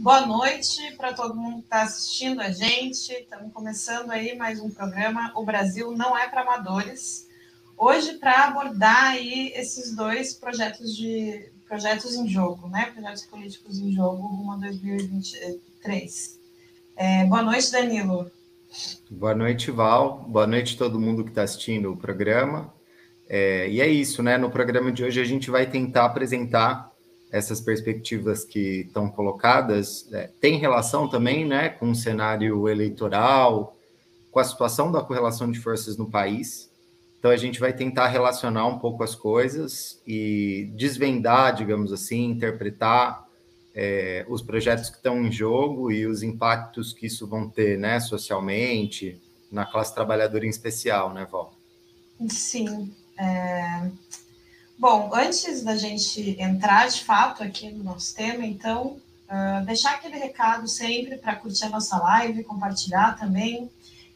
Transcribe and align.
Boa 0.00 0.26
noite 0.26 0.96
para 0.96 1.12
todo 1.12 1.34
mundo 1.34 1.58
que 1.58 1.64
está 1.64 1.82
assistindo 1.82 2.40
a 2.40 2.50
gente. 2.50 3.12
Estamos 3.12 3.52
começando 3.52 4.10
aí 4.10 4.34
mais 4.34 4.58
um 4.58 4.70
programa. 4.70 5.30
O 5.36 5.44
Brasil 5.44 5.94
não 5.94 6.16
é 6.16 6.26
para 6.26 6.40
amadores. 6.40 7.28
Hoje 7.76 8.14
para 8.14 8.46
abordar 8.46 9.08
aí 9.08 9.52
esses 9.54 9.94
dois 9.94 10.32
projetos 10.32 10.96
de 10.96 11.52
projetos 11.68 12.14
em 12.14 12.26
jogo, 12.26 12.66
né? 12.70 12.90
Projetos 12.94 13.26
políticos 13.26 13.78
em 13.78 13.92
jogo 13.92 14.26
rumo 14.26 14.52
a 14.52 14.56
2023. 14.56 16.40
É, 16.96 17.26
boa 17.26 17.42
noite, 17.42 17.70
Danilo. 17.70 18.30
Boa 19.10 19.34
noite, 19.34 19.70
Val. 19.70 20.24
Boa 20.26 20.46
noite 20.46 20.78
todo 20.78 20.98
mundo 20.98 21.24
que 21.24 21.30
está 21.30 21.42
assistindo 21.42 21.92
o 21.92 21.96
programa. 21.96 22.72
É, 23.28 23.68
e 23.68 23.82
é 23.82 23.86
isso, 23.86 24.22
né? 24.22 24.38
No 24.38 24.50
programa 24.50 24.90
de 24.90 25.04
hoje 25.04 25.20
a 25.20 25.24
gente 25.24 25.50
vai 25.50 25.66
tentar 25.66 26.06
apresentar 26.06 26.89
essas 27.30 27.60
perspectivas 27.60 28.44
que 28.44 28.82
estão 28.86 29.08
colocadas 29.08 30.08
é, 30.12 30.30
tem 30.40 30.58
relação 30.58 31.08
também 31.08 31.44
né, 31.44 31.68
com 31.68 31.90
o 31.90 31.94
cenário 31.94 32.68
eleitoral, 32.68 33.76
com 34.30 34.40
a 34.40 34.44
situação 34.44 34.90
da 34.90 35.02
correlação 35.02 35.50
de 35.50 35.58
forças 35.58 35.96
no 35.96 36.10
país. 36.10 36.70
Então, 37.18 37.30
a 37.30 37.36
gente 37.36 37.60
vai 37.60 37.72
tentar 37.72 38.08
relacionar 38.08 38.66
um 38.66 38.78
pouco 38.78 39.02
as 39.02 39.14
coisas 39.14 40.00
e 40.06 40.70
desvendar, 40.74 41.54
digamos 41.54 41.92
assim, 41.92 42.30
interpretar 42.30 43.28
é, 43.74 44.24
os 44.28 44.40
projetos 44.40 44.88
que 44.88 44.96
estão 44.96 45.24
em 45.24 45.30
jogo 45.30 45.92
e 45.92 46.06
os 46.06 46.22
impactos 46.22 46.92
que 46.92 47.06
isso 47.06 47.26
vão 47.26 47.48
ter 47.48 47.78
né, 47.78 48.00
socialmente, 48.00 49.20
na 49.50 49.66
classe 49.66 49.94
trabalhadora 49.94 50.46
em 50.46 50.48
especial, 50.48 51.12
né, 51.12 51.26
Val? 51.30 51.52
Sim. 52.28 52.94
É... 53.18 53.90
Bom, 54.80 55.10
antes 55.12 55.62
da 55.62 55.76
gente 55.76 56.40
entrar 56.40 56.88
de 56.88 57.04
fato 57.04 57.42
aqui 57.42 57.70
no 57.70 57.84
nosso 57.84 58.14
tema, 58.14 58.46
então, 58.46 58.96
uh, 59.28 59.62
deixar 59.66 59.90
aquele 59.90 60.16
recado 60.16 60.66
sempre 60.66 61.18
para 61.18 61.36
curtir 61.36 61.66
a 61.66 61.68
nossa 61.68 61.98
live, 61.98 62.42
compartilhar 62.44 63.18
também. 63.18 63.70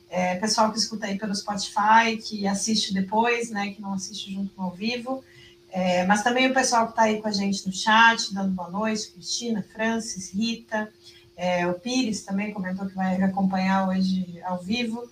É, 0.08 0.36
pessoal 0.36 0.72
que 0.72 0.78
escuta 0.78 1.04
aí 1.04 1.18
pelo 1.18 1.34
Spotify, 1.34 2.16
que 2.16 2.46
assiste 2.46 2.94
depois, 2.94 3.50
né, 3.50 3.74
que 3.74 3.82
não 3.82 3.92
assiste 3.92 4.32
junto 4.32 4.58
ao 4.58 4.70
vivo. 4.70 5.22
É, 5.70 6.06
mas 6.06 6.22
também 6.22 6.50
o 6.50 6.54
pessoal 6.54 6.86
que 6.86 6.92
está 6.92 7.02
aí 7.02 7.20
com 7.20 7.28
a 7.28 7.32
gente 7.32 7.66
no 7.66 7.72
chat, 7.72 8.32
dando 8.32 8.52
boa 8.52 8.70
noite, 8.70 9.10
Cristina, 9.10 9.62
Francis, 9.70 10.32
Rita, 10.32 10.90
é, 11.36 11.66
o 11.66 11.74
Pires 11.74 12.22
também 12.22 12.54
comentou 12.54 12.86
que 12.86 12.94
vai 12.94 13.22
acompanhar 13.22 13.86
hoje 13.86 14.40
ao 14.42 14.62
vivo. 14.62 15.06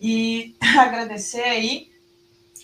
E 0.00 0.54
agradecer 0.78 1.42
aí 1.42 1.92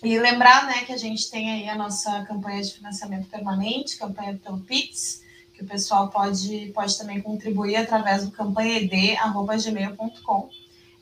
e 0.02 0.18
lembrar 0.18 0.66
né, 0.66 0.82
que 0.84 0.92
a 0.92 0.96
gente 0.96 1.30
tem 1.30 1.50
aí 1.50 1.68
a 1.68 1.74
nossa 1.74 2.24
campanha 2.24 2.62
de 2.62 2.72
financiamento 2.72 3.28
permanente, 3.28 3.98
campanha 3.98 4.40
pelo 4.42 4.60
Pix, 4.60 5.20
que 5.52 5.62
o 5.62 5.66
pessoal 5.66 6.08
pode, 6.08 6.72
pode 6.74 6.96
também 6.96 7.20
contribuir 7.20 7.76
através 7.76 8.24
do 8.24 8.30
campanhaed.gmail.com 8.30 10.48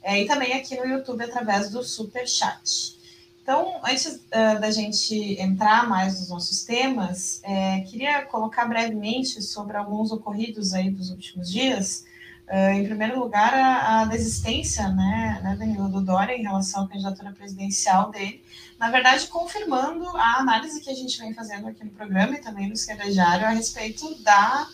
é, 0.03 0.23
e 0.23 0.27
também 0.27 0.55
aqui 0.55 0.77
no 0.77 0.85
YouTube 0.87 1.23
através 1.23 1.71
do 1.71 1.85
Super 1.85 2.27
Chat. 2.27 2.99
Então, 3.43 3.81
antes 3.83 4.07
uh, 4.07 4.61
da 4.61 4.71
gente 4.71 5.41
entrar 5.41 5.89
mais 5.89 6.21
nos 6.21 6.29
nossos 6.29 6.65
temas, 6.65 7.41
é, 7.43 7.81
queria 7.81 8.21
colocar 8.27 8.67
brevemente 8.67 9.41
sobre 9.41 9.75
alguns 9.77 10.13
ocorridos 10.13 10.75
aí 10.75 10.91
dos 10.91 11.09
últimos 11.09 11.51
dias. 11.51 12.05
Uh, 12.47 12.75
em 12.75 12.85
primeiro 12.85 13.19
lugar, 13.19 13.55
a, 13.55 14.01
a 14.01 14.05
desistência, 14.05 14.89
né, 14.89 15.41
né, 15.43 15.57
Danilo, 15.59 15.89
do 15.89 16.03
Dória 16.03 16.37
em 16.37 16.43
relação 16.43 16.85
à 16.85 16.89
candidatura 16.89 17.33
presidencial 17.33 18.11
dele, 18.11 18.43
na 18.79 18.91
verdade, 18.91 19.27
confirmando 19.27 20.07
a 20.17 20.39
análise 20.39 20.81
que 20.81 20.89
a 20.89 20.95
gente 20.95 21.19
vem 21.19 21.35
fazendo 21.35 21.67
aqui 21.67 21.85
no 21.85 21.91
programa 21.91 22.35
e 22.35 22.41
também 22.41 22.69
no 22.69 22.75
Esquerda 22.75 23.11
Diário 23.11 23.47
a 23.47 23.51
respeito 23.51 24.15
da, 24.23 24.69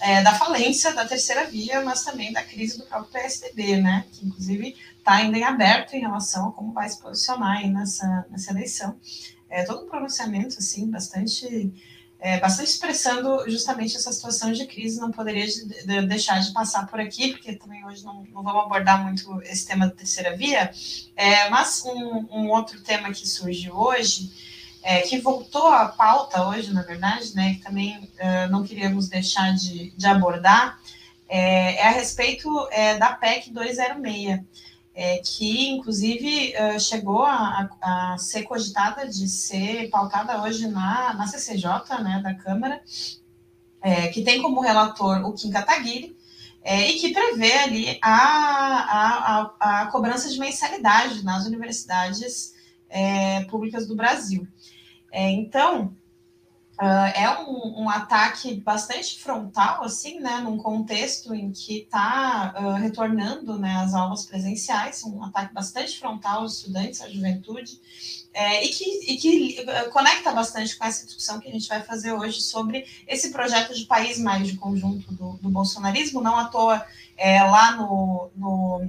é, 0.00 0.22
da 0.22 0.34
falência 0.34 0.92
da 0.94 1.04
terceira 1.04 1.44
via, 1.44 1.82
mas 1.82 2.04
também 2.04 2.32
da 2.32 2.42
crise 2.42 2.78
do 2.78 2.84
próprio 2.84 3.10
PSDB, 3.10 3.78
né? 3.78 4.04
Que 4.12 4.26
inclusive 4.26 4.76
está 4.96 5.14
ainda 5.14 5.36
em 5.36 5.42
aberto 5.42 5.94
em 5.94 6.00
relação 6.00 6.48
a 6.48 6.52
como 6.52 6.72
vai 6.72 6.88
se 6.88 7.00
posicionar 7.00 7.58
aí 7.58 7.68
nessa, 7.68 8.26
nessa 8.30 8.52
eleição. 8.52 8.96
É 9.50 9.64
todo 9.64 9.84
um 9.84 9.88
pronunciamento, 9.88 10.58
assim, 10.58 10.88
bastante 10.88 11.72
é, 12.20 12.38
bastante 12.40 12.70
expressando 12.70 13.48
justamente 13.48 13.96
essa 13.96 14.12
situação 14.12 14.50
de 14.50 14.66
crise, 14.66 15.00
não 15.00 15.12
poderia 15.12 15.46
de, 15.46 15.86
de, 15.86 16.02
deixar 16.02 16.40
de 16.40 16.52
passar 16.52 16.86
por 16.88 16.98
aqui, 16.98 17.32
porque 17.32 17.54
também 17.54 17.84
hoje 17.86 18.04
não, 18.04 18.24
não 18.32 18.42
vamos 18.42 18.64
abordar 18.64 19.02
muito 19.02 19.40
esse 19.42 19.66
tema 19.66 19.86
da 19.86 19.94
terceira 19.94 20.36
via, 20.36 20.70
é, 21.16 21.48
mas 21.48 21.84
um, 21.84 22.26
um, 22.30 22.48
outro 22.50 22.80
tema 22.80 23.12
que 23.12 23.26
surge 23.26 23.70
hoje, 23.70 24.32
é, 24.82 25.02
que 25.02 25.18
voltou 25.20 25.68
à 25.68 25.86
pauta 25.86 26.48
hoje, 26.48 26.72
na 26.72 26.82
verdade, 26.82 27.34
né, 27.36 27.54
que 27.54 27.60
também 27.60 27.98
uh, 27.98 28.50
não 28.50 28.64
queríamos 28.64 29.08
deixar 29.08 29.54
de, 29.54 29.92
de 29.96 30.06
abordar, 30.06 30.80
é, 31.28 31.76
é 31.76 31.88
a 31.88 31.90
respeito 31.90 32.48
é, 32.70 32.96
da 32.96 33.12
PEC 33.12 33.50
206 33.50 34.40
é, 35.00 35.18
que 35.18 35.68
inclusive 35.68 36.52
uh, 36.56 36.80
chegou 36.80 37.22
a, 37.22 37.70
a, 37.80 38.18
ser 38.18 38.42
cogitada 38.42 39.06
de 39.06 39.28
ser 39.28 39.88
pautada 39.90 40.42
hoje 40.42 40.66
na, 40.66 41.14
na 41.14 41.24
CCJ, 41.28 42.02
né, 42.02 42.20
da 42.20 42.34
Câmara, 42.34 42.82
é, 43.80 44.08
que 44.08 44.24
tem 44.24 44.42
como 44.42 44.60
relator 44.60 45.24
o 45.24 45.32
Kim 45.34 45.52
Kataguiri, 45.52 46.18
é, 46.64 46.90
e 46.90 46.98
que 46.98 47.14
prevê 47.14 47.52
ali 47.52 47.98
a, 48.02 49.52
a, 49.60 49.82
a, 49.82 49.86
cobrança 49.86 50.28
de 50.28 50.36
mensalidade 50.36 51.24
nas 51.24 51.46
universidades 51.46 52.54
é, 52.90 53.44
públicas 53.44 53.86
do 53.86 53.94
Brasil. 53.94 54.48
É, 55.12 55.30
então, 55.30 55.94
Uh, 56.80 57.10
é 57.12 57.40
um, 57.40 57.82
um, 57.82 57.90
ataque 57.90 58.54
bastante 58.54 59.18
frontal, 59.18 59.82
assim, 59.82 60.20
né, 60.20 60.38
num 60.38 60.56
contexto 60.56 61.34
em 61.34 61.50
que 61.50 61.80
está 61.80 62.54
uh, 62.56 62.74
retornando 62.74 63.58
né, 63.58 63.74
as 63.82 63.94
aulas 63.94 64.24
presenciais, 64.24 65.02
um 65.02 65.24
ataque 65.24 65.52
bastante 65.52 65.98
frontal 65.98 66.42
aos 66.42 66.58
estudantes, 66.58 67.00
à 67.00 67.10
juventude, 67.10 67.80
é, 68.32 68.64
e 68.64 68.68
que, 68.68 69.12
e 69.12 69.16
que 69.16 69.60
uh, 69.62 69.90
conecta 69.90 70.30
bastante 70.30 70.76
com 70.76 70.84
essa 70.84 71.04
discussão 71.04 71.40
que 71.40 71.48
a 71.48 71.52
gente 71.52 71.68
vai 71.68 71.82
fazer 71.82 72.12
hoje 72.12 72.40
sobre 72.40 72.86
esse 73.08 73.32
projeto 73.32 73.74
de 73.74 73.84
país 73.84 74.16
mais 74.16 74.46
de 74.46 74.56
conjunto 74.56 75.12
do, 75.12 75.32
do 75.38 75.50
bolsonarismo, 75.50 76.20
não 76.20 76.38
à 76.38 76.44
toa 76.44 76.86
é, 77.16 77.42
lá 77.42 77.72
no, 77.72 78.30
no, 78.36 78.88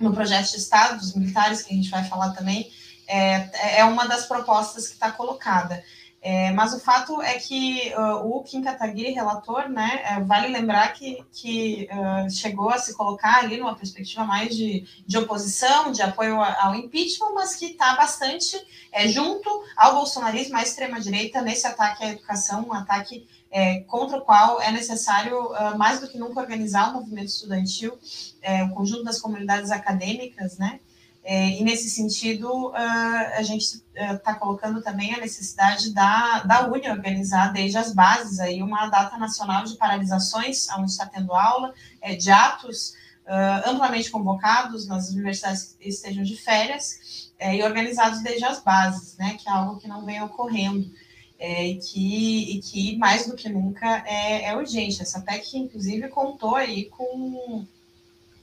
no 0.00 0.12
projeto 0.12 0.50
de 0.50 0.56
Estado 0.56 0.98
dos 0.98 1.14
militares, 1.14 1.62
que 1.62 1.72
a 1.72 1.76
gente 1.76 1.90
vai 1.90 2.02
falar 2.08 2.30
também, 2.30 2.68
é, 3.06 3.78
é 3.78 3.84
uma 3.84 4.08
das 4.08 4.26
propostas 4.26 4.88
que 4.88 4.94
está 4.94 5.12
colocada. 5.12 5.80
É, 6.26 6.50
mas 6.52 6.72
o 6.72 6.80
fato 6.80 7.20
é 7.20 7.34
que 7.34 7.92
uh, 7.94 8.26
o 8.26 8.42
Kim 8.42 8.62
Kataguiri, 8.62 9.12
relator, 9.12 9.68
né, 9.68 10.00
é, 10.06 10.20
vale 10.20 10.48
lembrar 10.48 10.94
que, 10.94 11.22
que 11.30 11.86
uh, 11.92 12.30
chegou 12.30 12.70
a 12.70 12.78
se 12.78 12.94
colocar 12.94 13.40
ali 13.40 13.58
numa 13.58 13.76
perspectiva 13.76 14.24
mais 14.24 14.56
de, 14.56 14.86
de 15.06 15.18
oposição, 15.18 15.92
de 15.92 16.00
apoio 16.00 16.40
ao 16.40 16.74
impeachment, 16.76 17.34
mas 17.34 17.54
que 17.56 17.66
está 17.66 17.94
bastante 17.94 18.58
é, 18.90 19.06
junto 19.06 19.50
ao 19.76 19.96
bolsonarismo, 19.96 20.56
à 20.56 20.62
extrema-direita, 20.62 21.42
nesse 21.42 21.66
ataque 21.66 22.02
à 22.02 22.08
educação, 22.08 22.68
um 22.68 22.72
ataque 22.72 23.28
é, 23.50 23.80
contra 23.80 24.16
o 24.16 24.22
qual 24.22 24.62
é 24.62 24.72
necessário, 24.72 25.52
uh, 25.52 25.76
mais 25.76 26.00
do 26.00 26.08
que 26.08 26.16
nunca, 26.16 26.40
organizar 26.40 26.88
o 26.88 26.94
movimento 26.94 27.28
estudantil, 27.28 27.98
é, 28.40 28.64
o 28.64 28.70
conjunto 28.70 29.04
das 29.04 29.20
comunidades 29.20 29.70
acadêmicas, 29.70 30.56
né, 30.56 30.80
é, 31.26 31.58
e 31.58 31.64
nesse 31.64 31.88
sentido, 31.88 32.68
uh, 32.68 32.74
a 32.74 33.42
gente 33.42 33.82
está 33.94 34.32
uh, 34.32 34.38
colocando 34.38 34.82
também 34.82 35.14
a 35.14 35.20
necessidade 35.20 35.94
da, 35.94 36.40
da 36.40 36.68
UNE 36.68 36.90
organizar 36.90 37.50
desde 37.50 37.78
as 37.78 37.94
bases 37.94 38.38
aí 38.40 38.62
uma 38.62 38.88
data 38.88 39.16
nacional 39.16 39.64
de 39.64 39.74
paralisações, 39.78 40.68
onde 40.76 40.90
está 40.90 41.06
tendo 41.06 41.32
aula, 41.32 41.72
é, 42.02 42.14
de 42.14 42.30
atos 42.30 42.90
uh, 43.26 43.70
amplamente 43.70 44.10
convocados 44.10 44.86
nas 44.86 45.08
universidades 45.08 45.74
que 45.80 45.88
estejam 45.88 46.22
de 46.22 46.36
férias 46.36 47.30
é, 47.38 47.56
e 47.56 47.62
organizados 47.62 48.22
desde 48.22 48.44
as 48.44 48.62
bases, 48.62 49.16
né, 49.16 49.38
que 49.42 49.48
é 49.48 49.52
algo 49.52 49.80
que 49.80 49.88
não 49.88 50.04
vem 50.04 50.22
ocorrendo. 50.22 50.90
É, 51.36 51.66
e, 51.66 51.78
que, 51.78 52.56
e 52.56 52.60
que 52.60 52.96
mais 52.96 53.26
do 53.26 53.34
que 53.34 53.48
nunca 53.48 54.04
é, 54.06 54.44
é 54.44 54.56
urgente. 54.56 55.02
Essa 55.02 55.20
PEC, 55.20 55.58
inclusive, 55.58 56.08
contou 56.08 56.54
aí 56.54 56.84
com 56.84 57.66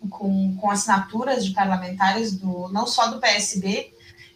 com, 0.09 0.55
com 0.57 0.71
assinaturas 0.71 1.45
de 1.45 1.51
parlamentares 1.51 2.33
do 2.37 2.69
não 2.69 2.87
só 2.87 3.07
do 3.07 3.19
PSB, 3.19 3.93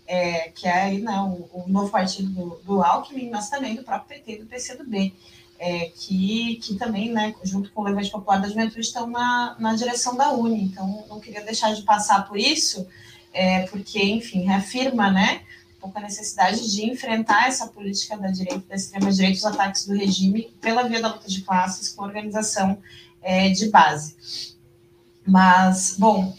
é, 0.07 0.49
que 0.49 0.67
é 0.67 0.71
aí, 0.71 1.01
né, 1.01 1.19
o, 1.19 1.49
o, 1.51 1.65
novo 1.67 1.89
partido 1.89 2.29
do, 2.29 2.61
do 2.63 2.83
Alckmin, 2.83 3.29
mas 3.29 3.49
também 3.49 3.75
do 3.75 3.83
próprio 3.83 4.19
PT 4.19 4.33
e 4.33 4.39
do 4.39 4.45
PCdoB, 4.45 5.13
é, 5.57 5.91
que, 5.95 6.59
que 6.61 6.75
também, 6.75 7.11
né, 7.11 7.33
junto 7.43 7.71
com 7.71 7.81
o 7.81 7.85
Levante 7.85 8.11
Popular 8.11 8.39
da 8.39 8.47
Juventude, 8.47 8.81
estão 8.81 9.07
na, 9.07 9.55
na 9.57 9.73
direção 9.73 10.15
da 10.15 10.31
Uni. 10.31 10.63
Então, 10.63 11.05
não 11.09 11.19
queria 11.19 11.43
deixar 11.43 11.73
de 11.73 11.81
passar 11.81 12.27
por 12.27 12.37
isso, 12.37 12.87
é, 13.33 13.61
porque, 13.67 14.01
enfim, 14.03 14.43
reafirma, 14.43 15.09
né, 15.09 15.41
um 15.77 15.81
pouco 15.81 15.97
a 15.97 16.01
necessidade 16.01 16.71
de 16.71 16.85
enfrentar 16.85 17.47
essa 17.47 17.67
política 17.67 18.17
da 18.17 18.27
direita, 18.27 18.63
da 18.67 18.75
extrema-direita, 18.75 19.37
os 19.37 19.45
ataques 19.45 19.87
do 19.87 19.95
regime 19.95 20.53
pela 20.61 20.83
via 20.83 21.01
da 21.01 21.13
luta 21.13 21.27
de 21.27 21.41
classes 21.41 21.89
com 21.89 22.03
organização 22.03 22.77
é, 23.21 23.49
de 23.49 23.69
base. 23.69 24.54
Mas, 25.25 25.95
bom, 25.97 26.35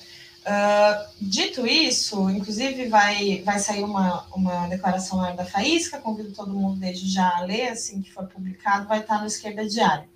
uh, 0.46 1.06
dito 1.20 1.66
isso, 1.66 2.30
inclusive 2.30 2.88
vai, 2.88 3.42
vai 3.44 3.58
sair 3.58 3.82
uma, 3.82 4.24
uma 4.34 4.66
declaração 4.68 5.18
da 5.34 5.44
Faísca, 5.44 5.98
convido 5.98 6.32
todo 6.32 6.54
mundo 6.54 6.78
desde 6.78 7.08
já 7.10 7.36
a 7.36 7.40
ler, 7.40 7.68
assim 7.68 8.00
que 8.00 8.12
for 8.12 8.26
publicado, 8.26 8.86
vai 8.86 9.00
estar 9.00 9.20
no 9.20 9.26
Esquerda 9.26 9.66
Diária. 9.66 10.08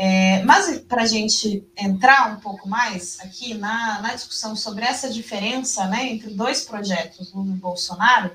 É, 0.00 0.44
mas 0.44 0.78
para 0.78 1.02
a 1.02 1.06
gente 1.06 1.66
entrar 1.76 2.32
um 2.32 2.36
pouco 2.38 2.68
mais 2.68 3.18
aqui 3.18 3.54
na, 3.54 4.00
na 4.00 4.14
discussão 4.14 4.54
sobre 4.54 4.84
essa 4.84 5.10
diferença 5.10 5.88
né, 5.88 6.12
entre 6.12 6.30
dois 6.30 6.64
projetos, 6.64 7.32
Lula 7.32 7.50
e 7.50 7.56
Bolsonaro, 7.56 8.30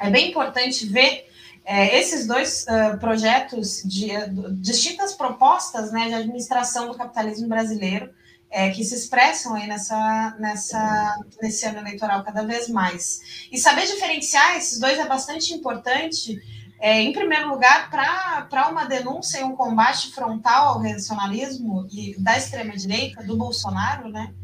é 0.00 0.08
bem 0.08 0.30
importante 0.30 0.86
ver 0.86 1.28
é, 1.62 2.00
esses 2.00 2.26
dois 2.26 2.64
uh, 2.64 2.98
projetos 2.98 3.82
de 3.84 4.16
uh, 4.16 4.50
distintas 4.54 5.12
propostas 5.12 5.92
né, 5.92 6.08
de 6.08 6.14
administração 6.14 6.88
do 6.88 6.96
capitalismo 6.96 7.48
brasileiro 7.48 8.08
é, 8.52 8.68
que 8.68 8.84
se 8.84 8.94
expressam 8.94 9.54
aí 9.54 9.66
nessa, 9.66 10.36
nessa, 10.38 11.18
nesse 11.40 11.64
ano 11.64 11.78
eleitoral 11.78 12.22
cada 12.22 12.44
vez 12.44 12.68
mais. 12.68 13.48
E 13.50 13.58
saber 13.58 13.86
diferenciar 13.86 14.56
esses 14.58 14.78
dois 14.78 14.98
é 14.98 15.08
bastante 15.08 15.54
importante, 15.54 16.38
é, 16.78 17.00
em 17.00 17.14
primeiro 17.14 17.48
lugar, 17.48 17.90
para 17.90 18.68
uma 18.68 18.84
denúncia 18.84 19.38
e 19.38 19.42
um 19.42 19.56
combate 19.56 20.12
frontal 20.12 20.74
ao 20.74 20.80
reacionalismo 20.80 21.88
e 21.90 22.14
da 22.20 22.36
extrema-direita, 22.36 23.22
do 23.24 23.38
Bolsonaro, 23.38 24.10
né? 24.10 24.34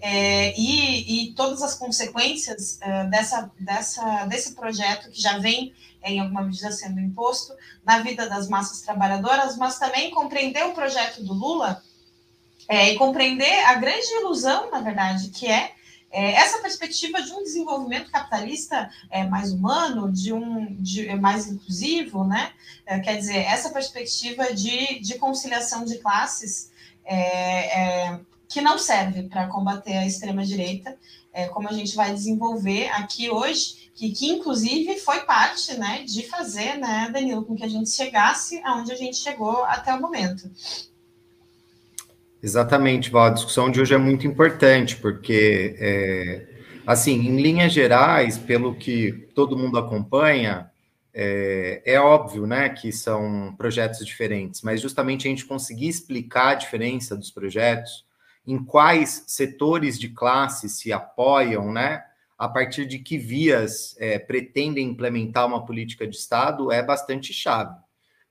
É, 0.00 0.56
e, 0.56 1.30
e, 1.30 1.34
todas 1.34 1.60
as 1.60 1.74
consequências 1.74 2.78
uh, 2.80 3.10
dessa, 3.10 3.50
dessa, 3.58 4.26
desse 4.26 4.54
projeto 4.54 5.10
que 5.10 5.20
já 5.20 5.38
vem 5.38 5.74
em 6.04 6.20
alguma 6.20 6.42
medida 6.42 6.70
sendo 6.70 7.00
imposto 7.00 7.52
na 7.84 7.98
vida 7.98 8.28
das 8.28 8.48
massas 8.48 8.80
trabalhadoras, 8.82 9.56
mas 9.56 9.76
também 9.76 10.12
compreender 10.12 10.64
o 10.66 10.72
projeto 10.72 11.24
do 11.24 11.34
Lula 11.34 11.82
é, 12.68 12.92
e 12.92 12.96
compreender 12.96 13.64
a 13.64 13.74
grande 13.74 14.06
ilusão, 14.20 14.70
na 14.70 14.80
verdade, 14.80 15.30
que 15.30 15.46
é, 15.46 15.72
é 16.10 16.32
essa 16.32 16.58
perspectiva 16.58 17.22
de 17.22 17.32
um 17.32 17.42
desenvolvimento 17.42 18.10
capitalista 18.10 18.90
é, 19.10 19.24
mais 19.24 19.52
humano, 19.52 20.12
de 20.12 20.32
um 20.32 20.74
de, 20.74 21.14
mais 21.16 21.48
inclusivo, 21.48 22.24
né? 22.24 22.52
É, 22.86 22.98
quer 23.00 23.16
dizer, 23.16 23.38
essa 23.38 23.70
perspectiva 23.70 24.52
de, 24.52 25.00
de 25.00 25.18
conciliação 25.18 25.84
de 25.84 25.98
classes 25.98 26.70
é, 27.04 28.06
é, 28.06 28.20
que 28.46 28.60
não 28.60 28.78
serve 28.78 29.24
para 29.24 29.46
combater 29.46 29.96
a 29.96 30.06
extrema-direita, 30.06 30.96
é, 31.32 31.46
como 31.48 31.68
a 31.68 31.72
gente 31.72 31.94
vai 31.94 32.12
desenvolver 32.12 32.88
aqui 32.90 33.30
hoje, 33.30 33.90
que, 33.94 34.10
que 34.10 34.28
inclusive 34.28 34.98
foi 35.00 35.20
parte 35.20 35.74
né, 35.74 36.04
de 36.04 36.22
fazer, 36.28 36.76
né, 36.76 37.10
Danilo, 37.12 37.44
com 37.44 37.56
que 37.56 37.64
a 37.64 37.68
gente 37.68 37.90
chegasse 37.90 38.60
aonde 38.62 38.92
a 38.92 38.96
gente 38.96 39.16
chegou 39.16 39.64
até 39.64 39.92
o 39.94 40.00
momento. 40.00 40.50
Exatamente, 42.42 43.10
Val. 43.10 43.26
A 43.26 43.30
discussão 43.30 43.70
de 43.70 43.80
hoje 43.80 43.94
é 43.94 43.98
muito 43.98 44.26
importante, 44.26 44.96
porque, 44.96 45.76
é, 45.78 46.46
assim, 46.86 47.14
em 47.14 47.40
linhas 47.40 47.72
gerais, 47.72 48.38
pelo 48.38 48.74
que 48.76 49.28
todo 49.34 49.56
mundo 49.56 49.76
acompanha, 49.76 50.70
é, 51.12 51.82
é, 51.84 52.00
óbvio, 52.00 52.46
né, 52.46 52.68
que 52.68 52.92
são 52.92 53.54
projetos 53.58 54.06
diferentes, 54.06 54.62
mas 54.62 54.80
justamente 54.80 55.26
a 55.26 55.30
gente 55.30 55.46
conseguir 55.46 55.88
explicar 55.88 56.50
a 56.50 56.54
diferença 56.54 57.16
dos 57.16 57.30
projetos, 57.30 58.06
em 58.46 58.62
quais 58.64 59.24
setores 59.26 59.98
de 59.98 60.10
classe 60.10 60.68
se 60.68 60.92
apoiam, 60.92 61.72
né, 61.72 62.04
a 62.38 62.48
partir 62.48 62.86
de 62.86 63.00
que 63.00 63.18
vias 63.18 63.96
é, 63.98 64.16
pretendem 64.18 64.86
implementar 64.86 65.46
uma 65.46 65.66
política 65.66 66.06
de 66.06 66.16
Estado, 66.16 66.70
é 66.70 66.82
bastante 66.82 67.32
chave 67.32 67.74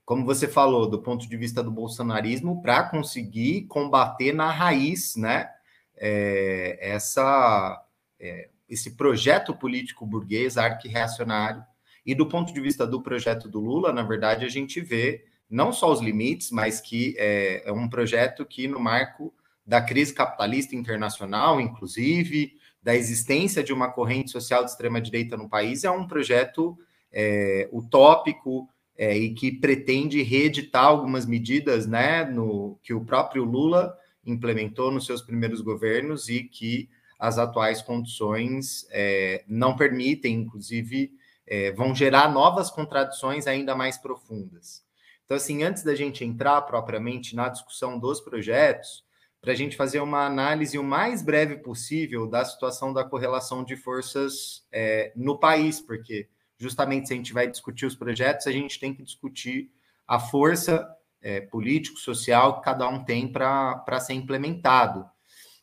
como 0.08 0.24
você 0.24 0.48
falou, 0.48 0.88
do 0.88 1.02
ponto 1.02 1.28
de 1.28 1.36
vista 1.36 1.62
do 1.62 1.70
bolsonarismo, 1.70 2.62
para 2.62 2.82
conseguir 2.82 3.66
combater 3.66 4.32
na 4.32 4.50
raiz, 4.50 5.14
né, 5.16 5.50
é, 5.94 6.78
essa, 6.80 7.84
é, 8.18 8.48
esse 8.66 8.92
projeto 8.92 9.54
político 9.54 10.06
burguês 10.06 10.56
arqui-reacionário. 10.56 11.62
E 12.06 12.14
do 12.14 12.24
ponto 12.24 12.54
de 12.54 12.60
vista 12.62 12.86
do 12.86 13.02
projeto 13.02 13.50
do 13.50 13.60
Lula, 13.60 13.92
na 13.92 14.02
verdade, 14.02 14.46
a 14.46 14.48
gente 14.48 14.80
vê 14.80 15.26
não 15.46 15.74
só 15.74 15.92
os 15.92 16.00
limites, 16.00 16.50
mas 16.50 16.80
que 16.80 17.14
é, 17.18 17.68
é 17.68 17.70
um 17.70 17.86
projeto 17.86 18.46
que, 18.46 18.66
no 18.66 18.80
marco 18.80 19.34
da 19.66 19.82
crise 19.82 20.14
capitalista 20.14 20.74
internacional, 20.74 21.60
inclusive, 21.60 22.54
da 22.82 22.96
existência 22.96 23.62
de 23.62 23.74
uma 23.74 23.92
corrente 23.92 24.30
social 24.30 24.64
de 24.64 24.70
extrema-direita 24.70 25.36
no 25.36 25.50
país, 25.50 25.84
é 25.84 25.90
um 25.90 26.08
projeto 26.08 26.78
é, 27.12 27.68
utópico, 27.70 28.70
é, 28.98 29.16
e 29.16 29.32
que 29.32 29.52
pretende 29.52 30.20
reeditar 30.22 30.84
algumas 30.84 31.24
medidas 31.24 31.86
né, 31.86 32.24
no, 32.24 32.76
que 32.82 32.92
o 32.92 33.04
próprio 33.04 33.44
Lula 33.44 33.96
implementou 34.26 34.90
nos 34.90 35.06
seus 35.06 35.22
primeiros 35.22 35.60
governos 35.60 36.28
e 36.28 36.42
que 36.42 36.90
as 37.16 37.38
atuais 37.38 37.80
condições 37.80 38.86
é, 38.90 39.44
não 39.46 39.76
permitem, 39.76 40.34
inclusive, 40.34 41.12
é, 41.46 41.72
vão 41.72 41.94
gerar 41.94 42.30
novas 42.32 42.70
contradições 42.70 43.46
ainda 43.46 43.74
mais 43.74 43.96
profundas. 43.96 44.84
Então, 45.24 45.36
assim, 45.36 45.62
antes 45.62 45.82
da 45.84 45.94
gente 45.94 46.24
entrar 46.24 46.62
propriamente 46.62 47.36
na 47.36 47.48
discussão 47.48 47.98
dos 47.98 48.20
projetos, 48.20 49.04
para 49.40 49.52
a 49.52 49.54
gente 49.54 49.76
fazer 49.76 50.00
uma 50.00 50.26
análise 50.26 50.78
o 50.78 50.82
mais 50.82 51.22
breve 51.22 51.56
possível 51.56 52.26
da 52.26 52.44
situação 52.44 52.92
da 52.92 53.04
correlação 53.04 53.62
de 53.62 53.76
forças 53.76 54.66
é, 54.72 55.12
no 55.14 55.38
país, 55.38 55.80
porque 55.80 56.28
justamente 56.58 57.08
se 57.08 57.14
a 57.14 57.16
gente 57.16 57.32
vai 57.32 57.48
discutir 57.48 57.86
os 57.86 57.94
projetos, 57.94 58.46
a 58.46 58.52
gente 58.52 58.78
tem 58.78 58.92
que 58.92 59.02
discutir 59.02 59.70
a 60.06 60.18
força 60.18 60.88
é, 61.20 61.40
político-social 61.40 62.58
que 62.58 62.64
cada 62.64 62.88
um 62.88 63.04
tem 63.04 63.30
para 63.30 64.00
ser 64.00 64.14
implementado. 64.14 65.04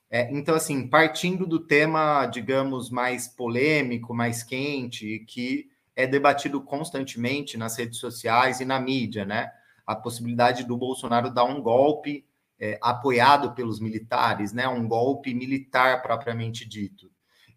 É, 0.09 0.31
então, 0.31 0.55
assim, 0.55 0.87
partindo 0.87 1.45
do 1.45 1.59
tema, 1.59 2.25
digamos, 2.27 2.89
mais 2.89 3.27
polêmico, 3.27 4.13
mais 4.13 4.43
quente, 4.43 5.25
que 5.27 5.69
é 5.95 6.05
debatido 6.05 6.61
constantemente 6.61 7.57
nas 7.57 7.77
redes 7.77 7.99
sociais 7.99 8.59
e 8.59 8.65
na 8.65 8.79
mídia, 8.79 9.25
né? 9.25 9.51
A 9.85 9.95
possibilidade 9.95 10.63
do 10.63 10.77
Bolsonaro 10.77 11.33
dar 11.33 11.45
um 11.45 11.61
golpe 11.61 12.25
é, 12.59 12.77
apoiado 12.81 13.53
pelos 13.53 13.79
militares, 13.79 14.53
né? 14.53 14.67
Um 14.67 14.87
golpe 14.87 15.33
militar 15.33 16.01
propriamente 16.01 16.67
dito. 16.67 17.09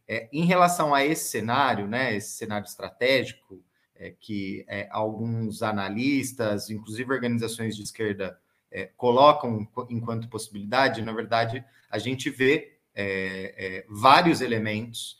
É, 0.08 0.26
em 0.32 0.46
relação 0.46 0.94
a 0.94 1.04
esse 1.04 1.28
cenário, 1.28 1.86
né, 1.86 2.16
esse 2.16 2.30
cenário 2.30 2.64
estratégico, 2.64 3.62
é, 3.94 4.14
que 4.18 4.64
é, 4.68 4.88
alguns 4.90 5.62
analistas, 5.62 6.70
inclusive 6.70 7.12
organizações 7.12 7.76
de 7.76 7.82
esquerda, 7.82 8.38
é, 8.70 8.86
colocam 8.96 9.68
enquanto 9.90 10.28
possibilidade, 10.28 11.02
na 11.02 11.12
verdade, 11.12 11.64
a 11.90 11.98
gente 11.98 12.30
vê 12.30 12.78
é, 12.94 13.54
é, 13.56 13.86
vários 13.88 14.40
elementos 14.40 15.18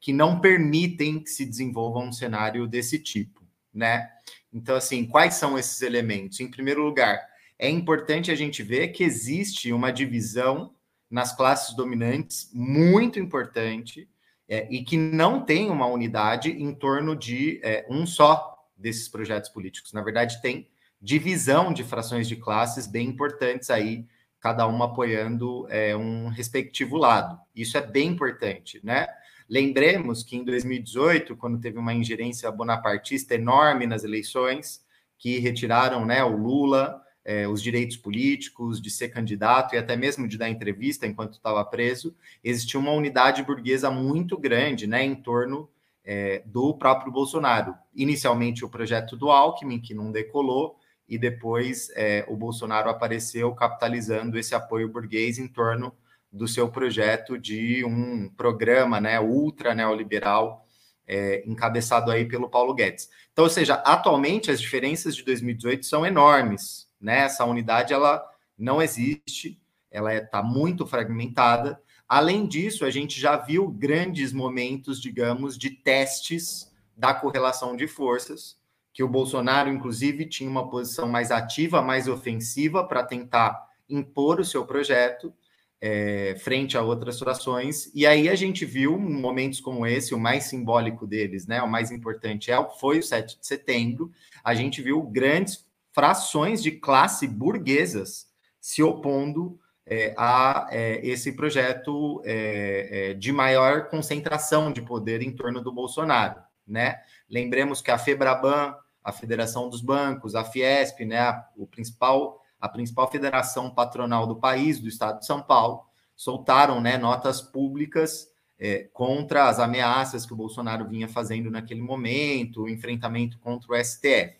que 0.00 0.10
não 0.10 0.40
permitem 0.40 1.22
que 1.22 1.28
se 1.28 1.44
desenvolva 1.44 1.98
um 1.98 2.10
cenário 2.10 2.66
desse 2.66 2.98
tipo, 2.98 3.42
né? 3.74 4.10
Então, 4.50 4.74
assim, 4.74 5.04
quais 5.04 5.34
são 5.34 5.58
esses 5.58 5.82
elementos? 5.82 6.40
Em 6.40 6.50
primeiro 6.50 6.82
lugar, 6.82 7.20
é 7.58 7.68
importante 7.68 8.30
a 8.30 8.34
gente 8.34 8.62
ver 8.62 8.88
que 8.88 9.04
existe 9.04 9.70
uma 9.70 9.92
divisão 9.92 10.74
nas 11.10 11.34
classes 11.34 11.74
dominantes 11.74 12.50
muito 12.54 13.18
importante 13.18 14.08
é, 14.48 14.66
e 14.70 14.82
que 14.84 14.96
não 14.96 15.44
tem 15.44 15.70
uma 15.70 15.86
unidade 15.86 16.50
em 16.50 16.72
torno 16.74 17.16
de 17.16 17.60
é, 17.62 17.86
um 17.88 18.06
só 18.06 18.56
desses 18.76 19.08
projetos 19.08 19.50
políticos. 19.50 19.92
Na 19.92 20.02
verdade, 20.02 20.40
tem 20.40 20.68
divisão 21.00 21.72
de 21.72 21.82
frações 21.82 22.28
de 22.28 22.36
classes 22.36 22.86
bem 22.86 23.08
importantes 23.08 23.70
aí, 23.70 24.06
cada 24.38 24.66
uma 24.66 24.86
apoiando 24.86 25.66
é, 25.68 25.96
um 25.96 26.28
respectivo 26.28 26.96
lado. 26.96 27.38
Isso 27.54 27.76
é 27.76 27.86
bem 27.86 28.08
importante, 28.08 28.80
né? 28.82 29.06
Lembremos 29.48 30.22
que 30.22 30.36
em 30.36 30.44
2018, 30.44 31.36
quando 31.36 31.60
teve 31.60 31.76
uma 31.76 31.92
ingerência 31.92 32.50
bonapartista 32.52 33.34
enorme 33.34 33.84
nas 33.84 34.04
eleições, 34.04 34.80
que 35.18 35.38
retiraram 35.38 36.06
né, 36.06 36.22
o 36.22 36.36
Lula, 36.36 37.02
é, 37.24 37.46
os 37.46 37.62
direitos 37.62 37.96
políticos, 37.96 38.80
de 38.80 38.90
ser 38.90 39.08
candidato 39.08 39.74
e 39.74 39.78
até 39.78 39.96
mesmo 39.96 40.26
de 40.26 40.38
dar 40.38 40.48
entrevista 40.48 41.06
enquanto 41.06 41.34
estava 41.34 41.64
preso, 41.64 42.14
existia 42.42 42.80
uma 42.80 42.92
unidade 42.92 43.42
burguesa 43.42 43.90
muito 43.90 44.36
grande 44.38 44.86
né, 44.86 45.04
em 45.04 45.14
torno 45.14 45.68
é, 46.04 46.42
do 46.46 46.74
próprio 46.74 47.12
Bolsonaro. 47.12 47.74
Inicialmente 47.94 48.64
o 48.64 48.68
projeto 48.68 49.16
do 49.16 49.30
Alckmin, 49.30 49.80
que 49.80 49.94
não 49.94 50.10
decolou, 50.10 50.78
e 51.08 51.18
depois 51.18 51.90
é, 51.96 52.24
o 52.28 52.36
Bolsonaro 52.36 52.88
apareceu 52.88 53.52
capitalizando 53.52 54.38
esse 54.38 54.54
apoio 54.54 54.88
burguês 54.88 55.38
em 55.38 55.48
torno 55.48 55.92
do 56.32 56.46
seu 56.46 56.68
projeto 56.68 57.36
de 57.36 57.84
um 57.84 58.28
programa 58.28 59.00
né, 59.00 59.20
ultra 59.20 59.74
neoliberal 59.74 60.64
é, 61.06 61.42
encabeçado 61.44 62.12
aí 62.12 62.24
pelo 62.24 62.48
Paulo 62.48 62.72
Guedes. 62.72 63.10
Então, 63.32 63.44
ou 63.44 63.50
seja, 63.50 63.74
atualmente 63.74 64.50
as 64.50 64.60
diferenças 64.60 65.16
de 65.16 65.24
2018 65.24 65.84
são 65.84 66.06
enormes 66.06 66.88
né? 67.00 67.20
Essa 67.20 67.44
unidade 67.44 67.92
ela 67.92 68.24
não 68.58 68.82
existe, 68.82 69.60
ela 69.90 70.14
está 70.14 70.38
é, 70.38 70.42
muito 70.42 70.86
fragmentada. 70.86 71.80
Além 72.08 72.46
disso, 72.46 72.84
a 72.84 72.90
gente 72.90 73.20
já 73.20 73.36
viu 73.36 73.68
grandes 73.68 74.32
momentos, 74.32 75.00
digamos, 75.00 75.56
de 75.56 75.70
testes 75.70 76.70
da 76.96 77.14
correlação 77.14 77.74
de 77.74 77.86
forças, 77.86 78.58
que 78.92 79.02
o 79.02 79.08
Bolsonaro, 79.08 79.70
inclusive, 79.70 80.26
tinha 80.26 80.50
uma 80.50 80.68
posição 80.68 81.08
mais 81.08 81.30
ativa, 81.30 81.80
mais 81.80 82.08
ofensiva 82.08 82.86
para 82.86 83.04
tentar 83.04 83.68
impor 83.88 84.40
o 84.40 84.44
seu 84.44 84.66
projeto 84.66 85.32
é, 85.80 86.36
frente 86.40 86.76
a 86.76 86.82
outras 86.82 87.18
frações. 87.18 87.90
E 87.94 88.06
aí 88.06 88.28
a 88.28 88.34
gente 88.34 88.64
viu 88.64 88.98
momentos 88.98 89.60
como 89.60 89.86
esse, 89.86 90.14
o 90.14 90.18
mais 90.18 90.44
simbólico 90.44 91.06
deles, 91.06 91.46
né? 91.46 91.62
O 91.62 91.68
mais 91.68 91.90
importante 91.90 92.50
é, 92.50 92.70
foi 92.78 92.98
o 92.98 93.02
7 93.02 93.40
de 93.40 93.46
setembro. 93.46 94.12
A 94.44 94.54
gente 94.54 94.82
viu 94.82 95.02
grandes 95.02 95.64
frações 95.92 96.62
de 96.62 96.72
classe 96.72 97.26
burguesas 97.26 98.28
se 98.60 98.82
opondo 98.82 99.58
é, 99.86 100.14
a 100.16 100.68
é, 100.70 101.04
esse 101.04 101.32
projeto 101.32 102.22
é, 102.24 103.10
é, 103.10 103.14
de 103.14 103.32
maior 103.32 103.88
concentração 103.88 104.72
de 104.72 104.82
poder 104.82 105.22
em 105.22 105.34
torno 105.34 105.60
do 105.60 105.72
Bolsonaro, 105.72 106.40
né? 106.66 107.00
Lembremos 107.28 107.82
que 107.82 107.90
a 107.90 107.98
Febraban, 107.98 108.74
a 109.02 109.12
Federação 109.12 109.68
dos 109.68 109.80
Bancos, 109.80 110.34
a 110.34 110.44
Fiesp, 110.44 111.04
né, 111.04 111.18
a, 111.18 111.48
o 111.56 111.66
principal, 111.66 112.40
a 112.60 112.68
principal 112.68 113.10
federação 113.10 113.70
patronal 113.70 114.26
do 114.26 114.36
país, 114.36 114.78
do 114.78 114.88
Estado 114.88 115.20
de 115.20 115.26
São 115.26 115.42
Paulo, 115.42 115.84
soltaram, 116.14 116.80
né, 116.80 116.98
notas 116.98 117.40
públicas 117.40 118.28
é, 118.58 118.88
contra 118.92 119.48
as 119.48 119.58
ameaças 119.58 120.26
que 120.26 120.34
o 120.34 120.36
Bolsonaro 120.36 120.86
vinha 120.86 121.08
fazendo 121.08 121.50
naquele 121.50 121.80
momento, 121.80 122.62
o 122.62 122.68
enfrentamento 122.68 123.38
contra 123.38 123.72
o 123.72 123.84
STF. 123.84 124.39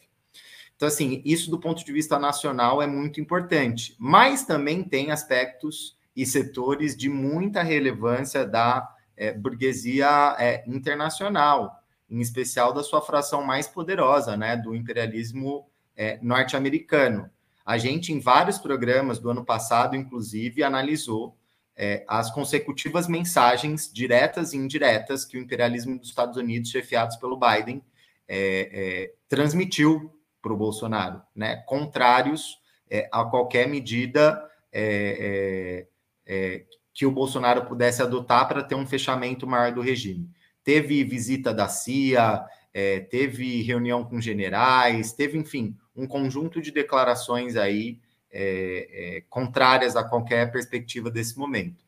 Então, 0.80 0.88
assim, 0.88 1.20
isso 1.26 1.50
do 1.50 1.60
ponto 1.60 1.84
de 1.84 1.92
vista 1.92 2.18
nacional 2.18 2.80
é 2.80 2.86
muito 2.86 3.20
importante, 3.20 3.94
mas 3.98 4.46
também 4.46 4.82
tem 4.82 5.10
aspectos 5.10 5.94
e 6.16 6.24
setores 6.24 6.96
de 6.96 7.06
muita 7.06 7.62
relevância 7.62 8.46
da 8.46 8.90
é, 9.14 9.30
burguesia 9.30 10.34
é, 10.38 10.64
internacional, 10.66 11.84
em 12.08 12.18
especial 12.22 12.72
da 12.72 12.82
sua 12.82 13.02
fração 13.02 13.44
mais 13.44 13.68
poderosa, 13.68 14.38
né, 14.38 14.56
do 14.56 14.74
imperialismo 14.74 15.66
é, 15.94 16.18
norte-americano. 16.22 17.28
A 17.62 17.76
gente, 17.76 18.10
em 18.10 18.18
vários 18.18 18.56
programas 18.56 19.18
do 19.18 19.28
ano 19.28 19.44
passado, 19.44 19.94
inclusive, 19.94 20.62
analisou 20.62 21.36
é, 21.76 22.06
as 22.08 22.30
consecutivas 22.30 23.06
mensagens 23.06 23.92
diretas 23.92 24.54
e 24.54 24.56
indiretas 24.56 25.26
que 25.26 25.36
o 25.36 25.42
imperialismo 25.42 25.98
dos 25.98 26.08
Estados 26.08 26.38
Unidos, 26.38 26.70
chefiados 26.70 27.16
pelo 27.16 27.38
Biden, 27.38 27.84
é, 28.26 28.70
é, 28.72 29.14
transmitiu 29.28 30.18
para 30.40 30.52
o 30.52 30.56
Bolsonaro, 30.56 31.22
né? 31.34 31.56
contrários 31.66 32.58
é, 32.90 33.08
a 33.12 33.24
qualquer 33.24 33.68
medida 33.68 34.42
é, 34.72 35.86
é, 36.26 36.34
é, 36.56 36.64
que 36.92 37.06
o 37.06 37.10
Bolsonaro 37.10 37.64
pudesse 37.66 38.02
adotar 38.02 38.48
para 38.48 38.62
ter 38.62 38.74
um 38.74 38.86
fechamento 38.86 39.46
maior 39.46 39.72
do 39.72 39.80
regime. 39.80 40.28
Teve 40.64 41.04
visita 41.04 41.54
da 41.54 41.68
CIA, 41.68 42.44
é, 42.72 43.00
teve 43.00 43.62
reunião 43.62 44.04
com 44.04 44.20
generais, 44.20 45.12
teve, 45.12 45.38
enfim, 45.38 45.76
um 45.94 46.06
conjunto 46.06 46.60
de 46.60 46.70
declarações 46.70 47.56
aí 47.56 48.00
é, 48.30 49.24
contrárias 49.28 49.96
a 49.96 50.04
qualquer 50.04 50.50
perspectiva 50.52 51.10
desse 51.10 51.38
momento. 51.38 51.84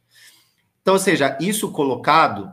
Então, 0.81 0.95
ou 0.95 1.01
seja, 1.01 1.39
isso 1.41 1.71
colocado 1.71 2.53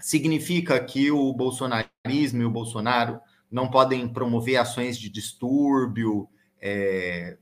significa 0.00 0.78
que 0.78 1.10
o 1.10 1.32
bolsonarismo 1.32 2.42
e 2.42 2.44
o 2.44 2.50
Bolsonaro 2.50 3.20
não 3.50 3.70
podem 3.70 4.06
promover 4.08 4.56
ações 4.56 4.98
de 4.98 5.08
distúrbio, 5.08 6.28
é, 6.60 7.36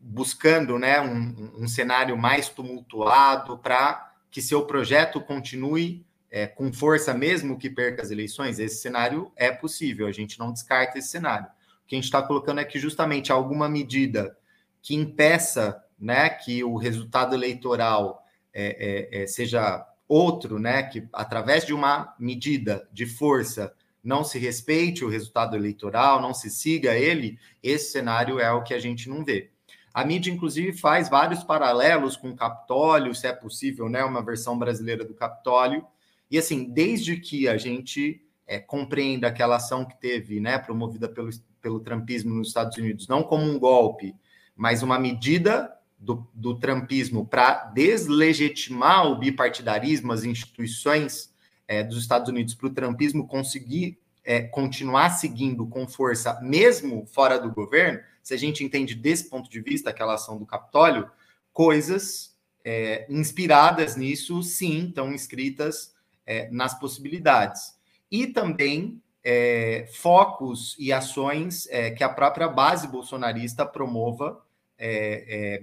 buscando 0.00 0.78
né, 0.78 1.00
um, 1.00 1.62
um, 1.62 1.68
cenário 1.68 2.16
mais 2.16 2.48
tumultuado 2.48 3.58
para 3.58 4.12
que 4.30 4.40
seu 4.40 4.64
projeto 4.66 5.20
continue 5.20 6.06
é, 6.30 6.46
com 6.46 6.72
força, 6.72 7.12
mesmo 7.12 7.58
que 7.58 7.68
perca 7.68 8.02
as 8.02 8.10
eleições. 8.10 8.58
Esse 8.58 8.80
cenário 8.80 9.32
é 9.34 9.50
possível, 9.50 10.06
a 10.06 10.12
gente 10.12 10.38
não 10.38 10.52
descarta 10.52 10.98
esse 10.98 11.08
cenário. 11.08 11.46
O 11.46 11.88
que 11.88 11.94
a 11.94 11.98
gente 11.98 12.04
está 12.04 12.22
colocando 12.22 12.60
é 12.60 12.64
que 12.64 12.78
justamente 12.78 13.32
alguma 13.32 13.68
medida 13.68 14.36
que 14.82 14.94
impeça 14.94 15.82
né, 15.98 16.28
que 16.28 16.62
o 16.62 16.76
resultado 16.76 17.34
eleitoral 17.34 18.22
é, 18.54 19.12
é, 19.12 19.22
é 19.22 19.26
seja 19.26 19.84
outro, 20.06 20.58
né, 20.58 20.84
que 20.84 21.06
através 21.12 21.66
de 21.66 21.74
uma 21.74 22.14
medida 22.18 22.88
de 22.92 23.04
força 23.04 23.74
não 24.08 24.24
se 24.24 24.38
respeite 24.38 25.04
o 25.04 25.08
resultado 25.08 25.54
eleitoral, 25.54 26.22
não 26.22 26.32
se 26.32 26.48
siga 26.48 26.96
ele, 26.96 27.38
esse 27.62 27.92
cenário 27.92 28.40
é 28.40 28.50
o 28.50 28.62
que 28.62 28.72
a 28.72 28.80
gente 28.80 29.06
não 29.06 29.22
vê. 29.22 29.50
A 29.92 30.02
mídia, 30.02 30.32
inclusive, 30.32 30.72
faz 30.72 31.10
vários 31.10 31.44
paralelos 31.44 32.16
com 32.16 32.30
o 32.30 32.36
Capitólio, 32.36 33.14
se 33.14 33.26
é 33.26 33.34
possível, 33.34 33.86
né, 33.86 34.02
uma 34.02 34.24
versão 34.24 34.58
brasileira 34.58 35.04
do 35.04 35.12
Capitólio. 35.12 35.84
E 36.30 36.38
assim, 36.38 36.64
desde 36.64 37.18
que 37.18 37.46
a 37.48 37.58
gente 37.58 38.24
é, 38.46 38.58
compreenda 38.58 39.28
aquela 39.28 39.56
ação 39.56 39.84
que 39.84 40.00
teve, 40.00 40.40
né, 40.40 40.58
promovida 40.58 41.06
pelo, 41.06 41.28
pelo 41.60 41.80
Trumpismo 41.80 42.34
nos 42.34 42.48
Estados 42.48 42.78
Unidos, 42.78 43.08
não 43.08 43.22
como 43.22 43.44
um 43.44 43.58
golpe, 43.58 44.14
mas 44.56 44.82
uma 44.82 44.98
medida 44.98 45.70
do, 45.98 46.26
do 46.32 46.58
Trumpismo 46.58 47.26
para 47.26 47.64
deslegitimar 47.74 49.06
o 49.06 49.18
bipartidarismo, 49.18 50.12
as 50.12 50.24
instituições 50.24 51.27
é, 51.68 51.84
dos 51.84 51.98
Estados 51.98 52.28
Unidos 52.30 52.54
para 52.54 52.66
o 52.66 52.74
trumpismo 52.74 53.28
conseguir 53.28 53.98
é, 54.24 54.42
continuar 54.42 55.10
seguindo 55.10 55.66
com 55.66 55.86
força, 55.86 56.40
mesmo 56.42 57.06
fora 57.06 57.38
do 57.38 57.52
governo, 57.52 58.00
se 58.22 58.34
a 58.34 58.36
gente 58.36 58.64
entende 58.64 58.94
desse 58.94 59.30
ponto 59.30 59.48
de 59.48 59.60
vista 59.60 59.88
aquela 59.90 60.14
ação 60.14 60.36
do 60.38 60.44
Capitólio, 60.44 61.10
coisas 61.50 62.36
é, 62.62 63.06
inspiradas 63.08 63.96
nisso, 63.96 64.42
sim, 64.42 64.88
estão 64.88 65.14
escritas 65.14 65.94
é, 66.26 66.50
nas 66.50 66.78
possibilidades. 66.78 67.74
E 68.10 68.26
também 68.26 69.02
é, 69.24 69.88
focos 69.94 70.76
e 70.78 70.92
ações 70.92 71.66
é, 71.70 71.90
que 71.90 72.04
a 72.04 72.08
própria 72.10 72.48
base 72.48 72.86
bolsonarista 72.86 73.64
promova 73.64 74.42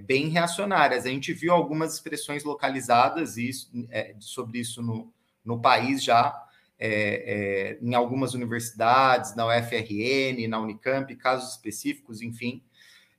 bem 0.06 0.28
reacionárias. 0.28 1.06
A 1.06 1.10
gente 1.10 1.32
viu 1.32 1.54
algumas 1.54 1.94
expressões 1.94 2.44
localizadas 2.44 3.38
isso, 3.38 3.72
sobre 4.20 4.60
isso 4.60 4.82
no, 4.82 5.10
no 5.46 5.62
país 5.62 6.04
já, 6.04 6.36
é, 6.78 6.90
é, 6.90 7.80
em 7.82 7.94
algumas 7.94 8.34
universidades, 8.34 9.36
na 9.36 9.46
UFRN, 9.48 10.48
na 10.50 10.60
Unicamp, 10.60 11.16
casos 11.16 11.52
específicos, 11.52 12.22
enfim. 12.22 12.64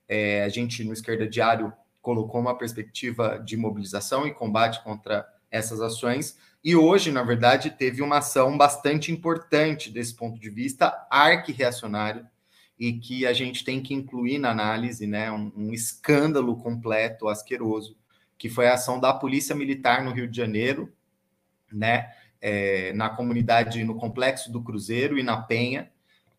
É, 0.07 0.43
a 0.43 0.49
gente, 0.49 0.83
no 0.83 0.93
Esquerda 0.93 1.27
Diário, 1.27 1.73
colocou 2.01 2.39
uma 2.39 2.57
perspectiva 2.57 3.37
de 3.37 3.57
mobilização 3.57 4.27
e 4.27 4.33
combate 4.33 4.83
contra 4.83 5.27
essas 5.49 5.81
ações. 5.81 6.37
E 6.63 6.75
hoje, 6.75 7.11
na 7.11 7.23
verdade, 7.23 7.71
teve 7.71 8.01
uma 8.01 8.19
ação 8.19 8.57
bastante 8.57 9.11
importante 9.11 9.89
desse 9.89 10.15
ponto 10.15 10.39
de 10.39 10.49
vista, 10.49 11.05
arque-reacionário, 11.09 12.25
e 12.79 12.93
que 12.93 13.25
a 13.25 13.33
gente 13.33 13.63
tem 13.63 13.81
que 13.81 13.93
incluir 13.93 14.37
na 14.37 14.51
análise, 14.51 15.07
né, 15.07 15.31
um, 15.31 15.51
um 15.55 15.73
escândalo 15.73 16.55
completo, 16.57 17.27
asqueroso, 17.27 17.97
que 18.37 18.49
foi 18.49 18.67
a 18.67 18.75
ação 18.75 18.99
da 18.99 19.13
Polícia 19.13 19.55
Militar 19.55 20.03
no 20.03 20.11
Rio 20.11 20.27
de 20.27 20.37
Janeiro, 20.37 20.93
né, 21.71 22.11
é, 22.41 22.93
na 22.93 23.09
comunidade, 23.09 23.83
no 23.83 23.95
complexo 23.95 24.51
do 24.51 24.61
Cruzeiro 24.61 25.17
e 25.17 25.23
na 25.23 25.41
Penha, 25.41 25.91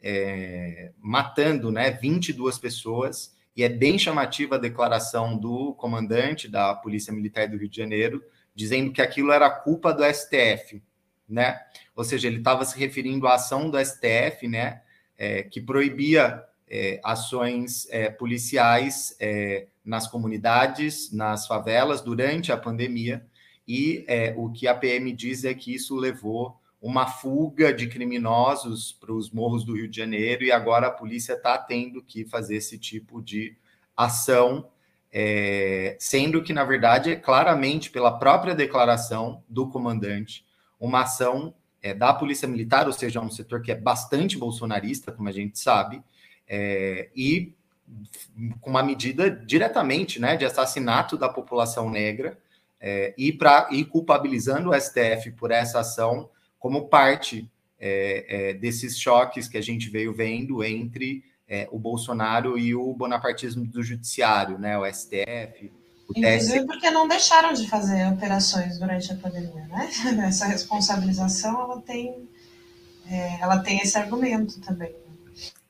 é, 0.02 0.92
matando 0.98 1.70
né, 1.70 1.90
22 1.90 2.58
pessoas. 2.58 3.36
E 3.56 3.64
é 3.64 3.68
bem 3.68 3.98
chamativa 3.98 4.54
a 4.54 4.58
declaração 4.58 5.36
do 5.36 5.74
comandante 5.74 6.48
da 6.48 6.74
Polícia 6.74 7.12
Militar 7.12 7.48
do 7.48 7.56
Rio 7.56 7.68
de 7.68 7.76
Janeiro, 7.76 8.22
dizendo 8.54 8.92
que 8.92 9.02
aquilo 9.02 9.32
era 9.32 9.50
culpa 9.50 9.92
do 9.92 10.04
STF, 10.04 10.82
né? 11.28 11.60
Ou 11.94 12.04
seja, 12.04 12.28
ele 12.28 12.38
estava 12.38 12.64
se 12.64 12.78
referindo 12.78 13.26
à 13.26 13.34
ação 13.34 13.68
do 13.68 13.78
STF, 13.84 14.46
né? 14.46 14.82
É, 15.16 15.42
que 15.42 15.60
proibia 15.60 16.44
é, 16.70 17.00
ações 17.02 17.88
é, 17.90 18.08
policiais 18.10 19.16
é, 19.18 19.66
nas 19.84 20.06
comunidades, 20.06 21.12
nas 21.12 21.46
favelas, 21.46 22.00
durante 22.00 22.52
a 22.52 22.56
pandemia, 22.56 23.26
e 23.68 24.02
é, 24.08 24.34
o 24.34 24.50
que 24.50 24.66
a 24.66 24.74
PM 24.74 25.12
diz 25.12 25.44
é 25.44 25.52
que 25.52 25.74
isso 25.74 25.94
levou 25.94 26.58
uma 26.80 27.06
fuga 27.06 27.70
de 27.70 27.86
criminosos 27.86 28.92
para 28.92 29.12
os 29.12 29.30
morros 29.30 29.62
do 29.62 29.74
Rio 29.74 29.88
de 29.88 29.96
Janeiro 29.96 30.42
e 30.42 30.50
agora 30.50 30.86
a 30.86 30.90
polícia 30.90 31.34
está 31.34 31.58
tendo 31.58 32.02
que 32.02 32.24
fazer 32.24 32.56
esse 32.56 32.78
tipo 32.78 33.20
de 33.20 33.54
ação, 33.94 34.70
é, 35.12 35.96
sendo 36.00 36.42
que, 36.42 36.52
na 36.52 36.64
verdade, 36.64 37.10
é 37.10 37.16
claramente 37.16 37.90
pela 37.90 38.18
própria 38.18 38.54
declaração 38.54 39.42
do 39.48 39.68
comandante, 39.68 40.46
uma 40.80 41.02
ação 41.02 41.52
é, 41.82 41.92
da 41.92 42.14
Polícia 42.14 42.48
Militar, 42.48 42.86
ou 42.86 42.92
seja, 42.92 43.20
um 43.20 43.30
setor 43.30 43.60
que 43.60 43.72
é 43.72 43.74
bastante 43.74 44.38
bolsonarista, 44.38 45.12
como 45.12 45.28
a 45.28 45.32
gente 45.32 45.58
sabe, 45.58 46.02
é, 46.48 47.10
e 47.14 47.52
com 48.60 48.70
uma 48.70 48.82
medida 48.82 49.30
diretamente 49.30 50.20
né, 50.20 50.36
de 50.36 50.44
assassinato 50.44 51.18
da 51.18 51.28
população 51.28 51.90
negra, 51.90 52.38
é, 52.80 53.14
e, 53.18 53.32
pra, 53.32 53.68
e 53.70 53.84
culpabilizando 53.84 54.70
o 54.70 54.80
STF 54.80 55.32
por 55.32 55.50
essa 55.50 55.80
ação 55.80 56.30
como 56.58 56.88
parte 56.88 57.50
é, 57.78 58.50
é, 58.50 58.54
desses 58.54 58.98
choques 58.98 59.48
que 59.48 59.58
a 59.58 59.62
gente 59.62 59.88
veio 59.88 60.12
vendo 60.12 60.62
entre 60.64 61.22
é, 61.48 61.68
o 61.70 61.78
Bolsonaro 61.78 62.58
e 62.58 62.74
o 62.74 62.92
bonapartismo 62.92 63.64
do 63.64 63.82
judiciário, 63.82 64.58
né, 64.58 64.78
o 64.78 64.84
STF. 64.86 65.72
O 66.08 66.18
Inclusive 66.18 66.66
porque 66.66 66.90
não 66.90 67.06
deixaram 67.06 67.52
de 67.52 67.68
fazer 67.68 68.06
operações 68.08 68.78
durante 68.78 69.12
a 69.12 69.16
pandemia, 69.16 69.66
né? 69.66 69.90
Essa 70.26 70.46
responsabilização 70.46 71.60
ela 71.60 71.82
tem, 71.82 72.28
é, 73.10 73.40
ela 73.40 73.58
tem 73.58 73.78
esse 73.78 73.96
argumento 73.98 74.58
também. 74.60 74.94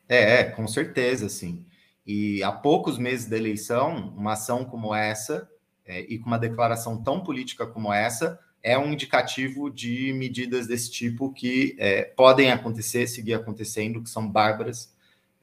É, 0.08 0.44
com 0.44 0.66
certeza, 0.66 1.28
sim. 1.28 1.66
E 2.06 2.42
há 2.42 2.52
poucos 2.52 2.98
meses 2.98 3.26
da 3.26 3.36
eleição, 3.36 4.14
uma 4.16 4.32
ação 4.32 4.64
como 4.64 4.94
essa 4.94 5.48
é, 5.88 6.00
e 6.02 6.18
com 6.18 6.26
uma 6.26 6.38
declaração 6.38 7.02
tão 7.02 7.20
política 7.20 7.66
como 7.66 7.92
essa, 7.92 8.38
é 8.62 8.78
um 8.78 8.92
indicativo 8.92 9.70
de 9.70 10.12
medidas 10.12 10.66
desse 10.66 10.90
tipo 10.90 11.32
que 11.32 11.74
é, 11.78 12.02
podem 12.02 12.52
acontecer, 12.52 13.06
seguir 13.06 13.34
acontecendo, 13.34 14.02
que 14.02 14.10
são 14.10 14.28
bárbaras, 14.28 14.94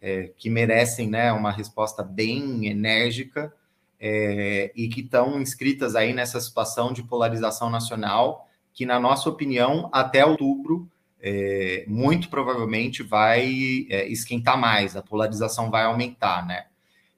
é, 0.01 0.31
que 0.37 0.49
merecem 0.49 1.09
né, 1.09 1.31
uma 1.31 1.51
resposta 1.51 2.03
bem 2.03 2.67
enérgica 2.67 3.51
é, 3.99 4.71
e 4.75 4.87
que 4.87 5.01
estão 5.01 5.41
inscritas 5.41 5.95
aí 5.95 6.13
nessa 6.13 6.39
situação 6.39 6.93
de 6.93 7.01
polarização 7.01 7.69
nacional, 7.69 8.47
que, 8.73 8.85
na 8.85 8.99
nossa 8.99 9.29
opinião, 9.29 9.89
até 9.91 10.23
outubro, 10.23 10.87
é, 11.19 11.85
muito 11.87 12.29
provavelmente 12.29 13.01
vai 13.01 13.87
é, 13.89 14.07
esquentar 14.07 14.59
mais, 14.59 14.95
a 14.95 15.01
polarização 15.01 15.71
vai 15.71 15.85
aumentar, 15.85 16.45
né? 16.45 16.67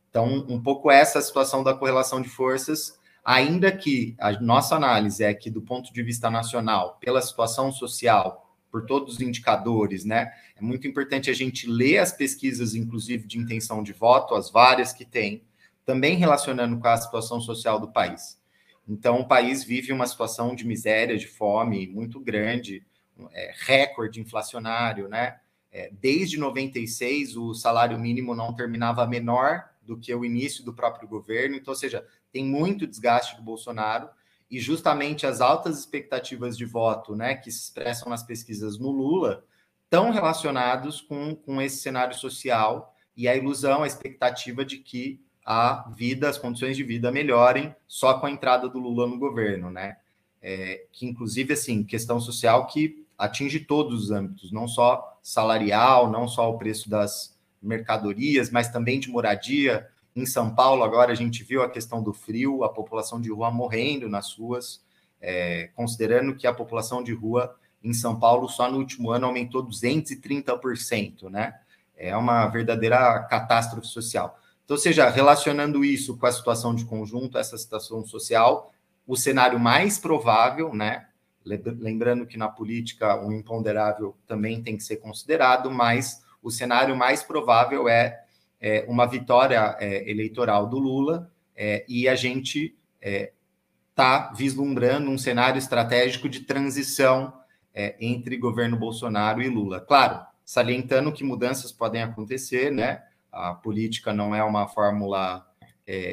Então, 0.09 0.45
um 0.47 0.61
pouco 0.61 0.89
essa 0.89 1.21
situação 1.21 1.63
da 1.63 1.73
correlação 1.73 2.21
de 2.21 2.29
forças, 2.29 2.96
ainda 3.27 3.69
que 3.73 4.15
a 4.17 4.31
nossa 4.39 4.77
análise 4.77 5.21
é 5.21 5.33
que, 5.33 5.49
do 5.49 5.61
ponto 5.61 5.91
de 5.91 6.01
vista 6.01 6.31
nacional, 6.31 6.97
pela 6.97 7.21
situação 7.21 7.73
social, 7.73 8.55
por 8.71 8.85
todos 8.85 9.15
os 9.15 9.21
indicadores, 9.21 10.05
né? 10.05 10.31
É 10.55 10.61
muito 10.61 10.87
importante 10.87 11.29
a 11.29 11.33
gente 11.33 11.69
ler 11.69 11.97
as 11.97 12.13
pesquisas, 12.13 12.73
inclusive 12.73 13.27
de 13.27 13.37
intenção 13.37 13.83
de 13.83 13.91
voto, 13.91 14.33
as 14.33 14.49
várias 14.49 14.93
que 14.93 15.03
tem, 15.03 15.43
também 15.85 16.15
relacionando 16.15 16.79
com 16.79 16.87
a 16.87 16.95
situação 16.95 17.41
social 17.41 17.81
do 17.81 17.89
país. 17.89 18.39
Então, 18.87 19.19
o 19.19 19.27
país 19.27 19.61
vive 19.61 19.91
uma 19.91 20.07
situação 20.07 20.55
de 20.55 20.65
miséria, 20.65 21.17
de 21.17 21.27
fome 21.27 21.85
muito 21.85 22.21
grande, 22.21 22.85
é, 23.33 23.53
recorde 23.57 24.21
inflacionário, 24.21 25.09
né? 25.09 25.37
É, 25.69 25.91
desde 25.99 26.37
96, 26.37 27.35
o 27.35 27.53
salário 27.53 27.99
mínimo 27.99 28.33
não 28.33 28.53
terminava 28.53 29.05
menor 29.05 29.65
do 29.81 29.97
que 29.97 30.15
o 30.15 30.23
início 30.23 30.63
do 30.63 30.73
próprio 30.73 31.09
governo, 31.09 31.55
então, 31.55 31.73
ou 31.73 31.77
seja, 31.77 32.05
tem 32.37 32.45
muito 32.45 32.85
desgaste 32.85 33.35
do 33.35 33.41
Bolsonaro, 33.41 34.07
e 34.49 34.59
justamente 34.59 35.25
as 35.25 35.41
altas 35.41 35.79
expectativas 35.79 36.55
de 36.55 36.65
voto, 36.65 37.15
né, 37.15 37.35
que 37.35 37.51
se 37.51 37.63
expressam 37.63 38.09
nas 38.09 38.21
pesquisas 38.21 38.77
no 38.77 38.91
Lula, 38.91 39.43
estão 39.83 40.11
relacionados 40.11 41.01
com, 41.01 41.35
com 41.35 41.59
esse 41.59 41.77
cenário 41.77 42.15
social 42.15 42.93
e 43.15 43.27
a 43.27 43.35
ilusão, 43.35 43.81
a 43.81 43.87
expectativa 43.87 44.63
de 44.63 44.77
que 44.77 45.19
a 45.43 45.89
vida, 45.95 46.29
as 46.29 46.37
condições 46.37 46.77
de 46.77 46.83
vida 46.83 47.11
melhorem 47.11 47.75
só 47.87 48.19
com 48.19 48.27
a 48.27 48.31
entrada 48.31 48.69
do 48.69 48.77
Lula 48.77 49.07
no 49.07 49.17
governo, 49.17 49.71
né? 49.71 49.97
É, 50.39 50.85
que 50.91 51.07
inclusive 51.07 51.53
assim, 51.53 51.83
questão 51.83 52.19
social 52.19 52.67
que 52.67 53.03
atinge 53.17 53.61
todos 53.61 54.03
os 54.03 54.11
âmbitos, 54.11 54.51
não 54.51 54.67
só 54.67 55.17
salarial, 55.23 56.11
não 56.11 56.27
só 56.27 56.51
o 56.51 56.57
preço 56.57 56.87
das 56.89 57.35
mercadorias, 57.61 58.51
mas 58.51 58.69
também 58.69 58.99
de 58.99 59.09
moradia. 59.09 59.89
Em 60.17 60.25
São 60.25 60.49
Paulo, 60.49 60.83
agora 60.83 61.11
a 61.11 61.15
gente 61.15 61.43
viu 61.43 61.61
a 61.61 61.69
questão 61.69 62.01
do 62.01 62.11
frio, 62.11 62.63
a 62.63 62.69
população 62.69 63.21
de 63.21 63.31
rua 63.31 63.51
morrendo 63.51 64.09
nas 64.09 64.33
ruas, 64.33 64.83
é, 65.21 65.69
considerando 65.75 66.35
que 66.35 66.47
a 66.47 66.53
população 66.53 67.03
de 67.03 67.13
rua 67.13 67.55
em 67.83 67.93
São 67.93 68.19
Paulo 68.19 68.49
só 68.49 68.67
no 68.67 68.79
último 68.79 69.11
ano 69.11 69.27
aumentou 69.27 69.63
230%, 69.63 71.29
né? 71.29 71.53
É 71.95 72.17
uma 72.17 72.47
verdadeira 72.47 73.19
catástrofe 73.29 73.85
social. 73.85 74.39
Então, 74.65 74.75
seja, 74.75 75.07
relacionando 75.07 75.85
isso 75.85 76.17
com 76.17 76.25
a 76.25 76.31
situação 76.31 76.73
de 76.73 76.83
conjunto, 76.83 77.37
essa 77.37 77.55
situação 77.55 78.03
social, 78.03 78.73
o 79.05 79.15
cenário 79.15 79.59
mais 79.59 79.99
provável, 79.99 80.73
né? 80.73 81.05
Lembrando 81.45 82.25
que 82.25 82.39
na 82.39 82.47
política 82.47 83.23
o 83.23 83.31
imponderável 83.31 84.17
também 84.25 84.63
tem 84.63 84.77
que 84.77 84.83
ser 84.83 84.97
considerado, 84.97 85.69
mas 85.69 86.23
o 86.41 86.49
cenário 86.49 86.95
mais 86.95 87.21
provável 87.21 87.87
é, 87.87 88.25
é 88.59 88.85
uma 88.87 89.05
vitória 89.05 89.75
é, 89.79 90.09
eleitoral 90.09 90.67
do 90.67 90.77
Lula 90.77 91.31
é, 91.55 91.85
e 91.87 92.07
a 92.07 92.15
gente 92.15 92.75
está 93.01 94.31
é, 94.31 94.35
vislumbrando 94.35 95.09
um 95.09 95.17
cenário 95.17 95.57
estratégico 95.57 96.27
de 96.27 96.41
transição 96.41 97.33
é, 97.73 97.95
entre 97.99 98.37
governo 98.37 98.77
Bolsonaro 98.77 99.41
e 99.41 99.47
Lula. 99.47 99.79
Claro, 99.79 100.25
salientando 100.43 101.11
que 101.11 101.23
mudanças 101.23 101.71
podem 101.71 102.01
acontecer, 102.01 102.71
né? 102.71 103.03
A 103.31 103.53
política 103.53 104.13
não 104.13 104.33
é 104.33 104.43
uma 104.43 104.67
fórmula 104.67 105.45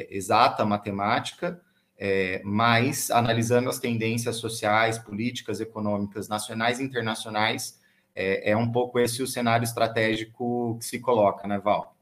exata, 0.09 0.63
matemática, 0.63 1.61
é, 1.97 2.41
mas 2.43 3.09
analisando 3.09 3.69
as 3.69 3.79
tendências 3.79 4.37
sociais, 4.37 4.97
políticas, 4.97 5.59
econômicas, 5.59 6.27
nacionais 6.27 6.79
e 6.79 6.83
internacionais, 6.83 7.79
é, 8.13 8.51
é 8.51 8.57
um 8.57 8.71
pouco 8.71 8.99
esse 8.99 9.21
o 9.21 9.27
cenário 9.27 9.63
estratégico 9.63 10.77
que 10.79 10.85
se 10.85 10.99
coloca, 10.99 11.47
né, 11.47 11.59
Val? 11.59 11.94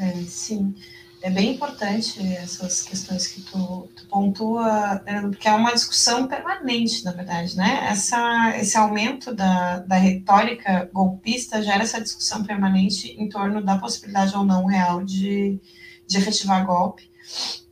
É, 0.00 0.12
sim 0.24 0.74
é 1.22 1.30
bem 1.30 1.54
importante 1.54 2.20
essas 2.34 2.82
questões 2.82 3.26
que 3.26 3.42
tu, 3.42 3.88
tu 3.94 4.06
pontua, 4.06 5.02
porque 5.22 5.48
é 5.48 5.52
uma 5.52 5.72
discussão 5.72 6.26
permanente, 6.26 7.04
na 7.04 7.12
verdade, 7.12 7.56
né? 7.56 7.88
Essa, 7.90 8.56
esse 8.56 8.76
aumento 8.76 9.34
da, 9.34 9.80
da 9.80 9.96
retórica 9.96 10.88
golpista 10.92 11.62
gera 11.62 11.82
essa 11.82 12.00
discussão 12.00 12.42
permanente 12.42 13.08
em 13.18 13.28
torno 13.28 13.62
da 13.62 13.78
possibilidade 13.78 14.34
ou 14.34 14.44
não 14.44 14.64
real 14.64 15.04
de, 15.04 15.60
de 16.06 16.18
efetivar 16.18 16.64
golpe. 16.64 17.10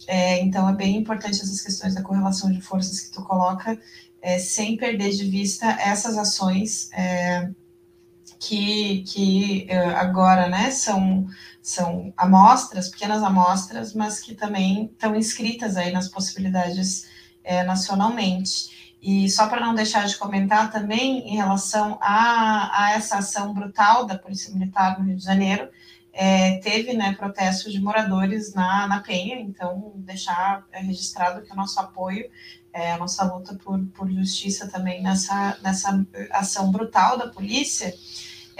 É, 0.06 0.40
então, 0.40 0.68
é 0.68 0.74
bem 0.74 0.96
importante 0.96 1.40
essas 1.40 1.62
questões 1.62 1.94
da 1.94 2.02
correlação 2.02 2.52
de 2.52 2.60
forças 2.60 3.00
que 3.00 3.12
tu 3.12 3.22
coloca, 3.22 3.78
é, 4.20 4.38
sem 4.38 4.76
perder 4.76 5.10
de 5.10 5.24
vista 5.24 5.66
essas 5.66 6.18
ações 6.18 6.90
é, 6.92 7.48
que, 8.38 9.02
que 9.04 9.66
é, 9.68 9.78
agora, 9.78 10.48
né, 10.48 10.70
são 10.70 11.26
são 11.68 12.14
amostras, 12.16 12.88
pequenas 12.88 13.22
amostras, 13.22 13.92
mas 13.92 14.20
que 14.20 14.34
também 14.34 14.86
estão 14.86 15.14
inscritas 15.14 15.76
aí 15.76 15.92
nas 15.92 16.08
possibilidades 16.08 17.06
é, 17.44 17.62
nacionalmente. 17.62 18.96
E 19.02 19.28
só 19.28 19.46
para 19.48 19.60
não 19.60 19.74
deixar 19.74 20.06
de 20.06 20.16
comentar 20.16 20.72
também 20.72 21.28
em 21.28 21.36
relação 21.36 21.98
a, 22.00 22.84
a, 22.84 22.92
essa 22.92 23.18
ação 23.18 23.52
brutal 23.52 24.06
da 24.06 24.16
Polícia 24.16 24.50
Militar 24.50 24.98
no 24.98 25.04
Rio 25.04 25.16
de 25.16 25.22
Janeiro, 25.22 25.68
é, 26.10 26.56
teve 26.60 26.94
né, 26.94 27.14
de 27.68 27.80
moradores 27.80 28.54
na, 28.54 28.88
na 28.88 29.00
Penha, 29.00 29.38
então 29.38 29.92
deixar 29.96 30.64
é, 30.72 30.80
registrado 30.80 31.42
que 31.42 31.52
o 31.52 31.56
nosso 31.56 31.78
apoio, 31.78 32.30
é, 32.72 32.92
a 32.92 32.96
nossa 32.96 33.24
luta 33.24 33.54
por, 33.62 33.78
por 33.88 34.10
justiça 34.10 34.68
também 34.68 35.02
nessa, 35.02 35.58
nessa 35.62 36.02
ação 36.32 36.72
brutal 36.72 37.18
da 37.18 37.28
polícia 37.28 37.92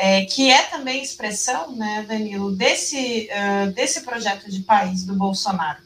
é, 0.01 0.25
que 0.25 0.49
é 0.49 0.63
também 0.63 1.03
expressão, 1.03 1.75
né, 1.75 2.07
Danilo, 2.07 2.53
desse, 2.55 3.29
uh, 3.33 3.73
desse 3.73 4.03
projeto 4.03 4.49
de 4.49 4.61
país 4.61 5.05
do 5.05 5.17
Bolsonaro. 5.17 5.81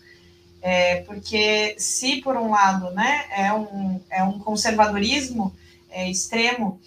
É, 0.60 0.96
porque 1.04 1.74
se, 1.78 2.20
por 2.20 2.36
um 2.36 2.50
lado, 2.50 2.90
né, 2.90 3.24
é, 3.30 3.52
um, 3.54 4.00
é 4.10 4.22
um 4.22 4.38
conservadorismo 4.38 5.56
é, 5.88 6.10
extremo, 6.10 6.78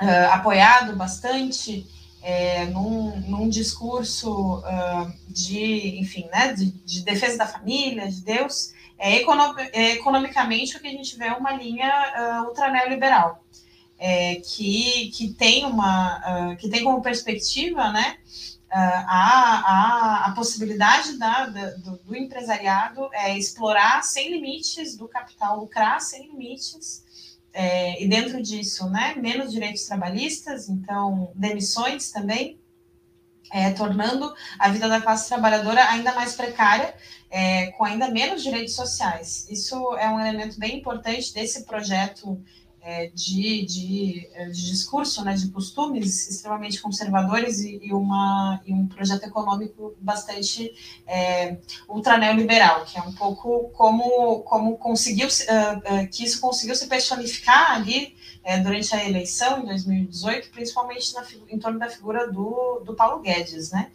uh, 0.00 0.32
apoiado 0.32 0.94
bastante 0.94 1.84
é, 2.22 2.66
num, 2.66 3.18
num 3.22 3.48
discurso 3.48 4.60
uh, 4.60 5.12
de, 5.26 5.98
enfim, 5.98 6.28
né, 6.32 6.52
de, 6.52 6.70
de, 6.70 7.02
defesa 7.02 7.38
da 7.38 7.46
família, 7.46 8.08
de 8.08 8.20
Deus, 8.20 8.72
é, 8.96 9.16
é 9.72 9.92
economicamente 9.94 10.76
o 10.76 10.80
que 10.80 10.86
a 10.86 10.92
gente 10.92 11.16
vê 11.18 11.24
é 11.24 11.32
uma 11.32 11.52
linha 11.52 11.90
uh, 11.90 12.46
ultra 12.46 12.70
neoliberal 12.70 13.42
é, 14.00 14.36
que, 14.36 15.10
que, 15.10 15.34
tem 15.34 15.66
uma, 15.66 16.52
uh, 16.52 16.56
que 16.56 16.70
tem 16.70 16.82
como 16.82 17.02
perspectiva 17.02 17.92
né, 17.92 18.16
uh, 18.72 19.04
a, 19.06 19.62
a, 19.66 20.26
a 20.26 20.32
possibilidade 20.32 21.18
da, 21.18 21.46
da, 21.46 21.70
do, 21.72 21.98
do, 21.98 22.16
empresariado 22.16 23.10
é, 23.12 23.36
explorar 23.36 24.02
sem 24.02 24.30
limites, 24.30 24.96
do 24.96 25.06
capital 25.06 25.60
lucrar 25.60 26.00
sem 26.00 26.28
limites, 26.28 27.04
é, 27.52 28.02
e 28.02 28.08
dentro 28.08 28.40
disso, 28.40 28.88
né, 28.88 29.14
menos 29.16 29.52
direitos 29.52 29.84
trabalhistas, 29.84 30.70
então 30.70 31.30
demissões 31.34 32.10
também, 32.10 32.58
é, 33.52 33.70
tornando 33.72 34.32
a 34.58 34.70
vida 34.70 34.88
da 34.88 35.00
classe 35.00 35.28
trabalhadora 35.28 35.84
ainda 35.90 36.14
mais 36.14 36.34
precária, 36.34 36.94
é, 37.28 37.66
com 37.72 37.84
ainda 37.84 38.08
menos 38.08 38.42
direitos 38.42 38.74
sociais. 38.74 39.46
Isso 39.50 39.74
é 39.96 40.08
um 40.08 40.20
elemento 40.20 40.58
bem 40.58 40.78
importante 40.78 41.34
desse 41.34 41.64
projeto 41.64 42.42
é, 42.82 43.08
de, 43.08 43.64
de, 43.66 44.28
é, 44.32 44.46
de, 44.46 44.70
discurso, 44.70 45.22
né, 45.22 45.34
de 45.34 45.48
costumes 45.50 46.28
extremamente 46.28 46.80
conservadores 46.80 47.60
e, 47.60 47.78
e, 47.82 47.92
uma, 47.92 48.60
e 48.64 48.72
um 48.72 48.86
projeto 48.86 49.24
econômico 49.24 49.94
bastante 50.00 50.72
é, 51.06 51.58
ultra 51.88 52.16
neoliberal, 52.16 52.84
que 52.84 52.98
é 52.98 53.02
um 53.02 53.12
pouco 53.12 53.70
como, 53.74 54.40
como 54.40 54.78
conseguiu, 54.78 55.28
uh, 55.28 56.04
uh, 56.04 56.08
que 56.08 56.24
isso 56.24 56.40
conseguiu 56.40 56.74
se 56.74 56.86
personificar 56.86 57.72
ali 57.72 58.16
é, 58.42 58.58
durante 58.58 58.94
a 58.94 59.06
eleição 59.06 59.60
em 59.60 59.66
2018, 59.66 60.50
principalmente 60.50 61.14
na, 61.14 61.24
em 61.50 61.58
torno 61.58 61.78
da 61.78 61.88
figura 61.88 62.30
do, 62.32 62.82
do 62.84 62.94
Paulo 62.94 63.20
Guedes, 63.20 63.70
né? 63.70 63.90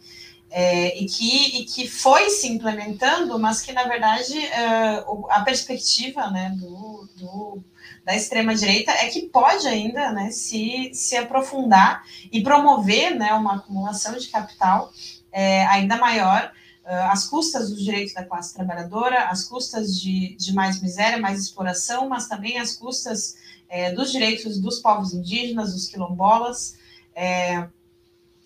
É, 0.48 0.96
e, 0.96 1.06
que, 1.06 1.60
e 1.60 1.64
que 1.64 1.88
foi 1.88 2.30
se 2.30 2.46
implementando, 2.46 3.36
mas 3.36 3.60
que, 3.60 3.72
na 3.72 3.82
verdade, 3.82 4.38
uh, 4.38 5.26
a 5.28 5.40
perspectiva 5.40 6.30
né, 6.30 6.54
do, 6.56 7.08
do 7.16 7.64
da 8.06 8.14
extrema-direita 8.14 8.92
é 8.92 9.08
que 9.08 9.22
pode 9.22 9.66
ainda 9.66 10.12
né, 10.12 10.30
se, 10.30 10.92
se 10.94 11.16
aprofundar 11.16 12.04
e 12.30 12.40
promover 12.40 13.16
né, 13.16 13.32
uma 13.32 13.56
acumulação 13.56 14.16
de 14.16 14.28
capital 14.28 14.92
é, 15.32 15.66
ainda 15.66 15.96
maior 15.96 16.52
uh, 16.84 17.10
às 17.10 17.26
custas 17.26 17.68
dos 17.68 17.82
direitos 17.82 18.14
da 18.14 18.24
classe 18.24 18.54
trabalhadora, 18.54 19.24
às 19.24 19.42
custas 19.42 20.00
de, 20.00 20.36
de 20.36 20.54
mais 20.54 20.80
miséria, 20.80 21.18
mais 21.18 21.40
exploração, 21.40 22.08
mas 22.08 22.28
também 22.28 22.58
às 22.58 22.76
custas 22.76 23.38
é, 23.68 23.92
dos 23.92 24.12
direitos 24.12 24.60
dos 24.60 24.78
povos 24.78 25.12
indígenas, 25.12 25.72
dos 25.72 25.88
quilombolas, 25.88 26.78
é, 27.12 27.66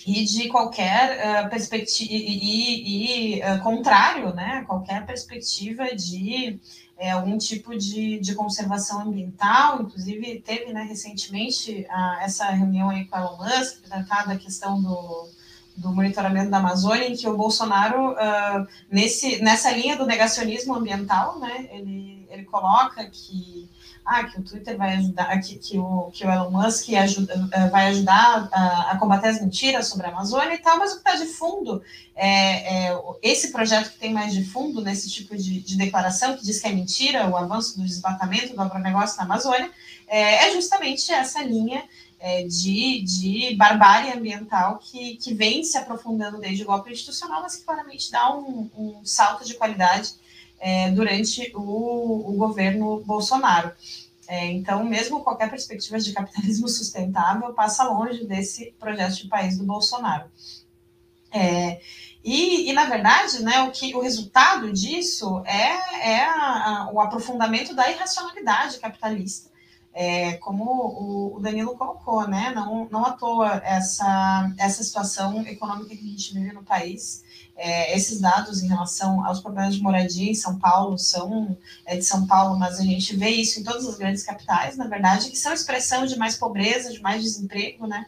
e 0.07 0.25
de 0.25 0.49
qualquer 0.49 1.45
uh, 1.45 1.51
perspectiva 1.51 2.11
e, 2.11 3.37
e 3.37 3.41
uh, 3.41 3.63
contrário, 3.63 4.35
né, 4.35 4.65
qualquer 4.67 5.05
perspectiva 5.05 5.95
de 5.95 6.59
é, 7.01 7.11
algum 7.11 7.39
tipo 7.39 7.77
de, 7.77 8.21
de 8.21 8.35
conservação 8.35 9.01
ambiental, 9.01 9.83
inclusive 9.83 10.41
teve 10.41 10.73
né, 10.73 10.83
recentemente 10.83 11.87
uh, 11.91 12.21
essa 12.21 12.45
reunião 12.51 12.91
aí 12.91 13.07
com 13.07 13.17
Elon 13.17 13.39
Musk, 13.39 13.83
tratada 13.83 14.35
a 14.35 14.39
questão 14.39 14.81
do, 14.83 15.29
do 15.77 15.93
monitoramento 15.95 16.51
da 16.51 16.59
Amazônia, 16.59 17.09
em 17.09 17.17
que 17.17 17.27
o 17.27 17.37
Bolsonaro, 17.37 18.15
nesse, 18.91 19.43
nessa 19.43 19.71
linha 19.73 19.97
do 19.97 20.07
negacionismo 20.07 20.75
ambiental, 20.75 21.39
né, 21.39 21.69
ele, 21.73 22.27
ele 22.31 22.45
coloca 22.45 23.03
que 23.09 23.69
ah, 24.05 24.25
que 24.25 24.41
o 24.41 24.43
Twitter 24.43 24.77
vai 24.77 24.97
ajudar, 24.97 25.39
que, 25.41 25.57
que, 25.57 25.79
o, 25.79 26.11
que 26.13 26.25
o 26.25 26.31
Elon 26.31 26.51
Musk 26.51 26.89
ajuda, 26.91 27.49
eh, 27.53 27.69
vai 27.69 27.89
ajudar 27.89 28.49
a, 28.51 28.91
a, 28.91 28.99
combater 28.99 29.29
as 29.29 29.41
mentiras 29.41 29.89
sobre 29.89 30.07
a 30.07 30.11
Amazônia 30.11 30.55
e 30.55 30.59
tal, 30.59 30.79
mas 30.79 30.93
o 30.93 30.95
que 30.95 31.09
está 31.09 31.23
de 31.23 31.31
fundo 31.31 31.83
é, 32.17 32.89
é, 32.89 33.01
esse 33.23 33.53
projeto 33.53 33.93
que 33.93 33.99
tem 33.99 34.13
mais 34.13 34.33
de 34.33 34.45
fundo 34.45 34.83
nesse 34.83 35.09
tipo 35.11 35.37
de, 35.37 35.61
de, 35.61 35.77
declaração, 35.77 36.37
que 36.37 36.45
diz 36.45 36.61
que 36.61 36.67
é 36.67 36.73
mentira 36.73 37.29
o 37.29 37.37
avanço 37.37 37.79
do 37.79 37.85
desmatamento 37.85 38.55
do 38.55 38.61
agronegócio 38.61 39.17
na 39.17 39.25
Amazônia, 39.25 39.71
é, 40.09 40.49
é 40.49 40.53
justamente 40.53 41.13
essa 41.13 41.43
linha 41.43 41.85
é, 42.19 42.43
de, 42.43 43.03
de 43.03 43.57
barbárie 43.57 44.13
ambiental 44.13 44.79
que, 44.79 45.17
que 45.17 45.33
vem 45.33 45.63
se 45.63 45.79
aprofundando 45.79 46.39
desde 46.39 46.63
o 46.63 46.67
golpe 46.67 46.91
institucional, 46.91 47.43
mas 47.43 47.57
que 47.57 47.65
claramente 47.65 48.11
dá 48.11 48.35
um, 48.37 48.69
um 48.77 49.05
salto 49.05 49.45
de 49.45 49.55
qualidade 49.55 50.15
é, 50.61 50.91
durante 50.91 51.51
o, 51.57 52.31
o, 52.31 52.37
governo 52.37 53.03
Bolsonaro. 53.05 53.73
É, 54.29 54.47
então, 54.53 54.85
mesmo 54.85 55.25
qualquer 55.25 55.49
perspectiva 55.49 55.99
de 55.99 56.13
capitalismo 56.13 56.69
sustentável 56.69 57.53
passa 57.55 57.85
longe 57.85 58.25
desse 58.27 58.73
projeto 58.79 59.17
de 59.17 59.29
país 59.29 59.57
do 59.57 59.65
Bolsonaro. 59.65 60.31
É, 61.33 61.81
e, 62.23 62.69
e, 62.69 62.73
na 62.75 62.85
verdade, 62.85 63.43
né, 63.43 63.63
o, 63.63 63.71
que, 63.71 63.95
o 63.95 64.01
resultado 64.01 64.71
disso 64.73 65.43
é, 65.47 66.11
é 66.11 66.25
a, 66.25 66.33
a, 66.35 66.91
o 66.93 67.01
aprofundamento 67.01 67.75
da 67.75 67.91
irracionalidade 67.91 68.79
capitalista, 68.79 69.49
é, 69.95 70.35
como 70.35 70.65
o, 70.65 71.37
o, 71.37 71.41
Danilo 71.41 71.77
colocou, 71.77 72.29
né, 72.29 72.53
não, 72.55 72.87
não 72.91 73.07
à 73.07 73.13
toa 73.13 73.63
essa, 73.65 74.53
essa 74.59 74.83
situação 74.83 75.47
econômica 75.47 75.97
que 75.97 76.05
a 76.05 76.09
gente 76.09 76.35
vive 76.35 76.53
no 76.53 76.63
país 76.63 77.25
é, 77.63 77.95
esses 77.95 78.19
dados 78.19 78.63
em 78.63 78.69
relação 78.69 79.23
aos 79.27 79.39
problemas 79.41 79.75
de 79.75 79.83
moradia 79.83 80.31
em 80.31 80.35
São 80.35 80.59
Paulo 80.59 80.97
são 80.99 81.55
é, 81.85 81.95
de 81.95 82.03
São 82.03 82.27
Paulo, 82.27 82.59
mas 82.59 82.81
a 82.81 82.83
gente 82.83 83.15
vê 83.15 83.29
isso 83.29 83.61
em 83.61 83.63
todas 83.63 83.87
as 83.87 83.99
grandes 83.99 84.23
capitais, 84.23 84.79
na 84.79 84.87
verdade, 84.87 85.29
que 85.29 85.37
são 85.37 85.53
expressão 85.53 86.07
de 86.07 86.17
mais 86.17 86.37
pobreza, 86.37 86.91
de 86.91 87.03
mais 87.03 87.23
desemprego, 87.23 87.87
né? 87.87 88.07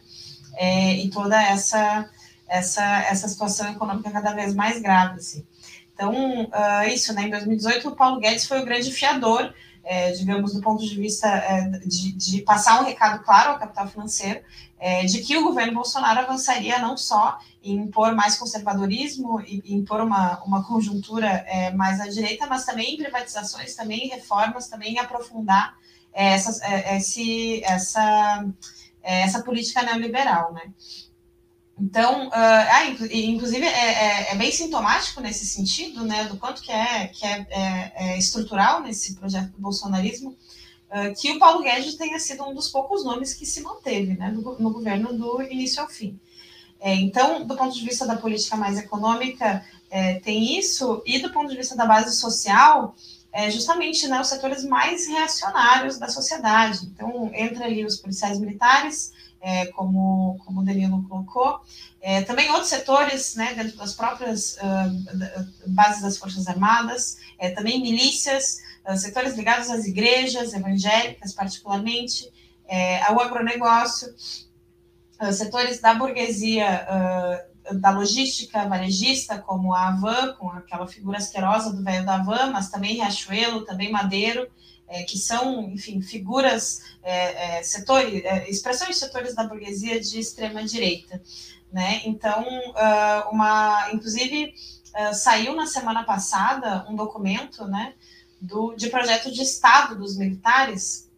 É, 0.55 0.95
e 0.95 1.09
toda 1.11 1.39
essa, 1.39 2.09
essa, 2.47 2.83
essa 3.03 3.27
situação 3.27 3.71
econômica 3.71 4.09
cada 4.09 4.33
vez 4.33 4.55
mais 4.55 4.81
grave, 4.81 5.19
assim. 5.19 5.45
Então, 5.93 6.11
uh, 6.45 6.87
isso, 6.91 7.13
né? 7.13 7.27
Em 7.27 7.29
2018, 7.29 7.89
o 7.89 7.95
Paulo 7.95 8.19
Guedes 8.19 8.47
foi 8.47 8.59
o 8.59 8.65
grande 8.65 8.91
fiador 8.91 9.53
é, 9.83 10.11
digamos, 10.11 10.53
do 10.53 10.61
ponto 10.61 10.83
de 10.83 10.95
vista 10.95 11.27
é, 11.27 11.69
de, 11.85 12.13
de, 12.13 12.41
passar 12.41 12.81
um 12.81 12.85
recado 12.85 13.21
claro 13.23 13.51
ao 13.51 13.59
capital 13.59 13.87
financeiro, 13.87 14.39
é, 14.83 15.05
de 15.05 15.21
que 15.21 15.37
o 15.37 15.45
governo 15.45 15.75
Bolsonaro 15.75 16.19
avançaria 16.19 16.77
não 16.77 16.97
só 16.97 17.39
em 17.63 17.77
impor 17.77 18.13
mais 18.13 18.35
conservadorismo 18.35 19.39
e 19.39 19.73
impor 19.73 20.01
uma, 20.01 20.43
uma 20.43 20.61
conjuntura 20.61 21.25
é, 21.47 21.71
mais 21.71 22.01
à 22.01 22.07
direita, 22.09 22.47
mas 22.47 22.65
também 22.65 22.93
em 22.93 22.97
privatizações, 22.97 23.75
também 23.75 24.07
em 24.07 24.09
reformas, 24.09 24.67
também 24.67 24.95
em 24.95 24.99
aprofundar 24.99 25.73
é, 26.11 26.33
essa, 26.33 26.65
é, 26.65 26.97
esse, 26.97 27.63
essa, 27.63 28.45
essa 29.01 29.41
política 29.41 29.83
neoliberal, 29.83 30.51
né? 30.51 30.73
Então, 31.79 32.27
uh, 32.27 32.31
ah, 32.33 32.85
inclusive 32.85 33.65
é, 33.65 33.69
é, 33.69 34.31
é, 34.31 34.35
bem 34.35 34.51
sintomático 34.51 35.21
nesse 35.21 35.45
sentido, 35.45 36.05
né, 36.05 36.25
do 36.25 36.37
quanto 36.37 36.61
que 36.61 36.71
é, 36.71 37.07
que 37.07 37.25
é, 37.25 37.47
é, 37.49 37.93
é 37.95 38.17
estrutural 38.17 38.81
nesse 38.81 39.15
projeto 39.15 39.49
do 39.51 39.59
bolsonarismo, 39.59 40.37
que 41.17 41.31
o 41.31 41.39
Paulo 41.39 41.63
Guedes 41.63 41.95
tenha 41.95 42.19
sido 42.19 42.43
um 42.43 42.53
dos 42.53 42.69
poucos 42.69 43.03
nomes 43.03 43.33
que 43.33 43.45
se 43.45 43.61
manteve 43.61 44.15
né, 44.15 44.29
no, 44.29 44.41
no 44.59 44.71
governo 44.71 45.13
do 45.17 45.41
início 45.41 45.81
ao 45.81 45.89
fim. 45.89 46.19
É, 46.79 46.93
então, 46.95 47.47
do 47.47 47.55
ponto 47.55 47.73
de 47.73 47.85
vista 47.85 48.05
da 48.05 48.17
política 48.17 48.57
mais 48.57 48.77
econômica, 48.77 49.63
é, 49.89 50.19
tem 50.19 50.57
isso, 50.57 51.01
e 51.05 51.19
do 51.19 51.31
ponto 51.31 51.49
de 51.49 51.55
vista 51.55 51.77
da 51.77 51.85
base 51.85 52.13
social, 52.15 52.93
é 53.31 53.49
justamente 53.49 54.05
né, 54.07 54.19
os 54.19 54.27
setores 54.27 54.65
mais 54.65 55.07
reacionários 55.07 55.97
da 55.97 56.09
sociedade. 56.09 56.85
Então, 56.85 57.31
entra 57.33 57.65
ali 57.65 57.85
os 57.85 57.97
policiais 57.97 58.37
militares, 58.39 59.13
é, 59.39 59.67
como, 59.67 60.37
como 60.45 60.61
o 60.61 60.65
Danilo 60.65 61.05
colocou. 61.09 61.61
É, 62.01 62.21
também 62.23 62.49
outros 62.49 62.69
setores, 62.69 63.35
né, 63.35 63.53
dentro 63.53 63.77
das 63.77 63.93
próprias 63.93 64.57
uh, 64.57 65.69
bases 65.69 66.01
das 66.01 66.17
Forças 66.17 66.47
Armadas, 66.47 67.17
é, 67.39 67.49
também 67.49 67.81
milícias, 67.81 68.59
setores 68.97 69.35
ligados 69.35 69.69
às 69.69 69.85
igrejas 69.85 70.53
evangélicas, 70.53 71.33
particularmente, 71.33 72.31
é, 72.67 73.01
ao 73.03 73.19
agronegócio, 73.19 74.13
setores 75.31 75.79
da 75.79 75.93
burguesia 75.93 76.85
da 77.71 77.91
logística 77.91 78.67
varejista, 78.67 79.39
como 79.39 79.73
a 79.73 79.87
Avan, 79.87 80.33
com 80.33 80.49
aquela 80.49 80.85
figura 80.87 81.17
asquerosa 81.17 81.71
do 81.71 81.81
velho 81.81 82.05
da 82.05 82.15
Avan, 82.15 82.51
mas 82.51 82.69
também 82.69 82.95
Riachuelo, 82.95 83.63
também 83.63 83.91
Madeiro, 83.91 84.49
é, 84.87 85.03
que 85.03 85.17
são, 85.17 85.63
enfim, 85.71 86.01
figuras, 86.01 86.81
é, 87.01 87.59
é, 87.59 87.63
setores, 87.63 88.23
é, 88.25 88.49
expressões 88.49 88.91
de 88.91 88.99
setores 88.99 89.33
da 89.33 89.43
burguesia 89.43 89.99
de 89.99 90.19
extrema 90.19 90.63
direita, 90.63 91.21
né? 91.71 92.01
Então, 92.05 92.43
uh, 92.43 93.29
uma, 93.31 93.89
inclusive, 93.91 94.53
uh, 94.93 95.13
saiu 95.15 95.55
na 95.55 95.65
semana 95.65 96.03
passada 96.03 96.85
um 96.87 96.95
documento, 96.95 97.65
né, 97.65 97.95
do, 98.43 98.75
de 98.75 98.89
projeto 98.89 99.31
de 99.31 99.41
Estado 99.41 99.95
dos 99.95 100.17
militares 100.17 101.09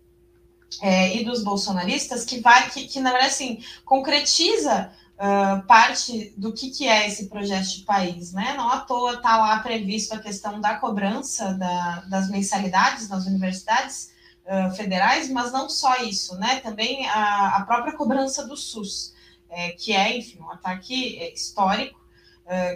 é, 0.79 1.17
e 1.17 1.25
dos 1.25 1.43
bolsonaristas 1.43 2.23
que 2.23 2.39
vai, 2.39 2.69
que, 2.69 2.87
que 2.87 2.99
na 2.99 3.09
verdade, 3.09 3.33
assim, 3.33 3.63
concretiza 3.83 4.91
uh, 5.15 5.65
parte 5.65 6.33
do 6.37 6.53
que, 6.53 6.69
que 6.69 6.87
é 6.87 7.07
esse 7.07 7.27
projeto 7.27 7.65
de 7.77 7.81
país, 7.81 8.31
né? 8.31 8.53
Não 8.55 8.69
à 8.69 8.79
toa 8.81 9.13
está 9.13 9.37
lá 9.37 9.59
previsto 9.59 10.13
a 10.13 10.19
questão 10.19 10.61
da 10.61 10.75
cobrança 10.75 11.53
da, 11.53 12.01
das 12.01 12.29
mensalidades 12.29 13.09
nas 13.09 13.25
universidades 13.25 14.11
uh, 14.45 14.75
federais, 14.75 15.27
mas 15.27 15.51
não 15.51 15.67
só 15.67 16.03
isso, 16.03 16.37
né? 16.37 16.57
Também 16.57 17.09
a, 17.09 17.57
a 17.57 17.65
própria 17.65 17.93
cobrança 17.93 18.45
do 18.45 18.55
SUS, 18.55 19.15
é, 19.49 19.71
que 19.71 19.93
é, 19.93 20.15
enfim, 20.15 20.39
um 20.41 20.51
ataque 20.51 21.33
histórico, 21.33 21.99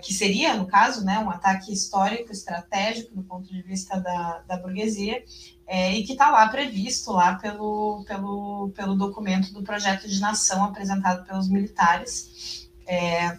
que 0.02 0.14
seria, 0.14 0.56
no 0.56 0.66
caso, 0.66 1.06
né, 1.06 1.20
um 1.20 1.30
ataque 1.30 1.72
histórico, 1.72 2.32
estratégico 2.32 3.14
do 3.14 3.22
ponto 3.22 3.48
de 3.48 3.62
vista 3.62 4.00
da, 4.00 4.40
da 4.48 4.58
burguesia, 4.58 5.24
é, 5.68 5.94
e 5.94 6.04
que 6.04 6.14
está 6.14 6.32
lá 6.32 6.48
previsto 6.50 7.12
lá 7.12 7.36
pelo, 7.36 8.04
pelo, 8.08 8.72
pelo 8.76 8.96
documento 8.96 9.54
do 9.54 9.62
projeto 9.62 10.10
de 10.10 10.20
nação 10.20 10.64
apresentado 10.64 11.24
pelos 11.28 11.48
militares. 11.48 12.68
É, 12.88 13.38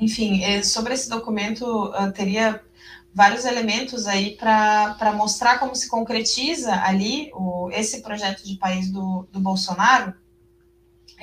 enfim, 0.00 0.42
é, 0.42 0.62
sobre 0.62 0.94
esse 0.94 1.10
documento 1.10 1.92
teria 2.14 2.62
vários 3.14 3.44
elementos 3.44 4.06
aí 4.06 4.34
para 4.36 5.12
mostrar 5.14 5.58
como 5.58 5.76
se 5.76 5.88
concretiza 5.88 6.74
ali 6.82 7.30
o, 7.34 7.68
esse 7.70 8.00
projeto 8.00 8.42
de 8.42 8.56
país 8.56 8.90
do, 8.90 9.28
do 9.30 9.38
Bolsonaro. 9.38 10.14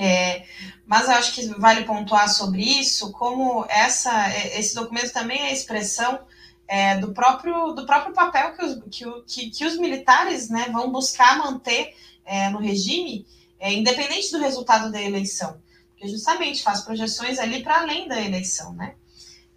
É, 0.01 0.45
mas 0.87 1.09
eu 1.09 1.15
acho 1.15 1.33
que 1.33 1.45
vale 1.59 1.83
pontuar 1.83 2.29
sobre 2.29 2.61
isso, 2.61 3.11
como 3.11 3.65
essa, 3.67 4.31
é, 4.31 4.57
esse 4.57 4.73
documento 4.73 5.11
também 5.11 5.41
é 5.41 5.51
expressão 5.51 6.21
é, 6.69 6.97
do, 6.97 7.11
próprio, 7.11 7.73
do 7.73 7.85
próprio 7.85 8.13
papel 8.13 8.53
que 8.55 8.63
os, 8.63 8.75
que, 8.89 9.21
que, 9.27 9.49
que 9.49 9.65
os 9.65 9.77
militares 9.77 10.49
né, 10.49 10.69
vão 10.71 10.89
buscar 10.89 11.37
manter 11.37 11.93
é, 12.25 12.49
no 12.49 12.59
regime, 12.59 13.27
é, 13.59 13.73
independente 13.73 14.31
do 14.31 14.39
resultado 14.39 14.89
da 14.89 15.01
eleição, 15.01 15.59
porque 15.89 16.07
justamente 16.07 16.63
faz 16.63 16.79
projeções 16.79 17.37
ali 17.37 17.61
para 17.61 17.81
além 17.81 18.07
da 18.07 18.21
eleição, 18.21 18.71
né? 18.71 18.95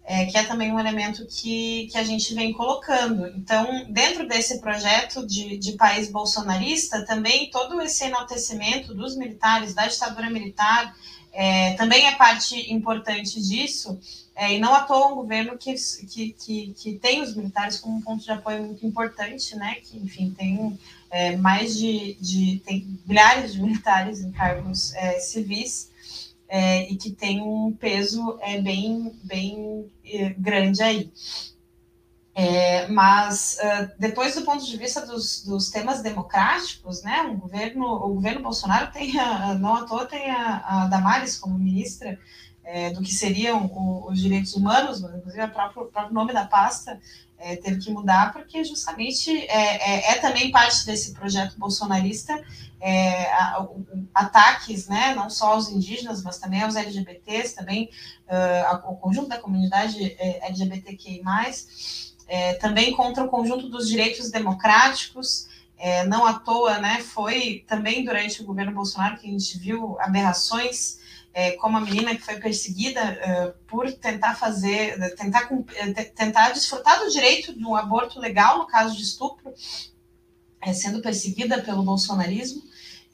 É, 0.05 0.25
que 0.25 0.37
é 0.37 0.43
também 0.43 0.69
um 0.69 0.77
elemento 0.77 1.25
que, 1.25 1.87
que 1.89 1.97
a 1.97 2.03
gente 2.03 2.35
vem 2.35 2.51
colocando. 2.51 3.25
Então, 3.37 3.85
dentro 3.89 4.27
desse 4.27 4.59
projeto 4.59 5.25
de, 5.25 5.57
de 5.57 5.73
país 5.73 6.11
bolsonarista, 6.11 7.05
também 7.05 7.49
todo 7.49 7.81
esse 7.81 8.03
enaltecimento 8.03 8.93
dos 8.93 9.15
militares, 9.15 9.73
da 9.73 9.87
ditadura 9.87 10.29
militar, 10.29 10.93
é, 11.31 11.73
também 11.75 12.05
é 12.05 12.15
parte 12.15 12.71
importante 12.71 13.41
disso, 13.41 13.97
é, 14.35 14.53
e 14.55 14.59
não 14.59 14.73
à 14.73 14.81
toa 14.81 15.11
um 15.11 15.15
governo 15.15 15.57
que, 15.57 15.73
que, 16.07 16.33
que, 16.33 16.73
que, 16.77 16.93
tem 16.93 17.21
os 17.21 17.35
militares 17.35 17.79
como 17.79 17.97
um 17.97 18.01
ponto 18.01 18.23
de 18.23 18.31
apoio 18.31 18.63
muito 18.63 18.85
importante, 18.85 19.55
né? 19.55 19.75
Que, 19.75 19.97
enfim, 19.97 20.31
tem 20.31 20.77
é, 21.11 21.35
mais 21.37 21.77
de, 21.77 22.17
de 22.19 22.61
tem 22.65 22.99
milhares 23.05 23.53
de 23.53 23.61
militares 23.61 24.21
em 24.21 24.31
cargos 24.31 24.93
é, 24.95 25.19
civis 25.19 25.89
é, 26.55 26.87
e 26.87 26.95
que 26.95 27.09
tem 27.09 27.41
um 27.41 27.73
peso 27.73 28.37
é, 28.39 28.61
bem, 28.61 29.11
bem 29.23 29.91
é, 30.05 30.29
grande 30.37 30.83
aí. 30.83 31.11
É, 32.35 32.87
mas 32.89 33.57
uh, 33.59 33.91
depois 33.97 34.35
do 34.35 34.43
ponto 34.43 34.63
de 34.63 34.77
vista 34.77 35.03
dos, 35.03 35.43
dos, 35.43 35.71
temas 35.71 36.03
democráticos, 36.03 37.01
né, 37.01 37.21
um 37.23 37.37
governo, 37.37 37.85
o 37.85 38.13
governo 38.13 38.43
Bolsonaro 38.43 38.91
tem, 38.91 39.19
a, 39.19 39.55
não 39.55 39.73
à 39.75 39.85
toa 39.85 40.05
tem 40.05 40.29
a, 40.29 40.57
a 40.57 40.87
Damares 40.87 41.39
como 41.39 41.57
ministra 41.57 42.19
é, 42.63 42.91
do 42.91 43.01
que 43.01 43.11
seriam 43.11 43.65
o, 43.65 44.11
os 44.11 44.19
direitos 44.19 44.55
humanos, 44.55 45.01
inclusive 45.01 45.43
o 45.43 45.49
próprio, 45.49 45.83
o 45.83 45.87
próprio 45.87 46.13
nome 46.13 46.33
da 46.33 46.45
pasta 46.45 46.99
é, 47.43 47.57
teve 47.57 47.79
que 47.79 47.91
mudar, 47.91 48.31
porque 48.31 48.63
justamente 48.63 49.29
é, 49.47 50.11
é, 50.11 50.11
é 50.11 50.15
também 50.15 50.49
parte 50.49 50.85
desse 50.85 51.13
projeto 51.13 51.59
bolsonarista 51.59 52.41
é, 52.79 53.31
a, 53.33 53.57
a, 54.13 54.23
ataques, 54.25 54.87
né, 54.87 55.13
não 55.13 55.29
só 55.29 55.53
aos 55.53 55.69
indígenas, 55.69 56.23
mas 56.23 56.37
também 56.37 56.61
aos 56.63 56.75
LGBTs, 56.75 57.55
também 57.55 57.89
uh, 58.27 58.67
ao 58.85 58.95
conjunto 58.97 59.27
da 59.27 59.37
comunidade 59.37 60.15
é, 60.17 60.47
LGBTQI+, 60.47 61.21
é, 62.27 62.53
também 62.55 62.93
contra 62.93 63.23
o 63.23 63.29
conjunto 63.29 63.69
dos 63.69 63.89
direitos 63.89 64.31
democráticos, 64.31 65.47
é, 65.77 66.05
não 66.05 66.25
à 66.25 66.33
toa, 66.33 66.77
né, 66.79 67.01
foi 67.01 67.65
também 67.67 68.05
durante 68.05 68.41
o 68.41 68.45
governo 68.45 68.73
Bolsonaro 68.73 69.17
que 69.17 69.27
a 69.27 69.31
gente 69.31 69.57
viu 69.57 69.97
aberrações 69.99 71.02
é, 71.33 71.51
como 71.53 71.77
a 71.77 71.81
menina 71.81 72.15
que 72.15 72.21
foi 72.21 72.35
perseguida 72.39 73.01
uh, 73.01 73.65
por 73.67 73.91
tentar 73.91 74.35
fazer, 74.35 75.15
tentar, 75.15 75.49
tentar 76.15 76.51
desfrutar 76.51 76.99
do 76.99 77.09
direito 77.09 77.57
de 77.57 77.65
um 77.65 77.75
aborto 77.75 78.19
legal, 78.19 78.59
no 78.59 78.67
caso 78.67 78.95
de 78.95 79.01
estupro, 79.01 79.53
é, 80.61 80.71
sendo 80.73 81.01
perseguida 81.01 81.61
pelo 81.61 81.83
bolsonarismo. 81.83 82.61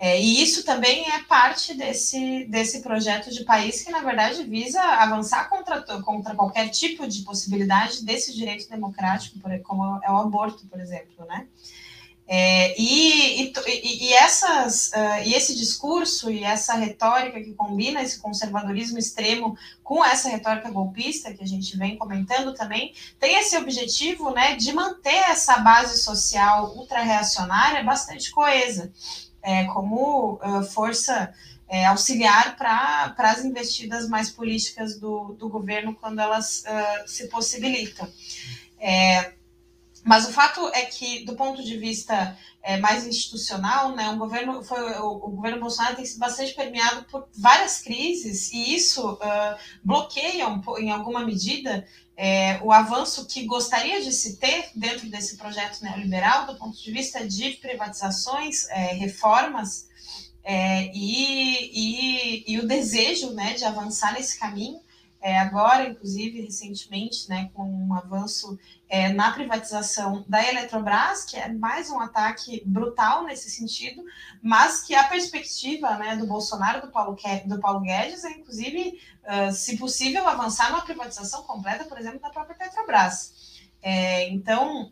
É, 0.02 0.20
e 0.20 0.42
isso 0.42 0.64
também 0.64 1.12
é 1.12 1.24
parte 1.24 1.74
desse, 1.74 2.46
desse 2.46 2.82
projeto 2.82 3.30
de 3.32 3.44
país 3.44 3.82
que, 3.82 3.92
na 3.92 4.00
verdade, 4.00 4.44
visa 4.44 4.82
avançar 4.82 5.50
contra, 5.50 5.82
contra 6.02 6.36
qualquer 6.36 6.70
tipo 6.70 7.06
de 7.06 7.22
possibilidade 7.24 8.06
desse 8.06 8.34
direito 8.34 8.70
democrático, 8.70 9.38
como 9.64 10.00
é 10.02 10.10
o 10.10 10.18
aborto, 10.18 10.66
por 10.68 10.80
exemplo, 10.80 11.26
né? 11.26 11.48
É, 12.32 12.80
e, 12.80 13.42
e, 13.42 14.06
e, 14.06 14.14
essas, 14.14 14.90
uh, 14.90 15.26
e 15.26 15.34
esse 15.34 15.56
discurso 15.56 16.30
e 16.30 16.44
essa 16.44 16.76
retórica 16.76 17.42
que 17.42 17.56
combina 17.56 18.04
esse 18.04 18.20
conservadorismo 18.20 19.00
extremo 19.00 19.58
com 19.84 20.06
essa 20.06 20.30
retórica 20.30 20.70
golpista 20.70 21.34
que 21.34 21.44
a 21.44 21.48
gente 21.48 21.76
vem 21.76 21.98
comentando 21.98 22.54
também, 22.54 22.94
tem 23.20 23.40
esse 23.40 23.58
objetivo 23.58 24.30
né, 24.30 24.56
de 24.56 24.72
manter 24.72 25.24
essa 25.28 25.58
base 25.58 26.04
social 26.04 26.72
ultra-reacionária 26.76 27.84
bastante 27.84 28.30
coesa, 28.30 28.94
é, 29.42 29.64
como 29.64 30.36
uh, 30.36 30.64
força 30.66 31.34
é, 31.68 31.88
auxiliar 31.88 32.56
para 32.56 33.16
as 33.18 33.44
investidas 33.44 34.08
mais 34.08 34.30
políticas 34.30 35.00
do, 35.00 35.34
do 35.34 35.50
governo 35.50 35.96
quando 35.96 36.20
elas 36.20 36.64
uh, 36.68 37.08
se 37.08 37.28
possibilitam. 37.28 38.08
É, 38.80 39.34
mas 40.06 40.28
o 40.28 40.34
fato 40.34 40.68
é 40.70 40.86
que, 40.86 41.26
do 41.26 41.36
ponto 41.36 41.64
de 41.64 41.78
vista 41.78 42.38
é, 42.62 42.78
mais 42.78 43.06
institucional, 43.06 43.96
né, 43.96 44.10
o 44.10 44.18
governo 44.18 44.64
foi 44.64 44.82
o, 45.00 45.12
o, 45.12 45.30
governo 45.32 45.60
Bolsonaro 45.60 45.96
tem 45.96 46.06
sido 46.06 46.20
bastante 46.20 46.54
permeado 46.54 47.06
por 47.06 47.28
várias 47.38 47.80
crises 47.80 48.52
e 48.52 48.76
isso 48.76 49.14
uh, 49.14 49.58
bloqueia 49.84 50.48
um, 50.48 50.62
em 50.78 50.92
alguma 50.92 51.26
medida 51.26 51.86
é, 52.22 52.60
o 52.62 52.74
avanço 52.74 53.26
que 53.26 53.46
gostaria 53.46 54.02
de 54.02 54.12
se 54.12 54.36
ter 54.36 54.72
dentro 54.76 55.10
desse 55.10 55.38
projeto 55.38 55.82
neoliberal, 55.82 56.48
do 56.48 56.56
ponto 56.56 56.78
de 56.78 56.92
vista 56.92 57.26
de 57.26 57.52
privatizações, 57.52 58.68
é, 58.68 58.94
reformas 58.94 59.88
é, 60.44 60.92
e, 60.94 61.72
e, 61.72 62.54
e, 62.54 62.60
o 62.60 62.68
desejo 62.68 63.32
né, 63.32 63.54
de 63.54 63.64
avançar 63.64 64.14
nesse 64.14 64.38
caminho. 64.38 64.82
É, 65.22 65.40
agora, 65.40 65.88
inclusive, 65.88 66.42
recentemente, 66.42 67.30
né, 67.30 67.50
com 67.54 67.64
um 67.64 67.94
avanço 67.94 68.60
é, 68.90 69.10
na 69.14 69.32
privatização 69.32 70.26
da 70.28 70.44
Eletrobras, 70.44 71.24
que 71.24 71.38
é 71.38 71.48
mais 71.48 71.92
um 71.92 72.00
ataque 72.00 72.64
brutal 72.66 73.24
nesse 73.24 73.50
sentido, 73.50 74.04
mas 74.42 74.82
que 74.82 74.96
a 74.96 75.04
perspectiva 75.04 75.96
né, 75.98 76.16
do 76.16 76.26
Bolsonaro, 76.26 76.82
do 76.82 76.92
Paulo, 76.92 77.16
do 77.46 77.60
Paulo 77.60 77.82
Guedes, 77.82 78.26
é, 78.26 78.32
inclusive, 78.32 79.00
uh, 79.24 79.52
se 79.52 79.78
possível, 79.78 80.28
avançar 80.28 80.72
numa 80.72 80.82
privatização 80.82 81.44
completa, 81.44 81.86
por 81.86 82.00
exemplo, 82.00 82.20
da 82.20 82.32
própria 82.32 82.56
Petrobras. 82.56 83.62
É, 83.82 84.28
então, 84.30 84.92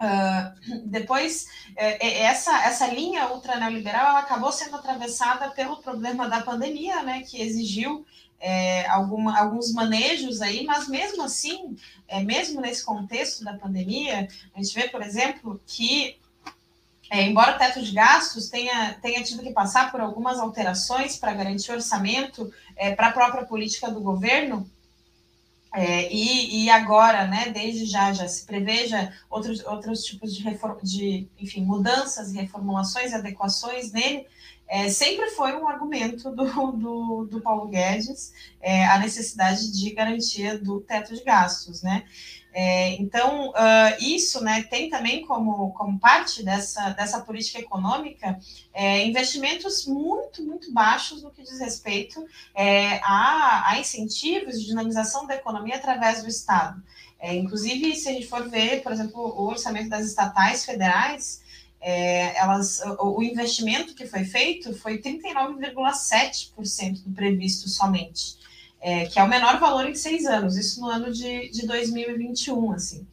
Uh, 0.00 0.86
depois, 0.86 1.48
é, 1.74 2.20
essa, 2.22 2.56
essa 2.62 2.86
linha 2.86 3.32
ultra 3.32 3.56
neoliberal 3.56 4.16
acabou 4.16 4.52
sendo 4.52 4.76
atravessada 4.76 5.50
pelo 5.50 5.78
problema 5.78 6.28
da 6.28 6.40
pandemia, 6.40 7.02
né, 7.02 7.22
que 7.22 7.42
exigiu 7.42 8.06
é, 8.40 8.86
alguma, 8.86 9.38
alguns 9.38 9.72
manejos 9.72 10.40
aí, 10.40 10.64
mas 10.64 10.88
mesmo 10.88 11.22
assim, 11.22 11.76
é, 12.06 12.22
mesmo 12.22 12.60
nesse 12.60 12.84
contexto 12.84 13.44
da 13.44 13.54
pandemia, 13.54 14.28
a 14.54 14.62
gente 14.62 14.74
vê, 14.74 14.88
por 14.88 15.02
exemplo, 15.02 15.60
que 15.66 16.16
é, 17.10 17.22
embora 17.22 17.56
o 17.56 17.58
teto 17.58 17.82
de 17.82 17.92
gastos 17.92 18.48
tenha, 18.48 18.94
tenha 19.00 19.22
tido 19.22 19.42
que 19.42 19.50
passar 19.50 19.90
por 19.90 20.00
algumas 20.00 20.38
alterações 20.38 21.16
para 21.16 21.32
garantir 21.32 21.72
orçamento 21.72 22.52
é, 22.76 22.94
para 22.94 23.08
a 23.08 23.12
própria 23.12 23.44
política 23.44 23.90
do 23.90 24.00
governo, 24.00 24.68
é, 25.74 26.10
e, 26.12 26.64
e, 26.64 26.70
agora, 26.70 27.26
né, 27.26 27.50
desde 27.50 27.84
já, 27.84 28.12
já 28.12 28.26
se 28.26 28.46
preveja 28.46 29.12
outros, 29.28 29.64
outros 29.66 30.02
tipos 30.02 30.34
de, 30.34 30.42
reform, 30.42 30.78
de 30.82 31.28
enfim, 31.38 31.62
mudanças, 31.62 32.32
reformulações, 32.32 33.12
adequações 33.12 33.92
nele, 33.92 34.26
é, 34.68 34.88
sempre 34.90 35.30
foi 35.30 35.56
um 35.56 35.66
argumento 35.66 36.30
do, 36.30 36.72
do, 36.72 37.24
do 37.24 37.40
Paulo 37.40 37.68
Guedes 37.68 38.32
é, 38.60 38.84
a 38.84 38.98
necessidade 38.98 39.72
de 39.72 39.90
garantia 39.92 40.58
do 40.58 40.80
teto 40.80 41.14
de 41.14 41.24
gastos, 41.24 41.82
né? 41.82 42.04
É, 42.52 42.94
então, 42.94 43.50
uh, 43.50 43.54
isso 44.00 44.42
né, 44.42 44.64
tem 44.64 44.88
também 44.88 45.24
como, 45.24 45.70
como 45.74 45.98
parte 45.98 46.42
dessa, 46.42 46.90
dessa 46.90 47.20
política 47.20 47.60
econômica 47.60 48.38
é, 48.72 49.04
investimentos 49.04 49.86
muito, 49.86 50.42
muito 50.42 50.72
baixos 50.72 51.22
no 51.22 51.30
que 51.30 51.42
diz 51.42 51.60
respeito 51.60 52.26
é, 52.54 52.98
a, 53.04 53.70
a 53.70 53.78
incentivos 53.78 54.58
de 54.58 54.66
dinamização 54.66 55.26
da 55.26 55.36
economia 55.36 55.76
através 55.76 56.22
do 56.22 56.28
Estado. 56.28 56.82
É, 57.20 57.34
inclusive, 57.34 57.94
se 57.94 58.08
a 58.08 58.12
gente 58.12 58.26
for 58.26 58.48
ver, 58.48 58.82
por 58.82 58.92
exemplo, 58.92 59.20
o 59.20 59.46
orçamento 59.46 59.88
das 59.88 60.06
estatais 60.06 60.64
federais, 60.64 61.42
é, 61.80 62.36
elas, 62.38 62.80
o, 62.98 63.22
investimento 63.22 63.94
que 63.94 64.06
foi 64.06 64.24
feito 64.24 64.74
foi 64.74 65.00
39,7% 65.00 67.04
do 67.04 67.12
previsto 67.12 67.68
somente, 67.68 68.36
é, 68.80 69.06
que 69.06 69.18
é 69.18 69.22
o 69.22 69.28
menor 69.28 69.60
valor 69.60 69.88
em 69.88 69.94
seis 69.94 70.26
anos, 70.26 70.56
isso 70.56 70.80
no 70.80 70.88
ano 70.88 71.12
de, 71.12 71.50
de 71.50 71.66
2021, 71.66 72.72
assim. 72.72 73.06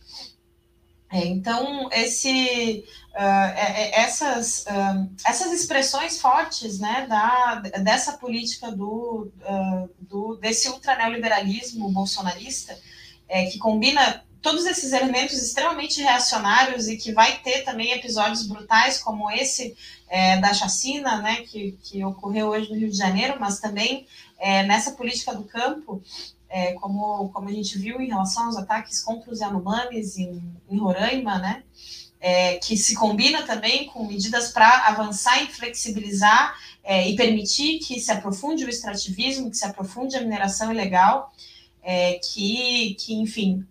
É, 1.12 1.23
então, 1.28 1.88
esse, 1.91 2.84
uh, 3.12 3.51
essas, 3.93 4.65
uh, 4.65 5.08
essas 5.25 5.54
expressões 5.54 6.19
fortes 6.19 6.80
né, 6.80 7.06
da, 7.08 7.62
dessa 7.80 8.17
política 8.17 8.71
do, 8.71 9.32
uh, 9.41 9.89
do, 9.99 10.36
desse 10.38 10.67
ultraneoliberalismo 10.67 11.91
bolsonarista, 11.91 12.78
é, 13.30 13.45
que 13.45 13.58
combina 13.58 14.25
todos 14.45 14.67
esses 14.67 14.93
elementos 14.93 15.41
extremamente 15.41 15.99
reacionários 15.99 16.88
e 16.88 16.97
que 16.97 17.12
vai 17.12 17.39
ter 17.39 17.63
também 17.63 17.93
episódios 17.93 18.45
brutais 18.45 19.01
como 19.01 19.31
esse 19.31 19.75
é, 20.08 20.39
da 20.39 20.53
chacina, 20.53 21.19
né, 21.19 21.38
que, 21.38 21.75
que 21.84 22.05
ocorreu 22.05 22.49
hoje 22.49 22.69
no 22.69 22.77
Rio 22.77 22.91
de 22.91 22.95
Janeiro, 22.95 23.38
mas 23.39 23.60
também 23.60 24.05
é, 24.38 24.62
nessa 24.62 24.91
política 24.91 25.34
do 25.34 25.45
campo, 25.45 25.99
é, 26.47 26.73
como, 26.73 27.27
como 27.29 27.49
a 27.49 27.51
gente 27.51 27.75
viu 27.79 27.99
em 27.99 28.10
relação 28.10 28.45
aos 28.45 28.55
ataques 28.55 29.01
contra 29.01 29.31
os 29.31 29.39
Yanomamis 29.39 30.15
em, 30.19 30.39
em 30.69 30.77
Roraima, 30.77 31.39
né, 31.39 31.63
é, 32.21 32.58
que 32.60 32.77
se 32.77 32.93
combina 32.93 33.41
também 33.47 33.88
com 33.88 34.05
medidas 34.05 34.51
para 34.51 34.86
avançar 34.86 35.41
e 35.41 35.47
flexibilizar 35.47 36.55
é, 36.84 37.10
e 37.10 37.15
permitir 37.15 37.79
que 37.79 37.99
se 37.99 38.12
aprofunde 38.12 38.63
o 38.63 38.69
extrativismo, 38.69 39.49
que 39.49 39.58
se 39.58 39.65
aprofunde 39.65 40.15
a 40.15 40.21
mineração 40.21 40.71
ilegal, 40.71 41.34
é, 41.81 42.19
que, 42.19 42.95
que, 42.99 43.15
enfim, 43.15 43.65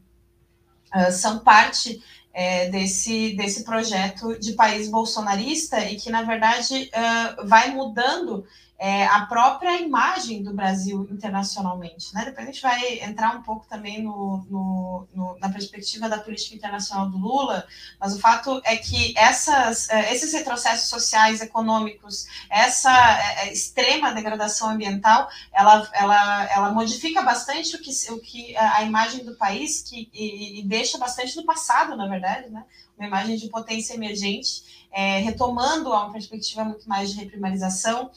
uh, 0.95 1.13
são 1.13 1.41
parte 1.41 2.03
é, 2.33 2.69
desse, 2.69 3.35
desse 3.37 3.65
projeto 3.65 4.39
de 4.39 4.53
país 4.55 4.89
bolsonarista 4.89 5.81
e 5.85 5.97
que, 5.97 6.11
na 6.11 6.23
verdade, 6.23 6.91
uh, 6.93 7.47
vai 7.47 7.71
mudando 7.71 8.45
é, 8.79 9.07
a 9.07 9.25
própria 9.27 9.81
imagem 9.81 10.43
do 10.43 10.53
Brasil 10.53 11.07
internacionalmente. 11.11 12.13
Né? 12.13 12.25
Depois 12.25 12.47
a 12.47 12.51
gente 12.51 12.63
vai 12.63 12.99
entrar 13.01 13.37
um 13.37 13.43
pouco 13.43 13.67
também 13.69 14.03
no, 14.03 14.45
no, 14.51 15.09
no, 15.15 15.39
na 15.39 15.49
perspectiva 15.49 16.09
da 16.09 16.19
política 16.19 16.57
internacional 16.57 17.09
do 17.09 17.17
Lula, 17.17 17.67
mas 18.01 18.15
o 18.15 18.21
fato 18.21 18.61
é 18.65 18.77
que 18.77 19.17
essas, 19.17 19.89
é, 19.91 20.13
esses 20.13 20.33
retrocessos 20.33 20.89
sociais, 20.89 21.41
econômicos, 21.41 22.27
essa 22.51 22.91
é, 22.91 23.49
é, 23.49 23.53
extrema 23.53 24.13
degradação 24.13 24.71
ambiental, 24.71 25.29
ela, 25.53 25.89
ela, 25.93 26.53
ela 26.53 26.73
modifica 26.73 27.23
bastante 27.23 27.77
o 27.77 27.81
que, 27.81 27.91
o 28.11 28.21
que 28.21 28.57
a 28.57 28.83
imagem 28.83 29.25
do 29.25 29.37
país 29.37 29.83
que, 29.83 30.11
e, 30.13 30.61
e 30.61 30.63
deixa 30.65 30.99
bastante 30.99 31.35
do 31.37 31.45
passado, 31.45 31.97
na 31.97 32.09
verdade, 32.09 32.51
né? 32.51 32.65
uma 32.99 33.07
imagem 33.07 33.37
de 33.37 33.49
potência 33.49 33.95
emergente, 33.95 34.87
é, 34.93 35.19
retomando 35.19 35.93
a 35.93 36.05
uma 36.05 36.13
perspectiva 36.13 36.65
muito 36.65 36.89
mais 36.89 37.11
de 37.11 37.17
reprimarização 37.17 38.11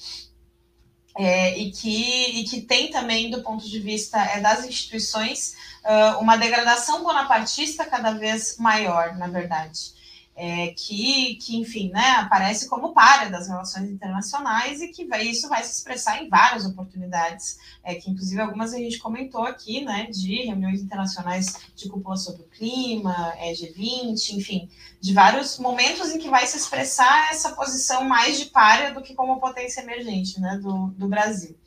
é, 1.17 1.57
e, 1.57 1.71
que, 1.71 2.39
e 2.39 2.43
que 2.43 2.61
tem 2.61 2.91
também, 2.91 3.29
do 3.29 3.41
ponto 3.41 3.67
de 3.67 3.79
vista 3.79 4.19
é, 4.19 4.39
das 4.39 4.65
instituições, 4.65 5.55
uh, 5.83 6.19
uma 6.19 6.37
degradação 6.37 7.03
bonapartista 7.03 7.85
cada 7.85 8.11
vez 8.11 8.57
maior, 8.57 9.15
na 9.17 9.27
verdade. 9.27 9.96
É, 10.39 10.67
que, 10.67 11.35
que, 11.37 11.57
enfim, 11.57 11.89
né, 11.89 12.11
aparece 12.17 12.69
como 12.69 12.93
párea 12.93 13.27
das 13.27 13.47
relações 13.47 13.89
internacionais 13.89 14.79
e 14.81 14.89
que 14.89 15.03
vai, 15.05 15.23
isso 15.23 15.49
vai 15.49 15.63
se 15.63 15.73
expressar 15.73 16.21
em 16.23 16.29
várias 16.29 16.63
oportunidades, 16.63 17.57
é, 17.83 17.95
que 17.95 18.11
inclusive 18.11 18.39
algumas 18.39 18.71
a 18.71 18.77
gente 18.77 18.99
comentou 18.99 19.43
aqui, 19.43 19.83
né, 19.83 20.05
de 20.11 20.45
reuniões 20.45 20.79
internacionais 20.79 21.71
de 21.75 21.89
cúpula 21.89 22.15
sobre 22.15 22.43
o 22.43 22.49
clima, 22.49 23.33
é, 23.39 23.51
G20, 23.51 24.33
enfim, 24.33 24.69
de 25.01 25.11
vários 25.11 25.57
momentos 25.57 26.11
em 26.11 26.19
que 26.19 26.29
vai 26.29 26.45
se 26.45 26.55
expressar 26.55 27.31
essa 27.31 27.53
posição 27.53 28.03
mais 28.03 28.37
de 28.37 28.45
párea 28.45 28.93
do 28.93 29.01
que 29.01 29.15
como 29.15 29.39
potência 29.39 29.81
emergente, 29.81 30.39
né, 30.39 30.59
do, 30.61 30.89
do 30.89 31.07
Brasil. 31.07 31.57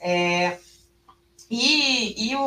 É, 0.00 0.58
e, 1.48 2.28
e 2.28 2.34
o, 2.34 2.42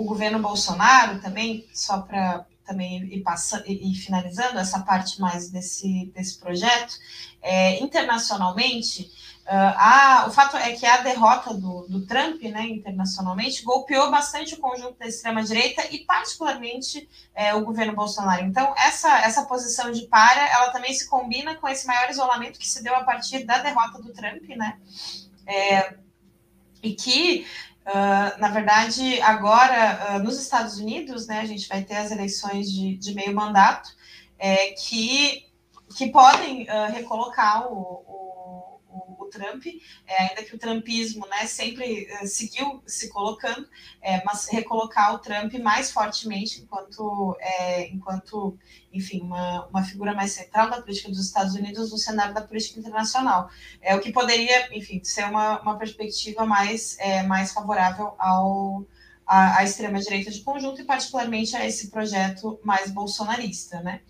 o 0.00 0.04
governo 0.04 0.38
Bolsonaro 0.38 1.20
também, 1.20 1.66
só 1.74 2.02
para 2.02 2.46
também 2.68 3.02
ir, 3.04 3.22
passando, 3.22 3.64
e 3.66 3.94
finalizando 3.94 4.58
essa 4.58 4.80
parte 4.80 5.18
mais 5.20 5.50
desse, 5.50 6.12
desse 6.14 6.38
projeto, 6.38 6.94
é, 7.40 7.82
internacionalmente, 7.82 9.10
uh, 9.46 9.74
a, 9.76 10.24
o 10.28 10.30
fato 10.30 10.56
é 10.58 10.72
que 10.72 10.84
a 10.84 10.98
derrota 10.98 11.54
do, 11.54 11.86
do 11.88 12.04
Trump, 12.04 12.42
né, 12.42 12.66
internacionalmente, 12.66 13.64
golpeou 13.64 14.10
bastante 14.10 14.54
o 14.54 14.58
conjunto 14.58 14.98
da 14.98 15.06
extrema-direita 15.06 15.86
e, 15.90 16.00
particularmente, 16.00 17.08
é, 17.34 17.54
o 17.54 17.64
governo 17.64 17.94
Bolsonaro. 17.94 18.44
Então, 18.44 18.74
essa, 18.76 19.20
essa 19.20 19.46
posição 19.46 19.90
de 19.90 20.06
para, 20.06 20.46
ela 20.50 20.70
também 20.70 20.92
se 20.92 21.08
combina 21.08 21.54
com 21.54 21.66
esse 21.66 21.86
maior 21.86 22.10
isolamento 22.10 22.58
que 22.58 22.68
se 22.68 22.82
deu 22.82 22.94
a 22.94 23.04
partir 23.04 23.44
da 23.44 23.58
derrota 23.58 24.02
do 24.02 24.12
Trump, 24.12 24.42
né, 24.50 24.78
é, 25.46 25.96
e 26.82 26.92
que 26.94 27.46
Uh, 27.88 28.38
na 28.38 28.50
verdade, 28.50 29.18
agora, 29.22 30.16
uh, 30.16 30.18
nos 30.22 30.38
Estados 30.38 30.78
Unidos, 30.78 31.26
né, 31.26 31.40
a 31.40 31.46
gente 31.46 31.66
vai 31.66 31.82
ter 31.82 31.96
as 31.96 32.10
eleições 32.10 32.70
de, 32.70 32.98
de 32.98 33.14
meio 33.14 33.34
mandato, 33.34 33.88
é, 34.38 34.72
que, 34.72 35.46
que 35.96 36.08
podem 36.08 36.64
uh, 36.64 36.92
recolocar 36.92 37.66
o, 37.72 38.77
Trump, 39.28 39.64
é, 40.06 40.22
ainda 40.22 40.42
que 40.44 40.54
o 40.54 40.58
trumpismo 40.58 41.26
né, 41.28 41.46
sempre 41.46 42.06
é, 42.06 42.26
seguiu 42.26 42.82
se 42.86 43.08
colocando, 43.08 43.68
é, 44.00 44.22
mas 44.24 44.48
recolocar 44.48 45.14
o 45.14 45.18
Trump 45.18 45.52
mais 45.54 45.90
fortemente 45.90 46.60
enquanto, 46.60 47.36
é, 47.40 47.88
enquanto 47.88 48.58
enfim, 48.92 49.20
uma, 49.20 49.66
uma 49.66 49.84
figura 49.84 50.14
mais 50.14 50.32
central 50.32 50.70
da 50.70 50.80
política 50.80 51.08
dos 51.08 51.24
Estados 51.24 51.54
Unidos 51.54 51.90
no 51.90 51.98
cenário 51.98 52.34
da 52.34 52.40
política 52.42 52.80
internacional. 52.80 53.50
É 53.80 53.94
o 53.94 54.00
que 54.00 54.12
poderia, 54.12 54.74
enfim, 54.76 55.02
ser 55.04 55.24
uma, 55.24 55.60
uma 55.60 55.78
perspectiva 55.78 56.46
mais, 56.46 56.96
é, 56.98 57.22
mais 57.22 57.52
favorável 57.52 58.14
ao 58.18 58.86
à, 59.28 59.62
extrema-direita 59.62 60.30
de 60.30 60.40
conjunto 60.40 60.80
e 60.80 60.84
particularmente 60.84 61.54
a 61.54 61.66
esse 61.66 61.90
projeto 61.90 62.58
mais 62.64 62.90
bolsonarista, 62.90 63.80
né? 63.82 64.00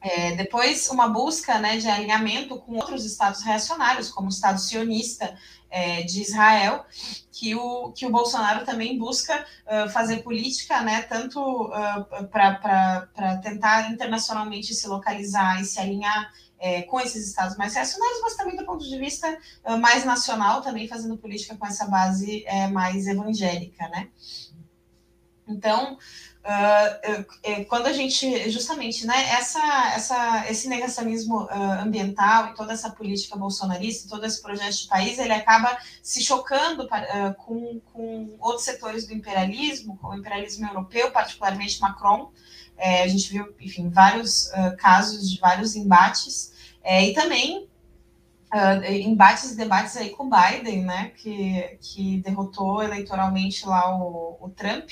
É, 0.00 0.36
depois, 0.36 0.88
uma 0.90 1.08
busca 1.08 1.58
né, 1.58 1.76
de 1.76 1.88
alinhamento 1.88 2.58
com 2.60 2.76
outros 2.76 3.04
estados 3.04 3.42
reacionários, 3.42 4.10
como 4.10 4.28
o 4.28 4.30
Estado 4.30 4.60
sionista 4.60 5.36
é, 5.70 6.02
de 6.02 6.22
Israel, 6.22 6.86
que 7.32 7.54
o, 7.54 7.92
que 7.92 8.06
o 8.06 8.10
Bolsonaro 8.10 8.64
também 8.64 8.98
busca 8.98 9.44
uh, 9.66 9.88
fazer 9.90 10.22
política, 10.22 10.80
né, 10.82 11.02
tanto 11.02 11.40
uh, 11.40 12.26
para 12.30 13.08
tentar 13.42 13.90
internacionalmente 13.92 14.74
se 14.74 14.88
localizar 14.88 15.60
e 15.60 15.64
se 15.64 15.78
alinhar 15.78 16.32
é, 16.58 16.82
com 16.82 17.00
esses 17.00 17.28
estados 17.28 17.56
mais 17.56 17.74
reacionários, 17.74 18.20
mas 18.20 18.34
também 18.34 18.56
do 18.56 18.64
ponto 18.64 18.84
de 18.84 18.98
vista 18.98 19.38
uh, 19.64 19.78
mais 19.78 20.04
nacional, 20.04 20.60
também 20.60 20.88
fazendo 20.88 21.16
política 21.16 21.56
com 21.56 21.66
essa 21.66 21.86
base 21.86 22.44
é, 22.46 22.66
mais 22.68 23.06
evangélica. 23.06 23.88
Né? 23.88 24.08
Então, 25.46 25.96
Uh, 26.48 27.64
quando 27.66 27.88
a 27.88 27.92
gente, 27.92 28.50
justamente, 28.50 29.06
né, 29.06 29.32
essa, 29.32 29.92
essa, 29.94 30.50
esse 30.50 30.66
negacionismo 30.66 31.42
uh, 31.42 31.82
ambiental 31.82 32.48
e 32.48 32.54
toda 32.54 32.72
essa 32.72 32.88
política 32.88 33.36
bolsonarista, 33.36 34.08
todo 34.08 34.24
esse 34.24 34.40
projeto 34.40 34.74
de 34.74 34.86
país, 34.86 35.18
ele 35.18 35.34
acaba 35.34 35.76
se 36.02 36.22
chocando 36.22 36.88
para, 36.88 37.04
uh, 37.04 37.34
com, 37.34 37.78
com 37.92 38.34
outros 38.40 38.64
setores 38.64 39.06
do 39.06 39.12
imperialismo, 39.12 39.98
com 39.98 40.08
o 40.08 40.14
imperialismo 40.14 40.66
europeu, 40.66 41.10
particularmente 41.10 41.82
Macron. 41.82 42.32
É, 42.78 43.02
a 43.02 43.08
gente 43.08 43.30
viu, 43.30 43.54
enfim, 43.60 43.90
vários 43.90 44.50
casos 44.78 45.28
de 45.28 45.38
vários 45.40 45.74
embates, 45.74 46.52
é, 46.82 47.04
e 47.04 47.12
também 47.12 47.68
embates 49.00 49.50
e 49.50 49.56
debates 49.56 49.96
aí 49.96 50.10
com 50.10 50.30
Biden, 50.30 50.84
né, 50.84 51.12
que, 51.16 51.76
que 51.80 52.18
derrotou 52.18 52.82
eleitoralmente 52.82 53.66
lá 53.66 53.98
o, 53.98 54.38
o 54.40 54.48
Trump 54.50 54.88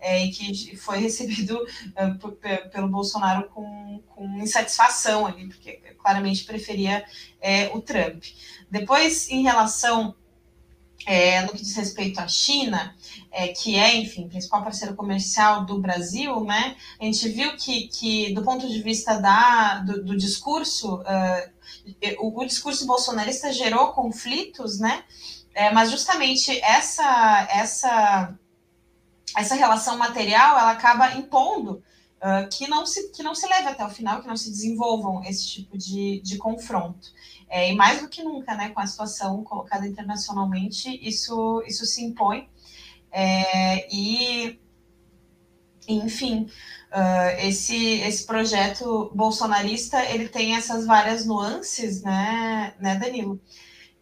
é, 0.00 0.24
e 0.24 0.30
que 0.30 0.76
foi 0.76 0.98
recebido 0.98 1.54
uh, 1.56 2.70
pelo 2.70 2.88
Bolsonaro 2.88 3.48
com, 3.50 4.02
com, 4.08 4.26
insatisfação 4.40 5.26
ali, 5.26 5.46
porque 5.48 5.74
claramente 5.98 6.44
preferia 6.44 7.04
é, 7.40 7.68
o 7.74 7.80
Trump. 7.80 8.24
Depois, 8.70 9.28
em 9.30 9.42
relação 9.42 10.14
é, 11.06 11.42
no 11.42 11.52
que 11.52 11.62
diz 11.62 11.74
respeito 11.76 12.20
à 12.20 12.28
China, 12.28 12.94
é, 13.30 13.48
que 13.48 13.76
é, 13.76 13.96
enfim, 13.96 14.28
principal 14.28 14.62
parceiro 14.62 14.94
comercial 14.94 15.64
do 15.64 15.78
Brasil, 15.78 16.44
né? 16.44 16.76
A 17.00 17.04
gente 17.04 17.28
viu 17.28 17.56
que, 17.56 17.88
que 17.88 18.34
do 18.34 18.42
ponto 18.42 18.68
de 18.68 18.82
vista 18.82 19.16
da, 19.16 19.78
do, 19.78 20.04
do 20.04 20.16
discurso, 20.16 20.96
uh, 20.96 21.50
o, 22.18 22.40
o, 22.40 22.44
discurso 22.44 22.86
bolsonarista 22.86 23.52
gerou 23.52 23.92
conflitos, 23.92 24.78
né? 24.78 25.04
É, 25.54 25.72
mas 25.72 25.90
justamente 25.90 26.58
essa, 26.60 27.48
essa 27.50 28.38
essa 29.36 29.54
relação 29.54 29.96
material 29.96 30.58
ela 30.58 30.70
acaba 30.70 31.14
impondo 31.14 31.82
uh, 32.20 32.48
que, 32.50 32.68
não 32.68 32.84
se, 32.86 33.10
que 33.10 33.22
não 33.22 33.34
se 33.34 33.46
leve 33.46 33.68
até 33.68 33.84
o 33.84 33.90
final, 33.90 34.20
que 34.20 34.28
não 34.28 34.36
se 34.36 34.50
desenvolvam 34.50 35.22
esse 35.24 35.48
tipo 35.48 35.76
de, 35.76 36.20
de 36.20 36.38
confronto. 36.38 37.12
É, 37.48 37.70
e 37.70 37.74
mais 37.74 38.00
do 38.00 38.08
que 38.08 38.22
nunca, 38.22 38.54
né, 38.54 38.70
com 38.70 38.80
a 38.80 38.86
situação 38.86 39.42
colocada 39.42 39.86
internacionalmente, 39.86 40.88
isso, 41.06 41.62
isso 41.66 41.84
se 41.84 42.04
impõe. 42.04 42.48
É, 43.10 43.92
e, 43.92 44.60
enfim, 45.88 46.48
uh, 46.92 47.40
esse, 47.40 48.00
esse 48.00 48.24
projeto 48.24 49.10
bolsonarista, 49.14 50.04
ele 50.04 50.28
tem 50.28 50.54
essas 50.54 50.86
várias 50.86 51.26
nuances, 51.26 52.02
né, 52.02 52.74
né 52.78 52.96
Danilo? 52.96 53.40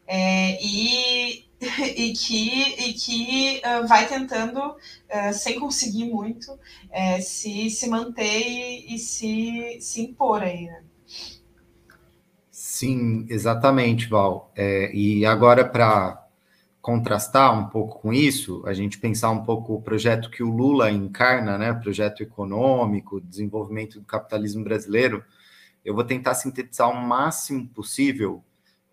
É, 0.07 0.63
e, 0.63 1.48
e 1.97 2.13
que, 2.13 2.89
e 2.89 2.93
que 2.93 3.63
uh, 3.65 3.87
vai 3.87 4.07
tentando, 4.07 4.59
uh, 4.61 5.33
sem 5.33 5.59
conseguir 5.59 6.05
muito, 6.05 6.53
uh, 6.53 7.21
se, 7.21 7.69
se 7.71 7.89
manter 7.89 8.23
e, 8.23 8.95
e, 8.95 8.99
se, 8.99 9.79
se 9.81 10.03
impor 10.03 10.43
aí, 10.43 10.67
né? 10.67 10.83
Sim, 12.51 13.27
exatamente, 13.29 14.09
Val. 14.09 14.53
É, 14.55 14.95
e 14.95 15.27
agora, 15.27 15.65
para 15.65 16.25
contrastar 16.81 17.59
um 17.59 17.69
pouco 17.69 18.01
com 18.01 18.13
isso, 18.13 18.63
a 18.65 18.73
gente 18.73 18.99
pensar 18.99 19.31
um 19.31 19.43
pouco 19.45 19.75
o 19.75 19.83
projeto 19.83 20.31
que 20.31 20.43
o 20.43 20.51
Lula 20.51 20.91
encarna, 20.91 21.59
né? 21.59 21.73
Projeto 21.73 22.23
econômico, 22.23 23.21
desenvolvimento 23.21 23.99
do 23.99 24.07
capitalismo 24.07 24.63
brasileiro, 24.63 25.25
eu 25.85 25.95
vou 25.95 26.05
tentar 26.05 26.35
sintetizar 26.35 26.89
o 26.89 26.95
máximo 26.95 27.67
possível. 27.69 28.45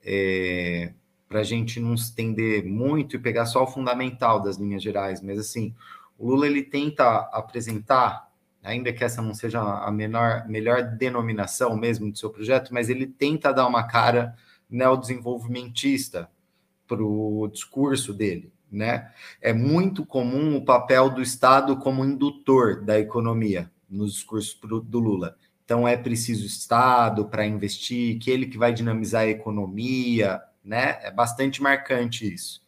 É, 0.03 0.93
para 1.35 1.41
a 1.41 1.43
gente 1.43 1.81
não 1.81 1.97
se 1.97 2.05
estender 2.05 2.63
muito 2.63 3.17
e 3.17 3.19
pegar 3.19 3.45
só 3.45 3.65
o 3.65 3.67
fundamental 3.67 4.41
das 4.41 4.55
linhas 4.55 4.81
gerais, 4.81 5.21
mas 5.21 5.37
assim, 5.37 5.75
o 6.17 6.29
Lula 6.29 6.47
ele 6.47 6.63
tenta 6.63 7.29
apresentar, 7.33 8.31
ainda 8.63 8.93
que 8.93 9.03
essa 9.03 9.21
não 9.21 9.33
seja 9.33 9.59
a 9.59 9.91
menor, 9.91 10.47
melhor 10.47 10.83
denominação 10.83 11.75
mesmo 11.75 12.09
do 12.09 12.17
seu 12.17 12.29
projeto, 12.29 12.73
mas 12.73 12.89
ele 12.89 13.05
tenta 13.05 13.51
dar 13.51 13.67
uma 13.67 13.83
cara 13.83 14.33
neodesenvolvimentista 14.69 16.29
para 16.87 17.03
o 17.03 17.49
discurso 17.51 18.13
dele. 18.13 18.49
Né? 18.71 19.11
É 19.41 19.51
muito 19.51 20.05
comum 20.05 20.55
o 20.55 20.63
papel 20.63 21.09
do 21.09 21.21
Estado 21.21 21.75
como 21.75 22.05
indutor 22.05 22.81
da 22.81 22.97
economia 22.97 23.69
nos 23.89 24.13
discursos 24.13 24.57
do 24.63 24.99
Lula. 24.99 25.35
Então 25.65 25.85
é 25.85 25.97
preciso 25.97 26.45
Estado 26.45 27.25
para 27.25 27.45
investir, 27.45 28.19
que 28.19 28.31
ele 28.31 28.45
que 28.45 28.57
vai 28.57 28.71
dinamizar 28.71 29.23
a 29.23 29.27
economia, 29.27 30.41
né? 30.65 30.99
É 31.01 31.11
bastante 31.11 31.61
marcante 31.61 32.33
isso. 32.33 32.63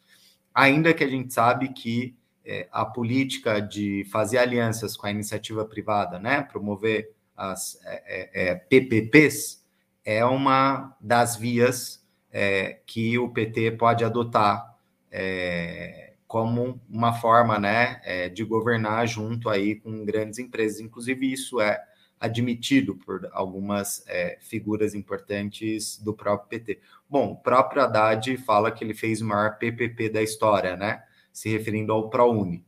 Ainda 0.54 0.94
que 0.94 1.04
a 1.04 1.08
gente 1.08 1.34
sabe 1.34 1.70
que 1.70 2.16
é, 2.46 2.68
a 2.72 2.86
política 2.86 3.60
de 3.60 4.06
fazer 4.12 4.38
alianças 4.38 4.96
com 4.96 5.06
a 5.06 5.12
iniciativa 5.12 5.66
privada, 5.66 6.18
né? 6.18 6.42
Promover 6.42 7.12
as 7.38 7.80
é, 7.86 8.50
é, 8.52 8.56
PPPs 8.56 9.64
é, 10.04 10.18
é 10.18 10.26
uma 10.26 10.96
das 11.00 11.36
vias 11.36 12.04
é, 12.32 12.80
que 12.86 13.18
o 13.20 13.30
PT 13.30 13.72
pode 13.72 14.04
adotar 14.04 14.76
é, 15.12 16.14
como 16.26 16.82
uma 16.90 17.14
forma, 17.14 17.58
né, 17.58 18.30
de 18.34 18.44
governar 18.44 19.08
junto 19.08 19.50
aí 19.50 19.76
com 19.76 20.04
grandes 20.04 20.40
empresas. 20.40 20.82
Inclusive 20.82 21.32
isso 21.32 21.62
é 21.62 21.82
admitido 22.20 22.96
por 22.96 23.28
algumas 23.32 24.04
é, 24.08 24.38
figuras 24.42 24.94
importantes 24.96 25.98
do 26.00 26.14
próprio 26.14 26.50
PT. 26.50 26.80
Bom, 27.10 27.32
o 27.32 27.36
próprio 27.36 27.84
Haddad 27.84 28.36
fala 28.38 28.72
que 28.72 28.84
ele 28.84 28.94
fez 28.94 29.22
o 29.22 29.26
maior 29.26 29.58
PPP 29.58 30.10
da 30.10 30.22
história, 30.22 30.76
né? 30.76 31.04
Se 31.32 31.50
referindo 31.50 31.94
ao 31.94 32.10
ProUni. 32.10 32.66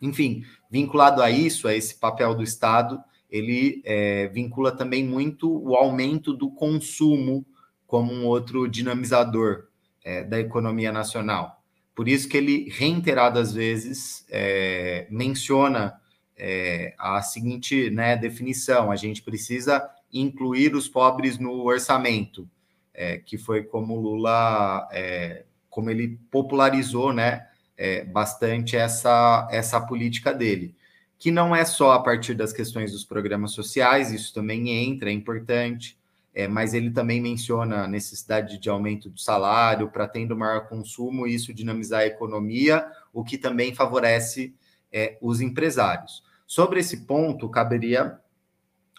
Enfim, 0.00 0.44
vinculado 0.70 1.22
a 1.22 1.30
isso, 1.30 1.66
a 1.66 1.74
esse 1.74 1.94
papel 1.94 2.34
do 2.34 2.42
Estado, 2.42 3.02
ele 3.30 3.82
é, 3.84 4.28
vincula 4.28 4.70
também 4.70 5.04
muito 5.04 5.50
o 5.50 5.74
aumento 5.74 6.32
do 6.32 6.50
consumo 6.50 7.44
como 7.86 8.12
um 8.12 8.26
outro 8.26 8.68
dinamizador 8.68 9.68
é, 10.04 10.22
da 10.22 10.38
economia 10.38 10.92
nacional. 10.92 11.62
Por 11.94 12.08
isso 12.08 12.28
que 12.28 12.36
ele, 12.36 12.68
reiteradas 12.70 13.54
vezes, 13.54 14.26
é, 14.28 15.06
menciona 15.10 15.94
é, 16.36 16.94
a 16.98 17.22
seguinte 17.22 17.90
né, 17.90 18.16
definição: 18.16 18.90
a 18.90 18.96
gente 18.96 19.22
precisa 19.22 19.88
incluir 20.12 20.74
os 20.74 20.88
pobres 20.88 21.38
no 21.38 21.64
orçamento, 21.64 22.48
é, 22.94 23.18
que 23.18 23.36
foi 23.36 23.62
como 23.62 24.00
Lula, 24.00 24.88
é, 24.92 25.44
como 25.68 25.90
ele 25.90 26.18
popularizou 26.30 27.12
né, 27.12 27.46
é, 27.76 28.04
bastante 28.04 28.76
essa, 28.76 29.48
essa 29.50 29.80
política 29.80 30.32
dele 30.32 30.74
que 31.18 31.30
não 31.30 31.54
é 31.54 31.64
só 31.64 31.92
a 31.92 32.02
partir 32.02 32.34
das 32.34 32.52
questões 32.52 32.92
dos 32.92 33.04
programas 33.04 33.52
sociais, 33.52 34.12
isso 34.12 34.34
também 34.34 34.70
entra, 34.70 35.10
é 35.10 35.12
importante, 35.12 35.98
é, 36.34 36.46
mas 36.46 36.74
ele 36.74 36.90
também 36.90 37.20
menciona 37.20 37.84
a 37.84 37.88
necessidade 37.88 38.58
de 38.58 38.68
aumento 38.68 39.08
do 39.08 39.18
salário 39.18 39.88
para 39.88 40.06
tendo 40.06 40.36
maior 40.36 40.68
consumo 40.68 41.26
e 41.26 41.34
isso 41.34 41.54
dinamizar 41.54 42.00
a 42.00 42.06
economia, 42.06 42.86
o 43.12 43.24
que 43.24 43.38
também 43.38 43.74
favorece 43.74 44.54
é, 44.92 45.16
os 45.20 45.40
empresários. 45.40 46.22
Sobre 46.46 46.80
esse 46.80 47.06
ponto, 47.06 47.48
caberia 47.48 48.20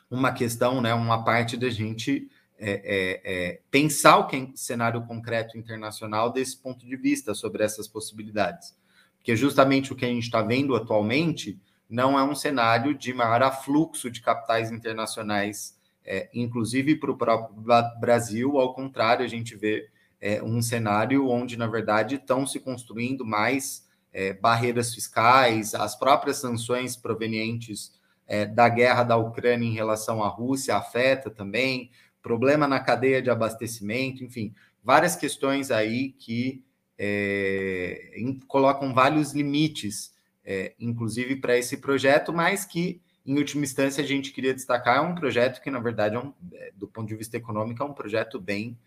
uma 0.10 0.32
questão, 0.32 0.82
né, 0.82 0.93
uma 0.93 1.24
parte 1.24 1.56
da 1.56 1.70
gente 1.70 2.30
é, 2.60 2.72
é, 2.72 3.22
é 3.24 3.62
pensar 3.70 4.18
o 4.18 4.28
que 4.28 4.36
é 4.36 4.48
cenário 4.56 5.06
concreto 5.06 5.58
internacional 5.58 6.32
desse 6.32 6.58
ponto 6.58 6.86
de 6.86 6.95
vista 6.95 7.34
sobre 7.34 7.64
essas 7.64 7.88
possibilidades. 7.88 8.76
Porque 9.18 9.36
justamente 9.36 9.93
o 9.93 9.95
que 9.95 10.06
a 10.06 10.10
gente 10.10 10.24
está 10.24 10.41
vendo 10.41 10.76
atualmente 10.76 11.60
não 11.89 12.20
é 12.20 12.24
um 12.24 12.36
cenário 12.36 12.93
de 12.93 13.14
maior 13.14 13.43
afluxo 13.43 14.10
de 14.10 14.22
capitais 14.22 14.72
internacionais, 14.72 15.78
é, 16.04 16.30
inclusive 16.34 16.95
para 16.95 17.12
o 17.12 17.18
próprio 17.18 17.56
Brasil. 18.00 18.58
Ao 18.58 18.74
contrário, 18.74 19.24
a 19.24 19.28
gente 19.28 19.56
vê 19.56 19.89
é, 20.20 20.41
um 20.41 20.62
cenário 20.62 21.30
onde, 21.30 21.58
na 21.58 21.68
verdade, 21.68 22.16
estão 22.16 22.45
se 22.45 22.60
construindo 22.60 23.26
mais 23.26 23.87
é, 24.14 24.34
barreiras 24.34 24.93
fiscais, 24.93 25.76
as 25.76 25.95
próprias 25.95 26.38
sanções 26.38 26.95
provenientes 26.95 27.91
é, 28.28 28.45
da 28.45 28.68
guerra 28.68 29.03
da 29.03 29.16
Ucrânia 29.16 29.68
em 29.68 29.74
relação 29.74 30.24
à 30.24 30.28
Rússia 30.28 30.76
afeta 30.76 31.30
também, 31.30 31.91
problema 32.22 32.68
na 32.68 32.80
cadeia 32.80 33.22
de 33.22 33.30
abastecimento, 33.30 34.24
enfim, 34.24 34.53
várias 34.84 35.16
questões 35.16 35.72
aí 35.72 36.10
que 36.12 36.64
é, 36.99 38.12
colocam 38.47 38.93
vários 38.93 39.34
limites 39.34 40.16
é, 40.43 40.74
inclusive 40.80 41.36
para 41.36 41.58
esse 41.58 41.76
projeto, 41.78 42.32
mas 42.32 42.64
que, 42.64 43.01
em 43.26 43.38
última 43.38 43.66
instância, 43.66 44.01
a 44.01 44.08
gente 44.08 44.32
queria 44.32 44.53
destacar 44.53 44.95
é 44.95 45.01
um 45.01 45.14
projeto 45.14 45.62
que, 45.62 45.70
na 45.70 45.80
verdade, 45.80 46.16
é 46.16 46.20
um, 46.20 46.34
é, 46.53 46.72
do 46.74 46.88
ponto 46.88 47.10
de 47.10 47.16
vista 47.16 47.36
econômico, 47.36 47.84
é 47.84 47.86
um 47.86 47.93
projeto 47.93 48.39
bem, 48.39 48.78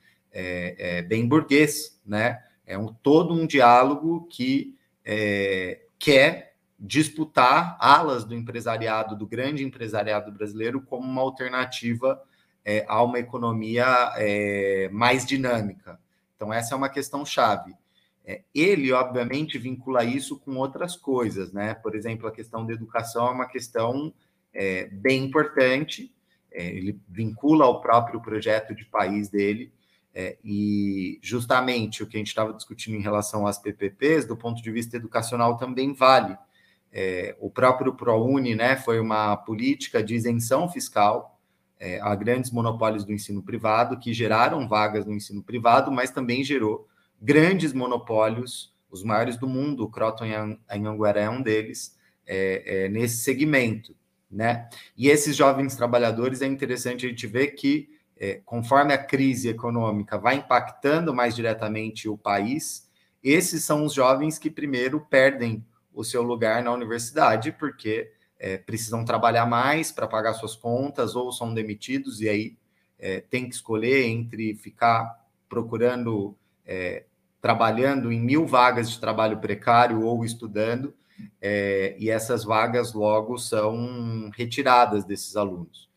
bem 1.07 1.29
burguês, 1.29 2.01
né? 2.07 2.43
É 2.65 2.79
um, 2.79 2.87
todo 2.87 3.35
um 3.35 3.47
diálogo 3.47 4.27
que 4.31 4.75
é, 5.13 5.81
quer 5.99 6.55
disputar 6.79 7.77
alas 7.81 8.25
do 8.25 8.33
empresariado, 8.33 9.17
do 9.17 9.27
grande 9.27 9.65
empresariado 9.65 10.31
brasileiro, 10.31 10.81
como 10.81 11.05
uma 11.05 11.21
alternativa 11.21 12.23
é, 12.65 12.85
a 12.89 13.03
uma 13.03 13.19
economia 13.19 13.87
mais 14.93 15.27
dinâmica. 15.27 15.99
Então, 16.37 16.53
essa 16.53 16.75
é 16.75 16.77
uma 16.77 16.89
questão 16.89 17.27
chave. 17.27 17.75
É, 18.25 18.43
ele, 18.55 18.93
obviamente, 18.93 19.59
vincula 19.59 20.05
isso 20.05 20.39
com 20.39 20.57
outras 20.57 20.95
coisas, 20.95 21.53
né? 21.53 21.75
Por 21.75 21.97
exemplo, 21.97 22.29
a 22.29 22.33
questão 22.33 22.65
da 22.65 22.73
educação 22.73 23.27
é 23.27 23.31
uma 23.31 23.49
questão 23.49 24.15
é, 24.55 24.87
bem 24.87 25.25
importante, 25.25 26.15
é, 26.53 26.65
ele 26.67 27.01
vincula 27.09 27.65
ao 27.65 27.81
próprio 27.81 28.21
projeto 28.21 28.75
de 28.75 28.85
país 28.85 29.29
dele, 29.29 29.73
é, 30.15 30.37
e 30.45 31.19
justamente 31.23 32.03
o 32.03 32.07
que 32.07 32.17
a 32.17 32.21
gente 32.21 32.29
estava 32.29 32.53
discutindo 32.53 32.97
em 32.97 33.03
relação 33.03 33.47
às 33.47 33.59
PPPs, 33.59 34.27
do 34.27 34.37
ponto 34.37 34.63
de 34.63 34.71
vista 34.71 34.97
educacional, 34.97 35.57
também 35.57 35.93
vale. 35.93 36.37
É, 36.93 37.37
o 37.39 37.49
próprio 37.49 37.95
ProUni 37.95 38.55
né, 38.55 38.77
foi 38.77 38.99
uma 38.99 39.37
política 39.37 40.03
de 40.03 40.15
isenção 40.15 40.69
fiscal 40.69 41.41
é, 41.81 41.99
a 42.03 42.15
grandes 42.15 42.51
monopólios 42.51 43.05
do 43.05 43.13
ensino 43.13 43.43
privado, 43.43 43.99
que 43.99 44.13
geraram 44.13 44.69
vagas 44.69 45.07
no 45.07 45.15
ensino 45.15 45.43
privado, 45.43 45.91
mas 45.91 46.11
também 46.11 46.45
gerou 46.45 46.87
grandes 47.21 47.73
monopólios, 47.73 48.77
os 48.91 49.03
maiores 49.03 49.39
do 49.39 49.49
mundo, 49.49 49.85
o 49.85 49.91
Croton 49.91 50.27
Anhanguera 50.69 51.21
é 51.21 51.31
um 51.31 51.41
deles, 51.41 51.97
é, 52.27 52.85
é, 52.85 52.89
nesse 52.91 53.25
segmento. 53.25 53.97
Né? 54.31 54.69
E 54.97 55.09
esses 55.09 55.35
jovens 55.35 55.75
trabalhadores, 55.75 56.43
é 56.43 56.47
interessante 56.47 57.07
a 57.07 57.09
gente 57.09 57.27
ver 57.27 57.49
que, 57.49 57.89
é, 58.21 58.43
conforme 58.45 58.93
a 58.93 58.99
crise 59.03 59.49
econômica 59.49 60.19
vai 60.19 60.37
impactando 60.37 61.15
mais 61.15 61.35
diretamente 61.35 62.07
o 62.07 62.19
país, 62.19 62.87
esses 63.25 63.65
são 63.65 63.85
os 63.85 63.95
jovens 63.95 64.39
que 64.39 64.51
primeiro 64.51 65.01
perdem 65.01 65.65
o 65.93 66.05
seu 66.05 66.23
lugar 66.23 66.63
na 66.63 66.71
universidade, 66.71 67.51
porque 67.51 68.13
é, 68.39 68.59
precisam 68.59 69.05
trabalhar 69.05 69.47
mais 69.47 69.91
para 69.91 70.07
pagar 70.07 70.35
suas 70.35 70.55
contas 70.55 71.17
ou 71.17 71.33
são 71.33 71.53
demitidos, 71.53 72.21
e 72.21 72.29
aí 72.29 72.57
é, 72.99 73.21
tem 73.21 73.49
que 73.49 73.55
escolher 73.55 74.07
entre 74.07 74.55
ficar 74.55 75.19
procurando 75.49 76.37
é, 76.67 77.05
trabalhando 77.41 78.13
em 78.13 78.21
mil 78.21 78.47
vagas 78.47 78.91
de 78.91 79.01
trabalho 79.01 79.39
precário 79.39 80.03
ou 80.03 80.25
estudando, 80.25 80.95
é, 81.41 81.97
e 81.99 82.11
essas 82.11 82.45
vagas 82.45 82.93
logo 82.93 83.39
são 83.39 84.31
retiradas 84.37 85.05
desses 85.05 85.37
alunos. 85.37 85.90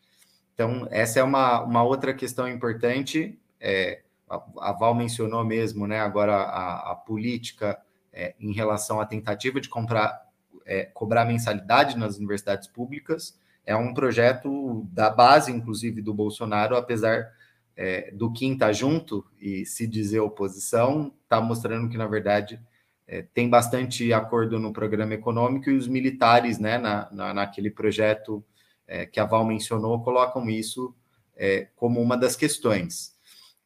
Então, 0.54 0.86
essa 0.90 1.18
é 1.18 1.22
uma, 1.22 1.62
uma 1.62 1.82
outra 1.82 2.14
questão 2.14 2.48
importante. 2.48 3.38
É, 3.60 4.02
a, 4.30 4.42
a, 4.60 4.72
Val 4.72 4.94
mencionou 4.94 5.44
mesmo, 5.44 5.86
né, 5.86 6.00
agora 6.00 6.36
a, 6.36 6.92
a 6.92 6.94
política 6.94 7.78
é, 8.12 8.34
em 8.38 8.52
relação 8.52 9.00
à 9.00 9.06
tentativa 9.06 9.60
de 9.60 9.68
comprar, 9.68 10.28
é, 10.64 10.84
cobrar 10.84 11.24
mensalidade 11.24 11.98
nas 11.98 12.16
universidades 12.16 12.68
públicas. 12.68 13.38
É 13.66 13.74
um 13.74 13.92
projeto 13.92 14.86
da 14.92 15.10
base, 15.10 15.50
inclusive, 15.50 16.00
do 16.00 16.14
Bolsonaro, 16.14 16.76
apesar 16.76 17.32
é, 17.76 18.12
do 18.12 18.32
Kim 18.32 18.56
tá 18.56 18.72
junto 18.72 19.26
e 19.40 19.66
se 19.66 19.86
dizer 19.86 20.20
oposição, 20.20 21.12
está 21.24 21.40
mostrando 21.40 21.88
que, 21.88 21.98
na 21.98 22.06
verdade, 22.06 22.60
é, 23.06 23.22
tem 23.22 23.50
bastante 23.50 24.12
acordo 24.12 24.58
no 24.58 24.72
programa 24.72 25.14
econômico 25.14 25.68
e 25.68 25.76
os 25.76 25.88
militares, 25.88 26.58
né, 26.58 26.78
na, 26.78 27.08
na 27.10 27.34
naquele 27.34 27.70
projeto 27.70 28.44
é, 28.86 29.06
que 29.06 29.20
a 29.20 29.24
Val 29.24 29.44
mencionou, 29.44 30.02
colocam 30.02 30.48
isso 30.48 30.94
é, 31.36 31.68
como 31.76 32.00
uma 32.00 32.16
das 32.16 32.36
questões. 32.36 33.14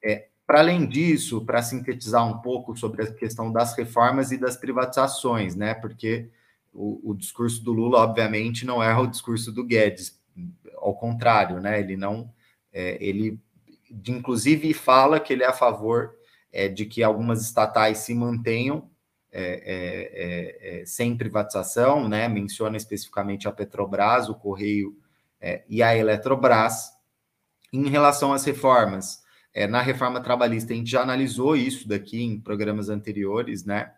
É, 0.02 0.28
para 0.46 0.60
além 0.60 0.86
disso, 0.86 1.44
para 1.44 1.62
sintetizar 1.62 2.26
um 2.26 2.38
pouco 2.38 2.76
sobre 2.76 3.02
a 3.02 3.12
questão 3.12 3.52
das 3.52 3.76
reformas 3.76 4.32
e 4.32 4.38
das 4.38 4.56
privatizações, 4.56 5.54
né, 5.54 5.74
porque 5.74 6.30
o, 6.72 7.10
o 7.10 7.14
discurso 7.14 7.62
do 7.62 7.72
Lula, 7.72 7.98
obviamente, 7.98 8.64
não 8.64 8.82
é 8.82 8.96
o 8.96 9.06
discurso 9.06 9.52
do 9.52 9.64
Guedes, 9.64 10.18
ao 10.76 10.94
contrário, 10.94 11.60
né, 11.60 11.80
ele 11.80 11.96
não, 11.96 12.32
é, 12.72 12.96
ele 13.04 13.38
inclusive 14.06 14.72
fala 14.74 15.20
que 15.20 15.32
ele 15.32 15.42
é 15.42 15.46
a 15.46 15.52
favor 15.52 16.14
é, 16.52 16.68
de 16.68 16.86
que 16.86 17.02
algumas 17.02 17.42
estatais 17.42 17.98
se 17.98 18.14
mantenham 18.14 18.90
é, 19.30 19.42
é, 19.42 20.78
é, 20.78 20.80
é 20.80 20.86
sem 20.86 21.16
privatização, 21.16 22.08
né? 22.08 22.28
menciona 22.28 22.76
especificamente 22.76 23.46
a 23.46 23.52
Petrobras, 23.52 24.28
o 24.28 24.34
Correio 24.34 24.96
é, 25.41 25.64
e 25.68 25.82
a 25.82 25.97
Eletrobras. 25.97 26.91
Em 27.72 27.89
relação 27.89 28.32
às 28.32 28.45
reformas, 28.45 29.22
na 29.68 29.82
reforma 29.82 30.22
trabalhista, 30.22 30.72
a 30.72 30.76
gente 30.76 30.91
já 30.91 31.03
analisou 31.03 31.55
isso 31.55 31.86
daqui 31.86 32.22
em 32.22 32.41
programas 32.41 32.89
anteriores, 32.89 33.64
né? 33.64 33.93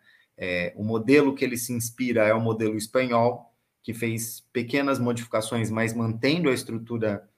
o 0.74 0.82
modelo 0.82 1.34
que 1.34 1.44
ele 1.44 1.56
se 1.56 1.72
inspira 1.72 2.24
é 2.24 2.34
o 2.34 2.40
modelo 2.40 2.76
espanhol, 2.76 3.54
que 3.82 3.94
fez 3.94 4.40
pequenas 4.52 4.98
modificações, 4.98 5.70
mas 5.70 5.94
mantendo 5.94 6.48
a 6.48 6.52
estrutura 6.54 7.28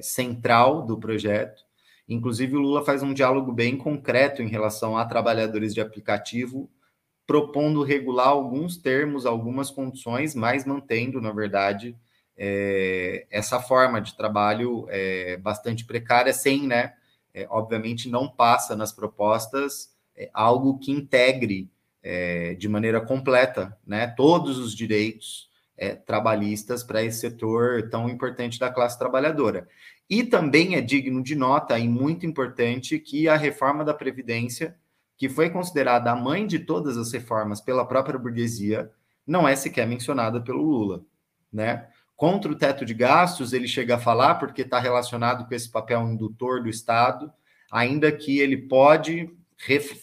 central 0.00 0.84
do 0.84 0.98
projeto. 0.98 1.62
Inclusive, 2.08 2.56
o 2.56 2.60
Lula 2.60 2.84
faz 2.84 3.02
um 3.02 3.12
diálogo 3.12 3.52
bem 3.52 3.76
concreto 3.76 4.42
em 4.42 4.48
relação 4.48 4.96
a 4.96 5.04
trabalhadores 5.04 5.74
de 5.74 5.80
aplicativo, 5.80 6.70
propondo 7.26 7.82
regular 7.82 8.28
alguns 8.28 8.76
termos, 8.76 9.26
algumas 9.26 9.70
condições, 9.70 10.34
mas 10.34 10.64
mantendo, 10.64 11.20
na 11.20 11.32
verdade, 11.32 11.96
é, 12.36 13.26
essa 13.30 13.60
forma 13.60 14.00
de 14.00 14.16
trabalho 14.16 14.86
é, 14.90 15.36
bastante 15.36 15.84
precária, 15.84 16.32
sem, 16.32 16.66
né? 16.66 16.94
É, 17.32 17.46
obviamente, 17.50 18.08
não 18.08 18.28
passa 18.28 18.74
nas 18.74 18.92
propostas 18.92 19.94
é, 20.16 20.30
algo 20.32 20.78
que 20.78 20.90
integre 20.90 21.70
é, 22.02 22.54
de 22.54 22.68
maneira 22.68 23.00
completa 23.00 23.76
né, 23.86 24.06
todos 24.06 24.58
os 24.58 24.74
direitos 24.74 25.50
é, 25.76 25.94
trabalhistas 25.94 26.82
para 26.84 27.02
esse 27.02 27.20
setor 27.20 27.90
tão 27.90 28.08
importante 28.08 28.58
da 28.58 28.70
classe 28.70 28.98
trabalhadora. 28.98 29.68
E 30.08 30.22
também 30.22 30.76
é 30.76 30.80
digno 30.80 31.22
de 31.22 31.34
nota 31.34 31.78
e 31.78 31.88
muito 31.88 32.24
importante 32.24 32.98
que 32.98 33.28
a 33.28 33.36
reforma 33.36 33.84
da 33.84 33.92
Previdência, 33.92 34.76
que 35.16 35.28
foi 35.28 35.50
considerada 35.50 36.12
a 36.12 36.16
mãe 36.16 36.46
de 36.46 36.60
todas 36.60 36.96
as 36.96 37.12
reformas 37.12 37.60
pela 37.60 37.84
própria 37.84 38.18
burguesia, 38.18 38.90
não 39.26 39.48
é 39.48 39.56
sequer 39.56 39.86
mencionada 39.86 40.40
pelo 40.40 40.62
Lula, 40.62 41.04
né? 41.52 41.88
Contra 42.16 42.50
o 42.50 42.56
teto 42.56 42.84
de 42.84 42.94
gastos, 42.94 43.52
ele 43.52 43.68
chega 43.68 43.96
a 43.96 44.00
falar, 44.00 44.36
porque 44.36 44.62
está 44.62 44.80
relacionado 44.80 45.46
com 45.46 45.54
esse 45.54 45.70
papel 45.70 46.00
indutor 46.08 46.62
do 46.62 46.68
Estado, 46.70 47.30
ainda 47.70 48.10
que 48.10 48.38
ele 48.38 48.56
pode 48.56 49.30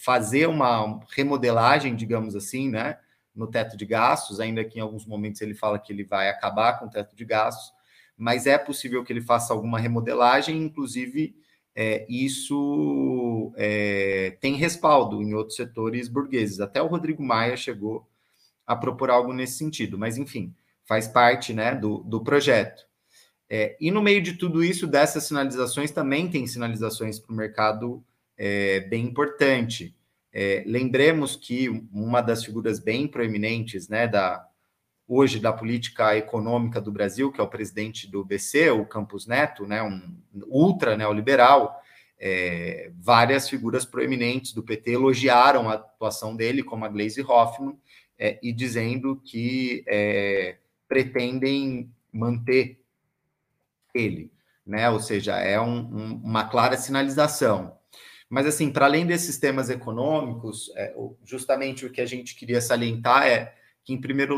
fazer 0.01 0.47
uma 0.47 0.99
remodelagem, 1.09 1.95
digamos 1.95 2.35
assim, 2.35 2.69
né, 2.69 2.97
no 3.35 3.47
teto 3.47 3.75
de 3.75 3.85
gastos, 3.85 4.39
ainda 4.39 4.63
que 4.63 4.77
em 4.77 4.81
alguns 4.81 5.05
momentos 5.05 5.41
ele 5.41 5.55
fala 5.55 5.79
que 5.79 5.91
ele 5.91 6.03
vai 6.03 6.29
acabar 6.29 6.79
com 6.79 6.85
o 6.85 6.89
teto 6.89 7.15
de 7.15 7.25
gastos, 7.25 7.71
mas 8.15 8.45
é 8.45 8.57
possível 8.57 9.03
que 9.03 9.11
ele 9.11 9.21
faça 9.21 9.53
alguma 9.53 9.79
remodelagem, 9.79 10.61
inclusive 10.61 11.35
é, 11.75 12.05
isso 12.07 13.51
é, 13.55 14.37
tem 14.39 14.55
respaldo 14.55 15.21
em 15.21 15.33
outros 15.33 15.55
setores 15.55 16.07
burgueses. 16.07 16.59
Até 16.59 16.81
o 16.81 16.87
Rodrigo 16.87 17.23
Maia 17.23 17.57
chegou 17.57 18.07
a 18.65 18.75
propor 18.75 19.09
algo 19.09 19.33
nesse 19.33 19.57
sentido, 19.57 19.97
mas 19.97 20.17
enfim, 20.17 20.53
faz 20.85 21.07
parte 21.07 21.53
né, 21.53 21.75
do, 21.75 21.99
do 21.99 22.23
projeto. 22.23 22.83
É, 23.49 23.77
e 23.79 23.91
no 23.91 24.01
meio 24.01 24.21
de 24.21 24.33
tudo 24.33 24.63
isso, 24.63 24.87
dessas 24.87 25.25
sinalizações, 25.25 25.91
também 25.91 26.29
tem 26.29 26.47
sinalizações 26.47 27.19
para 27.19 27.33
o 27.33 27.35
mercado 27.35 28.03
é, 28.37 28.79
bem 28.81 29.05
importante. 29.05 29.95
É, 30.31 30.63
lembremos 30.65 31.35
que 31.35 31.69
uma 31.91 32.21
das 32.21 32.43
figuras 32.43 32.79
bem 32.79 33.07
proeminentes 33.07 33.87
né, 33.87 34.07
da, 34.07 34.47
hoje 35.07 35.39
da 35.39 35.53
política 35.53 36.17
econômica 36.17 36.81
do 36.81 36.91
Brasil, 36.91 37.31
que 37.31 37.39
é 37.39 37.43
o 37.43 37.49
presidente 37.49 38.09
do 38.09 38.25
BC, 38.25 38.71
o 38.71 38.85
Campos 38.85 39.27
Neto, 39.27 39.67
né, 39.67 39.83
um 39.83 40.01
ultra 40.47 40.97
neoliberal, 40.97 41.79
é, 42.19 42.91
várias 42.95 43.49
figuras 43.49 43.85
proeminentes 43.85 44.53
do 44.53 44.63
PT 44.63 44.91
elogiaram 44.91 45.69
a 45.69 45.73
atuação 45.73 46.35
dele, 46.35 46.63
como 46.63 46.85
a 46.85 46.89
Gleisi 46.89 47.21
Hoffmann, 47.21 47.77
é, 48.17 48.39
e 48.41 48.53
dizendo 48.53 49.21
que 49.23 49.83
é, 49.85 50.57
pretendem 50.93 51.91
manter 52.11 52.79
ele, 53.95 54.31
né? 54.63 54.87
Ou 54.91 54.99
seja, 54.99 55.37
é 55.37 55.59
um, 55.59 55.79
um, 55.79 56.21
uma 56.23 56.43
clara 56.47 56.77
sinalização. 56.77 57.75
Mas, 58.29 58.45
assim, 58.45 58.71
para 58.71 58.85
além 58.85 59.03
desses 59.03 59.39
temas 59.39 59.71
econômicos, 59.71 60.71
é, 60.75 60.93
justamente 61.25 61.83
o 61.83 61.91
que 61.91 61.99
a 61.99 62.05
gente 62.05 62.35
queria 62.35 62.61
salientar 62.61 63.25
é 63.25 63.55
que, 63.83 63.91
em 63.91 63.99
primeiro 63.99 64.35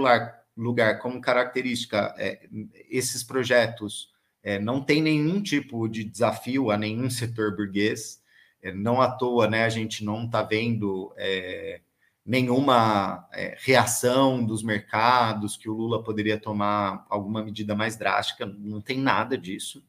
lugar, 0.55 0.99
como 0.99 1.19
característica, 1.19 2.15
é, 2.17 2.47
esses 2.89 3.21
projetos 3.21 4.13
é, 4.41 4.57
não 4.57 4.81
têm 4.81 5.01
nenhum 5.01 5.43
tipo 5.43 5.89
de 5.89 6.05
desafio 6.05 6.71
a 6.71 6.77
nenhum 6.77 7.09
setor 7.11 7.53
burguês. 7.53 8.23
É, 8.61 8.73
não 8.73 9.01
à 9.01 9.11
toa, 9.11 9.49
né, 9.49 9.65
a 9.65 9.69
gente 9.69 10.05
não 10.05 10.23
está 10.23 10.41
vendo 10.41 11.13
é, 11.17 11.81
nenhuma 12.25 13.27
é, 13.31 13.55
reação 13.59 14.43
dos 14.43 14.63
mercados 14.63 15.55
que 15.55 15.69
o 15.69 15.73
Lula 15.73 16.03
poderia 16.03 16.39
tomar 16.39 17.05
alguma 17.07 17.43
medida 17.43 17.75
mais 17.75 17.95
drástica, 17.95 18.45
não 18.45 18.81
tem 18.81 18.97
nada 18.97 19.37
disso, 19.37 19.85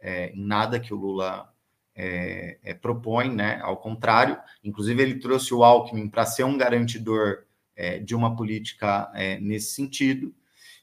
é, 0.00 0.32
nada 0.34 0.80
que 0.80 0.94
o 0.94 0.96
Lula 0.96 1.52
é, 1.94 2.58
é 2.62 2.74
propõe, 2.74 3.28
né? 3.28 3.60
Ao 3.62 3.76
contrário, 3.76 4.38
inclusive 4.62 5.02
ele 5.02 5.18
trouxe 5.18 5.52
o 5.52 5.62
Alckmin 5.62 6.08
para 6.08 6.24
ser 6.24 6.44
um 6.44 6.56
garantidor 6.56 7.44
é, 7.76 7.98
de 7.98 8.14
uma 8.14 8.34
política 8.34 9.10
é, 9.14 9.38
nesse 9.38 9.74
sentido. 9.74 10.34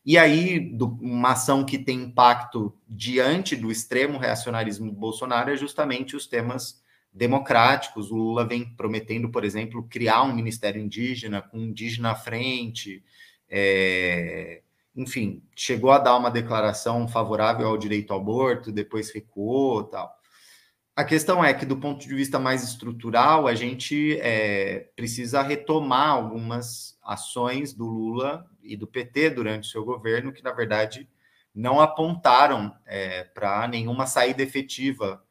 E 0.06 0.18
aí, 0.18 0.60
do, 0.60 0.98
uma 1.02 1.32
ação 1.32 1.66
que 1.66 1.78
tem 1.78 2.04
impacto 2.04 2.76
diante 2.88 3.56
do 3.56 3.72
extremo 3.72 4.18
reacionarismo 4.18 4.92
do 4.92 4.98
Bolsonaro 4.98 5.52
é 5.52 5.58
justamente 5.58 6.16
os 6.16 6.26
temas 6.26 6.82
democráticos. 7.14 8.12
O 8.12 8.16
Lula 8.16 8.46
vem 8.46 8.66
prometendo, 8.76 9.30
por 9.30 9.44
exemplo, 9.44 9.88
criar 9.90 10.24
um 10.24 10.34
ministério 10.34 10.82
indígena 10.82 11.42
com 11.42 11.58
indígena 11.58 12.12
à 12.12 12.16
frente. 12.16 13.04
É, 13.50 14.62
enfim, 14.96 15.44
chegou 15.56 15.92
a 15.92 15.98
dar 16.00 16.18
uma 16.18 16.32
declaração 16.32 17.08
favorável 17.08 17.68
ao 17.68 17.78
direito 17.78 18.14
ao 18.14 18.20
aborto, 18.20 18.72
depois 18.72 19.12
recuou, 19.12 19.84
tal. 19.84 20.22
A 20.96 21.06
questão 21.06 21.44
é 21.44 21.54
que, 21.54 21.66
do 21.66 21.78
ponto 21.78 22.06
de 22.06 22.14
vista 22.14 22.38
mais 22.38 22.64
estrutural, 22.64 23.48
a 23.48 23.56
gente 23.56 24.20
é, 24.20 24.90
precisa 24.96 25.42
retomar 25.42 26.10
algumas 26.10 27.00
ações 27.02 27.74
do 27.74 27.86
Lula 27.86 28.46
e 28.62 28.76
do 28.76 28.86
PT 28.86 29.32
durante 29.32 29.68
o 29.68 29.72
seu 29.72 29.86
governo, 29.86 30.34
que, 30.34 30.44
na 30.44 30.52
verdade, 30.52 31.08
não 31.56 31.80
apontaram 31.80 32.76
é, 32.86 33.24
para 33.24 33.68
nenhuma 33.68 34.06
saída 34.06 34.44
efetiva 34.44 35.24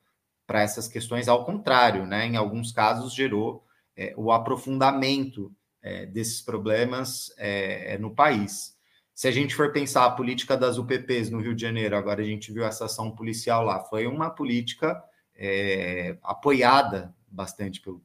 para 0.50 0.62
essas 0.62 0.88
questões, 0.88 1.28
ao 1.28 1.44
contrário, 1.44 2.04
né? 2.04 2.26
Em 2.26 2.34
alguns 2.34 2.72
casos 2.72 3.14
gerou 3.14 3.64
é, 3.96 4.12
o 4.16 4.32
aprofundamento 4.32 5.54
é, 5.80 6.06
desses 6.06 6.42
problemas 6.42 7.32
é, 7.38 7.94
é, 7.94 7.98
no 7.98 8.12
país. 8.12 8.76
Se 9.14 9.28
a 9.28 9.30
gente 9.30 9.54
for 9.54 9.72
pensar 9.72 10.04
a 10.04 10.10
política 10.10 10.56
das 10.56 10.76
UPPs 10.76 11.30
no 11.30 11.40
Rio 11.40 11.54
de 11.54 11.62
Janeiro, 11.62 11.96
agora 11.96 12.20
a 12.20 12.24
gente 12.24 12.52
viu 12.52 12.64
essa 12.64 12.86
ação 12.86 13.12
policial 13.12 13.62
lá, 13.62 13.78
foi 13.84 14.08
uma 14.08 14.28
política 14.28 15.00
é, 15.36 16.18
apoiada 16.20 17.14
bastante 17.28 17.80
pelo 17.80 18.02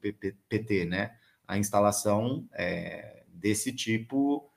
PT, 0.47 0.85
né? 0.85 1.15
A 1.47 1.57
instalação 1.57 2.47
é, 2.53 3.23
desse 3.27 3.73
tipo 3.73 4.47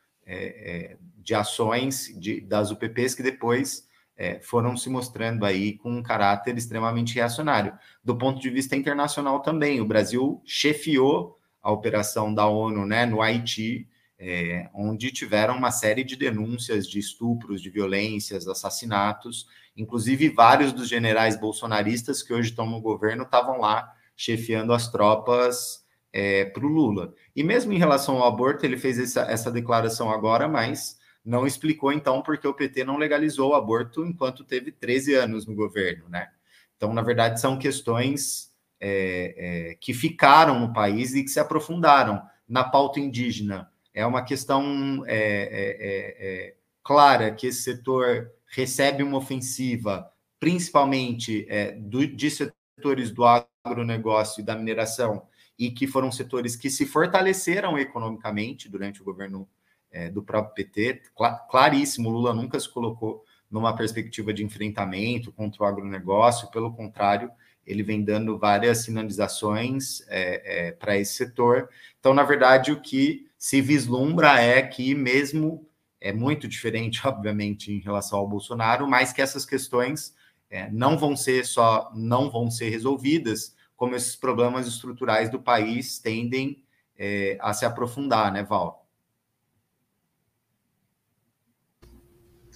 de 1.16 1.34
ações 1.34 2.14
de, 2.20 2.43
das 2.43 2.70
UPPs 2.70 3.14
que 3.14 3.22
depois 3.22 3.88
é, 4.19 4.41
foram 4.41 4.77
se 4.77 4.91
mostrando 4.91 5.47
aí 5.47 5.79
com 5.79 5.93
um 5.93 6.03
caráter 6.03 6.59
extremamente 6.59 7.14
reacionário. 7.14 7.73
Do 8.03 8.19
ponto 8.19 8.41
de 8.41 8.51
vista 8.51 8.75
internacional 8.75 9.41
também, 9.41 9.81
o 9.81 9.87
Brasil 9.87 10.43
chefiou 10.45 11.39
a 11.62 11.71
operação 11.71 12.35
da 12.35 12.47
ONU 12.47 12.85
né, 12.85 13.07
no 13.07 13.23
Haiti, 13.23 13.89
é, 14.19 14.69
onde 14.75 15.12
tiveram 15.12 15.57
uma 15.57 15.71
série 15.71 16.03
de 16.03 16.16
denúncias 16.16 16.89
de 16.89 16.99
estupros, 16.99 17.62
de 17.62 17.71
violências, 17.71 18.49
assassinatos. 18.49 19.47
Inclusive, 19.77 20.31
vários 20.31 20.73
dos 20.73 20.89
generais 20.89 21.39
bolsonaristas 21.39 22.21
que 22.21 22.35
hoje 22.35 22.51
estão 22.51 22.66
no 22.66 22.81
governo 22.81 23.23
estavam 23.23 23.61
lá 23.61 23.93
chefiando 24.16 24.73
as 24.73 24.91
tropas 24.91 25.85
é, 26.12 26.47
para 26.47 26.66
o 26.66 26.69
Lula. 26.69 27.14
E 27.37 27.45
mesmo 27.45 27.73
em 27.73 27.79
relação 27.79 28.16
ao 28.16 28.27
aborto, 28.27 28.66
ele 28.66 28.77
fez 28.77 28.99
essa, 28.99 29.21
essa 29.31 29.53
declaração 29.53 30.11
agora, 30.11 30.49
mas 30.49 30.98
não 31.29 31.47
explicou 31.47 31.93
então 31.93 32.22
porque 32.22 32.49
o 32.49 32.55
PT 32.55 32.85
não 32.85 32.97
legalizou 32.97 33.51
o 33.51 33.55
aborto 33.55 34.03
enquanto 34.03 34.45
teve 34.45 34.72
13 34.72 35.14
anos 35.14 35.47
no 35.47 35.55
governo, 35.55 36.09
né? 36.09 36.31
Então, 36.74 36.95
na 36.95 37.03
verdade, 37.03 37.39
são 37.39 37.59
questões 37.59 38.51
é, 38.81 39.35
é, 39.37 39.74
que 39.74 39.93
ficaram 39.93 40.59
no 40.59 40.72
país 40.72 41.14
e 41.14 41.22
que 41.22 41.29
se 41.29 41.39
aprofundaram 41.39 42.22
na 42.49 42.64
pauta 42.64 42.99
indígena. 42.99 43.70
É 43.93 44.07
uma 44.07 44.24
questão 44.24 45.05
é, 45.07 45.16
é, 45.16 45.18
é, 45.18 46.47
é 46.49 46.55
clara 46.83 47.31
que 47.31 47.49
esse 47.49 47.61
setor 47.61 48.31
recebe 48.47 49.03
uma 49.03 49.18
ofensiva, 49.18 50.11
principalmente 50.41 51.47
do, 51.76 52.07
de 52.07 52.31
setores 52.31 53.11
do 53.11 53.22
agronegócio 53.66 54.41
e 54.41 54.45
da 54.45 54.57
mineração, 54.57 55.26
e 55.59 55.70
que 55.70 55.87
foram 55.87 56.11
setores 56.11 56.57
que 56.57 56.70
se 56.70 56.87
fortaleceram 56.87 57.79
economicamente 57.79 58.66
durante 58.66 59.03
o 59.03 59.05
governo 59.05 59.47
é, 59.91 60.11
do 60.11 60.22
próprio 60.22 60.55
PT, 60.55 61.03
claríssimo, 61.51 62.11
Lula 62.11 62.34
nunca 62.34 62.59
se 62.59 62.68
colocou 62.68 63.24
numa 63.51 63.74
perspectiva 63.74 64.32
de 64.32 64.45
enfrentamento 64.45 65.32
contra 65.32 65.62
o 65.62 65.66
agronegócio, 65.66 66.51
pelo 66.51 66.72
contrário, 66.72 67.30
ele 67.66 67.82
vem 67.82 68.03
dando 68.03 68.39
várias 68.39 68.78
sinalizações 68.78 70.03
é, 70.09 70.68
é, 70.68 70.72
para 70.72 70.97
esse 70.97 71.14
setor. 71.14 71.68
Então, 72.01 72.14
na 72.14 72.22
verdade, 72.22 72.72
o 72.72 72.80
que 72.80 73.26
se 73.36 73.61
vislumbra 73.61 74.41
é 74.41 74.62
que, 74.62 74.95
mesmo 74.95 75.68
é 76.01 76.12
muito 76.12 76.49
diferente, 76.49 77.01
obviamente, 77.07 77.72
em 77.72 77.80
relação 77.80 78.18
ao 78.18 78.28
Bolsonaro, 78.28 78.89
mas 78.89 79.12
que 79.12 79.20
essas 79.20 79.45
questões 79.45 80.14
é, 80.51 80.70
não 80.70 80.97
vão 80.97 81.14
ser 81.14 81.45
só 81.45 81.93
não 81.95 82.30
vão 82.30 82.51
ser 82.51 82.70
resolvidas, 82.70 83.55
como 83.76 83.95
esses 83.95 84.16
problemas 84.16 84.66
estruturais 84.66 85.30
do 85.30 85.39
país 85.39 85.99
tendem 85.99 86.62
é, 86.97 87.36
a 87.41 87.53
se 87.53 87.64
aprofundar, 87.64 88.32
né, 88.32 88.43
Val? 88.43 88.88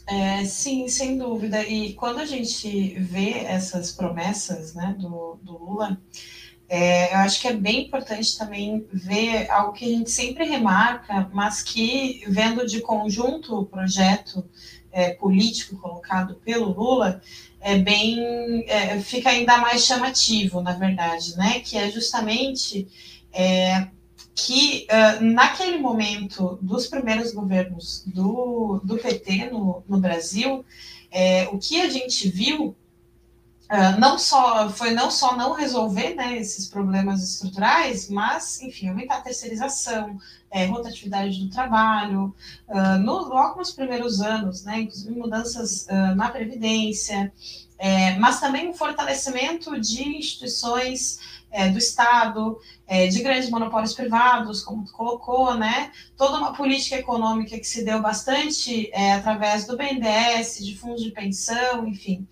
É, 0.06 0.44
sim, 0.44 0.88
sem 0.88 1.16
dúvida. 1.16 1.62
E 1.66 1.94
quando 1.94 2.18
a 2.18 2.26
gente 2.26 2.94
vê 2.98 3.38
essas 3.40 3.92
promessas 3.92 4.74
né, 4.74 4.94
do, 4.98 5.38
do 5.42 5.56
Lula, 5.56 6.00
é, 6.68 7.12
eu 7.14 7.18
acho 7.18 7.40
que 7.40 7.48
é 7.48 7.52
bem 7.52 7.86
importante 7.86 8.36
também 8.36 8.86
ver 8.92 9.50
algo 9.50 9.72
que 9.72 9.84
a 9.84 9.88
gente 9.88 10.10
sempre 10.10 10.44
remarca, 10.44 11.30
mas 11.32 11.62
que, 11.62 12.24
vendo 12.28 12.66
de 12.66 12.80
conjunto 12.80 13.54
o 13.54 13.66
projeto 13.66 14.44
é, 14.90 15.10
político 15.14 15.76
colocado 15.76 16.34
pelo 16.36 16.72
Lula, 16.72 17.22
é 17.60 17.78
bem 17.78 18.64
é, 18.68 19.00
fica 19.00 19.30
ainda 19.30 19.58
mais 19.58 19.84
chamativo, 19.84 20.60
na 20.60 20.72
verdade, 20.72 21.36
né? 21.36 21.60
Que 21.60 21.76
é 21.78 21.90
justamente 21.90 22.88
é, 23.32 23.88
que 24.34 24.86
uh, 24.90 25.22
naquele 25.22 25.78
momento 25.78 26.58
dos 26.62 26.86
primeiros 26.86 27.32
governos 27.32 28.02
do, 28.06 28.80
do 28.82 28.96
PT 28.96 29.50
no, 29.50 29.82
no 29.86 29.98
Brasil, 29.98 30.64
é, 31.10 31.48
o 31.52 31.58
que 31.58 31.80
a 31.80 31.88
gente 31.88 32.28
viu 32.28 32.74
Uh, 33.70 33.98
não 33.98 34.18
só 34.18 34.68
foi 34.68 34.90
não 34.90 35.10
só 35.10 35.34
não 35.34 35.54
resolver 35.54 36.14
né, 36.14 36.36
esses 36.36 36.68
problemas 36.68 37.22
estruturais, 37.22 38.10
mas 38.10 38.60
enfim 38.60 38.90
aumentar 38.90 39.16
a 39.16 39.20
terceirização, 39.22 40.18
é, 40.50 40.66
rotatividade 40.66 41.38
do 41.38 41.48
trabalho, 41.48 42.34
uh, 42.68 42.98
no, 42.98 43.28
logo 43.28 43.60
nos 43.60 43.70
primeiros 43.70 44.20
anos, 44.20 44.62
né, 44.62 44.80
inclusive 44.80 45.18
mudanças 45.18 45.86
na 46.14 46.28
previdência, 46.28 47.32
é, 47.84 48.16
mas 48.18 48.38
também 48.38 48.70
o 48.70 48.74
fortalecimento 48.74 49.80
de 49.80 50.18
instituições 50.18 51.18
é, 51.52 51.68
do 51.68 51.78
Estado, 51.78 52.58
é, 52.86 53.06
de 53.06 53.22
grandes 53.22 53.50
monopólios 53.50 53.92
privados, 53.92 54.62
como 54.62 54.84
tu 54.84 54.92
colocou, 54.92 55.54
né? 55.54 55.92
Toda 56.16 56.38
uma 56.38 56.54
política 56.54 56.96
econômica 56.96 57.58
que 57.58 57.66
se 57.66 57.84
deu 57.84 58.00
bastante 58.00 58.90
é, 58.92 59.12
através 59.12 59.66
do 59.66 59.76
BNDES, 59.76 60.64
de 60.64 60.76
fundos 60.76 61.02
de 61.02 61.10
pensão, 61.10 61.86
enfim. 61.86 62.26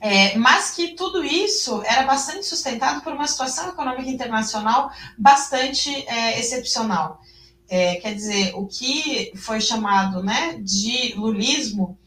É, 0.00 0.36
mas 0.36 0.72
que 0.72 0.94
tudo 0.94 1.24
isso 1.24 1.82
era 1.84 2.02
bastante 2.02 2.44
sustentado 2.46 3.02
por 3.02 3.12
uma 3.12 3.26
situação 3.26 3.68
econômica 3.68 4.08
internacional 4.08 4.90
bastante 5.18 5.90
é, 6.06 6.38
excepcional. 6.38 7.20
É, 7.68 7.96
quer 7.96 8.14
dizer, 8.14 8.52
o 8.54 8.66
que 8.66 9.32
foi 9.34 9.60
chamado 9.60 10.22
né, 10.22 10.58
de 10.60 11.14
lulismo 11.16 11.98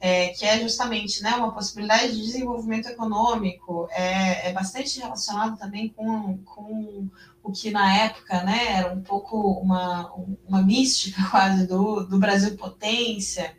é, 0.00 0.28
que 0.28 0.44
é 0.44 0.60
justamente 0.60 1.22
né, 1.22 1.34
uma 1.34 1.52
possibilidade 1.52 2.14
de 2.14 2.22
desenvolvimento 2.22 2.88
econômico, 2.88 3.88
é, 3.90 4.48
é 4.48 4.52
bastante 4.52 5.00
relacionado 5.00 5.58
também 5.58 5.88
com, 5.88 6.38
com 6.44 7.08
o 7.42 7.50
que 7.50 7.70
na 7.70 7.96
época 7.96 8.42
né, 8.44 8.78
era 8.78 8.92
um 8.92 9.02
pouco 9.02 9.36
uma, 9.54 10.12
uma 10.46 10.62
mística 10.62 11.22
quase 11.30 11.66
do, 11.66 12.04
do 12.04 12.18
Brasil 12.18 12.56
potência, 12.56 13.56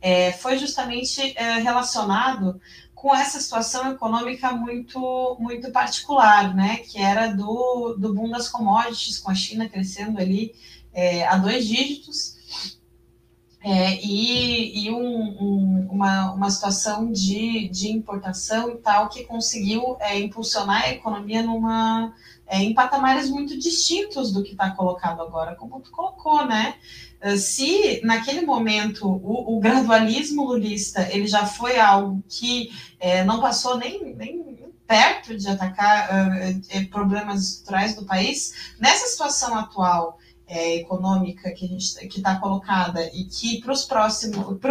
é, 0.00 0.32
foi 0.32 0.58
justamente 0.58 1.32
é, 1.36 1.58
relacionado 1.58 2.60
com 2.94 3.14
essa 3.14 3.40
situação 3.40 3.92
econômica 3.92 4.50
muito 4.52 5.36
muito 5.40 5.70
particular, 5.70 6.54
né, 6.54 6.78
que 6.78 7.00
era 7.00 7.28
do, 7.28 7.94
do 7.98 8.12
boom 8.12 8.28
das 8.30 8.48
commodities, 8.48 9.18
com 9.18 9.30
a 9.30 9.34
China 9.34 9.68
crescendo 9.68 10.18
ali 10.20 10.54
é, 10.92 11.26
a 11.26 11.36
dois 11.36 11.66
dígitos, 11.66 12.37
é, 13.70 14.00
e, 14.02 14.86
e 14.86 14.90
um, 14.90 14.96
um, 14.98 15.88
uma, 15.90 16.32
uma 16.32 16.50
situação 16.50 17.12
de, 17.12 17.68
de 17.68 17.90
importação 17.90 18.70
e 18.70 18.76
tal 18.78 19.10
que 19.10 19.24
conseguiu 19.24 19.98
é, 20.00 20.18
impulsionar 20.18 20.84
a 20.84 20.90
economia 20.90 21.42
numa, 21.42 22.14
é, 22.46 22.62
em 22.62 22.72
patamares 22.72 23.28
muito 23.28 23.58
distintos 23.58 24.32
do 24.32 24.42
que 24.42 24.52
está 24.52 24.70
colocado 24.70 25.20
agora, 25.20 25.54
como 25.54 25.80
tu 25.80 25.90
colocou, 25.90 26.46
né? 26.46 26.76
Ah, 27.20 27.36
se 27.36 28.00
naquele 28.04 28.40
momento 28.40 29.06
o, 29.06 29.58
o 29.58 29.60
gradualismo 29.60 30.44
lulista 30.44 31.06
ele 31.12 31.26
já 31.26 31.44
foi 31.44 31.78
algo 31.78 32.24
que 32.26 32.70
é, 32.98 33.22
não 33.22 33.38
passou 33.38 33.76
nem, 33.76 34.14
nem 34.14 34.48
perto 34.86 35.36
de 35.36 35.46
atacar 35.46 36.08
uh, 36.08 36.88
problemas 36.88 37.42
estruturais 37.42 37.94
do 37.94 38.06
país, 38.06 38.72
nessa 38.80 39.06
situação 39.08 39.54
atual 39.54 40.17
é, 40.48 40.76
econômica 40.76 41.50
que 41.52 41.66
gente 41.66 42.08
que 42.08 42.18
está 42.18 42.36
colocada 42.36 43.04
e 43.14 43.24
que 43.24 43.60
para 43.60 43.72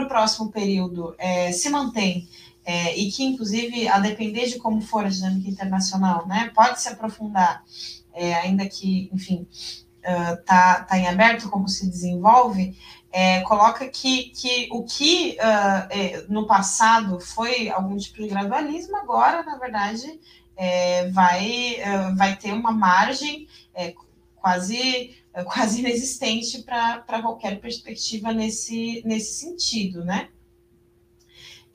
o 0.04 0.08
próximo 0.08 0.52
período 0.52 1.16
é, 1.18 1.52
se 1.52 1.70
mantém 1.70 2.28
é, 2.66 2.98
e 2.98 3.10
que 3.10 3.24
inclusive 3.24 3.88
a 3.88 4.00
depender 4.00 4.48
de 4.48 4.60
como 4.60 4.82
for 4.82 5.06
a 5.06 5.10
dinâmica 5.10 5.50
internacional, 5.50 6.28
né, 6.28 6.52
pode 6.54 6.82
se 6.82 6.90
aprofundar, 6.90 7.64
é, 8.14 8.34
ainda 8.34 8.68
que, 8.68 9.10
enfim, 9.14 9.48
está 10.02 10.82
uh, 10.82 10.88
tá 10.88 10.98
em 10.98 11.08
aberto 11.08 11.50
como 11.50 11.70
se 11.70 11.90
desenvolve, 11.90 12.78
é, 13.10 13.42
coloca 13.42 13.88
que, 13.88 14.32
que 14.32 14.68
o 14.72 14.84
que 14.84 15.38
uh, 15.40 16.32
no 16.32 16.46
passado 16.46 17.20
foi 17.22 17.70
algum 17.70 17.96
tipo 17.96 18.22
de 18.22 18.28
gradualismo, 18.28 18.98
agora, 18.98 19.44
na 19.44 19.58
verdade, 19.58 20.20
é, 20.58 21.10
vai, 21.10 21.78
uh, 21.80 22.16
vai 22.18 22.36
ter 22.36 22.52
uma 22.52 22.72
margem 22.72 23.48
quase 24.36 24.78
é 24.78 25.10
quase 25.44 25.80
inexistente 25.80 26.64
para 26.64 27.22
qualquer 27.22 27.60
perspectiva 27.60 28.32
nesse, 28.34 29.02
nesse 29.06 29.34
sentido, 29.40 30.04
né? 30.04 30.30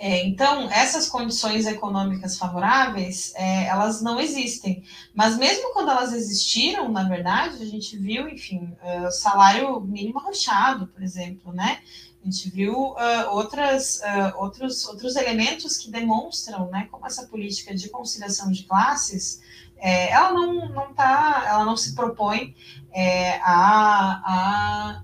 É, 0.04 0.26
então, 0.26 0.68
essas 0.72 1.08
condições 1.08 1.64
econômicas 1.64 2.36
favoráveis, 2.36 3.32
é, 3.36 3.66
elas 3.66 4.02
não 4.02 4.18
existem. 4.18 4.82
Mas 5.14 5.38
mesmo 5.38 5.72
quando 5.72 5.92
elas 5.92 6.12
existiram, 6.12 6.90
na 6.90 7.04
verdade, 7.04 7.62
a 7.62 7.66
gente 7.66 7.96
viu, 7.96 8.28
enfim, 8.28 8.76
uh, 8.82 9.12
salário 9.12 9.80
mínimo 9.80 10.18
arrochado, 10.18 10.88
por 10.88 11.04
exemplo, 11.04 11.52
né? 11.52 11.80
A 12.20 12.24
gente 12.24 12.50
viu 12.50 12.72
uh, 12.72 12.96
outras, 13.30 14.00
uh, 14.00 14.42
outros, 14.42 14.84
outros 14.86 15.14
elementos 15.14 15.76
que 15.76 15.88
demonstram 15.88 16.68
né, 16.68 16.88
como 16.90 17.06
essa 17.06 17.28
política 17.28 17.72
de 17.72 17.88
conciliação 17.88 18.50
de 18.50 18.64
classes 18.64 19.40
é, 19.82 20.10
ela 20.12 20.32
não, 20.32 20.68
não 20.68 20.94
tá, 20.94 21.42
ela 21.44 21.64
não 21.64 21.76
se 21.76 21.92
propõe 21.92 22.54
é, 22.92 23.40
a, 23.40 24.22
a, 24.24 25.02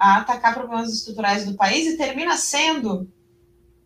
a, 0.00 0.16
atacar 0.16 0.54
problemas 0.54 0.90
estruturais 0.90 1.44
do 1.44 1.54
país 1.54 1.86
e 1.86 1.98
termina 1.98 2.34
sendo 2.38 3.02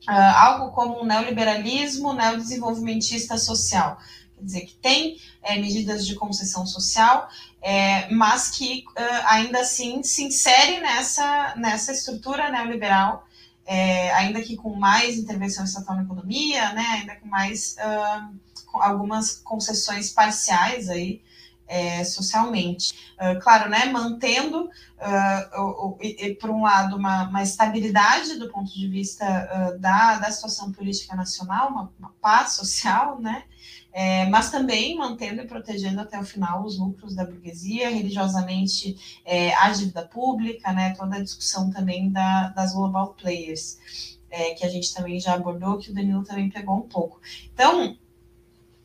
uh, 0.09 0.37
algo 0.37 0.71
como 0.71 1.01
um 1.01 1.05
neoliberalismo 1.05 2.13
neodesenvolvimentista 2.13 3.37
social. 3.37 3.99
Quer 4.37 4.45
dizer, 4.45 4.61
que 4.61 4.75
tem 4.77 5.17
é, 5.43 5.59
medidas 5.59 6.07
de 6.07 6.15
concessão 6.15 6.65
social, 6.65 7.29
é, 7.61 8.09
mas 8.11 8.53
que 8.53 8.85
uh, 8.91 9.27
ainda 9.27 9.61
assim 9.61 10.01
se 10.05 10.23
insere 10.23 10.79
nessa, 10.79 11.55
nessa 11.57 11.91
estrutura 11.91 12.51
neoliberal, 12.51 13.27
é, 13.67 14.13
ainda 14.15 14.41
que 14.43 14.57
com 14.57 14.77
mais 14.77 15.19
intervenção 15.19 15.65
estatal 15.65 15.97
na 15.97 16.05
economia, 16.05 16.73
né, 16.73 16.87
ainda 17.01 17.17
com 17.17 17.27
mais 17.27 17.75
uh, 17.79 18.39
algumas 18.75 19.37
concessões 19.37 20.11
parciais 20.11 20.89
aí 20.89 21.23
é, 21.71 22.03
socialmente. 22.03 22.93
Uh, 23.15 23.41
claro, 23.41 23.71
né, 23.71 23.87
mantendo, 23.87 24.65
uh, 24.65 25.61
o, 25.61 25.89
o, 25.91 25.99
e, 26.03 26.35
por 26.35 26.51
um 26.51 26.63
lado, 26.63 26.97
uma, 26.97 27.29
uma, 27.29 27.43
estabilidade 27.45 28.35
do 28.41 28.51
ponto 28.51 28.73
de 28.75 28.89
vista 28.89 29.25
uh, 29.25 29.79
da, 29.79 30.19
da 30.19 30.31
situação 30.33 30.73
política 30.73 31.15
nacional, 31.15 31.71
uma, 31.71 31.93
uma 31.97 32.13
paz 32.21 32.55
social, 32.55 33.21
né, 33.21 33.45
é, 33.93 34.27
mas 34.27 34.51
também 34.51 34.97
mantendo 34.97 35.43
e 35.43 35.47
protegendo 35.47 36.01
até 36.01 36.19
o 36.19 36.25
final 36.25 36.65
os 36.65 36.79
lucros 36.79 37.15
da 37.15 37.25
burguesia, 37.25 37.91
religiosamente 37.91 39.21
é, 39.25 39.55
a 39.55 39.71
dívida 39.71 40.03
pública, 40.03 40.73
né, 40.73 40.95
toda 40.97 41.17
a 41.17 41.23
discussão 41.23 41.71
também 41.71 42.11
da, 42.11 42.49
das 42.49 42.73
global 42.73 43.15
players, 43.15 44.19
é, 44.29 44.55
que 44.55 44.65
a 44.65 44.69
gente 44.69 44.93
também 44.95 45.21
já 45.21 45.35
abordou, 45.35 45.79
que 45.79 45.91
o 45.91 45.95
Danilo 45.95 46.25
também 46.25 46.51
pegou 46.51 46.77
um 46.77 46.89
pouco. 46.89 47.21
Então, 47.53 47.97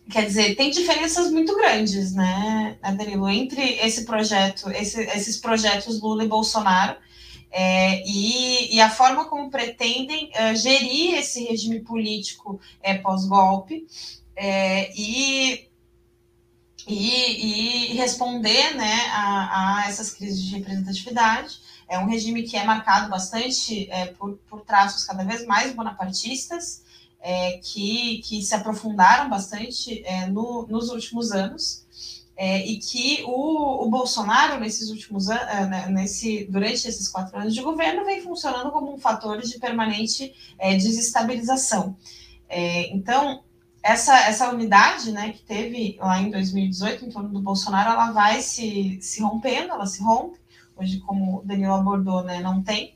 Quer 0.10 0.26
dizer, 0.28 0.56
tem 0.56 0.70
diferenças 0.70 1.32
muito 1.32 1.56
grandes, 1.56 2.14
né, 2.14 2.78
Danilo, 2.96 3.28
entre 3.28 3.62
esse 3.80 4.06
projeto, 4.06 4.70
esse, 4.70 5.02
esses 5.02 5.38
projetos 5.38 6.00
Lula 6.00 6.24
e 6.24 6.28
Bolsonaro, 6.28 6.96
é, 7.58 8.04
e, 8.06 8.76
e, 8.76 8.82
a 8.82 8.90
forma 8.90 9.26
como 9.26 9.50
pretendem 9.50 10.30
uh, 10.32 10.56
gerir 10.58 11.16
esse 11.16 11.46
regime 11.46 11.80
político 11.80 12.60
é, 12.84 12.96
pós-golpe 12.96 13.88
é, 14.36 14.92
e, 14.94 15.66
e, 16.86 17.94
e, 17.94 17.96
responder 17.96 18.76
né, 18.76 19.06
a, 19.10 19.86
a, 19.86 19.90
essas 19.90 20.12
crises 20.12 20.44
de 20.44 20.58
representatividade. 20.58 21.62
É 21.88 21.98
um 21.98 22.08
regime 22.08 22.44
que 22.44 22.58
é 22.58 22.66
marcado 22.66 23.10
bastante 23.10 23.90
é, 23.90 24.08
por, 24.08 24.38
por 24.50 24.62
traços 24.62 25.06
cada 25.06 25.24
vez 25.24 25.46
mais 25.46 25.74
bonapartistas, 25.74 26.84
é, 27.28 27.58
que, 27.58 28.20
que 28.20 28.44
se 28.44 28.54
aprofundaram 28.54 29.28
bastante 29.28 30.04
é, 30.06 30.28
no, 30.28 30.68
nos 30.68 30.90
últimos 30.90 31.32
anos. 31.32 31.84
É, 32.38 32.64
e 32.68 32.78
que 32.78 33.24
o, 33.26 33.84
o, 33.84 33.90
Bolsonaro, 33.90 34.60
nesses 34.60 34.90
últimos 34.92 35.30
anos, 35.30 35.48
é, 35.48 35.66
né, 35.66 35.88
nesse, 35.90 36.46
durante 36.52 36.88
esses 36.88 37.08
quatro 37.08 37.40
anos 37.40 37.56
de 37.56 37.62
governo, 37.62 38.06
vem 38.06 38.22
funcionando 38.22 38.72
como 38.72 38.94
um 38.94 39.00
fator 39.00 39.42
de 39.42 39.58
permanente 39.58 40.36
é, 40.60 40.76
desestabilização. 40.76 41.98
É, 42.48 42.94
então, 42.94 43.42
essa, 43.82 44.16
essa 44.28 44.52
unidade 44.52 45.12
né, 45.12 45.32
que 45.32 45.42
teve 45.42 45.98
lá 46.00 46.22
em 46.22 46.30
2018 46.30 47.06
em 47.06 47.10
torno 47.10 47.30
do 47.30 47.42
Bolsonaro, 47.42 47.92
ela 47.92 48.12
vai 48.12 48.42
se, 48.42 49.00
se 49.02 49.24
rompendo, 49.24 49.72
ela 49.72 49.88
se 49.88 50.04
rompe. 50.04 50.38
Hoje, 50.78 51.00
como 51.00 51.40
o 51.40 51.42
Danilo 51.44 51.74
abordou, 51.74 52.22
né, 52.22 52.40
não 52.42 52.62
tem. 52.62 52.94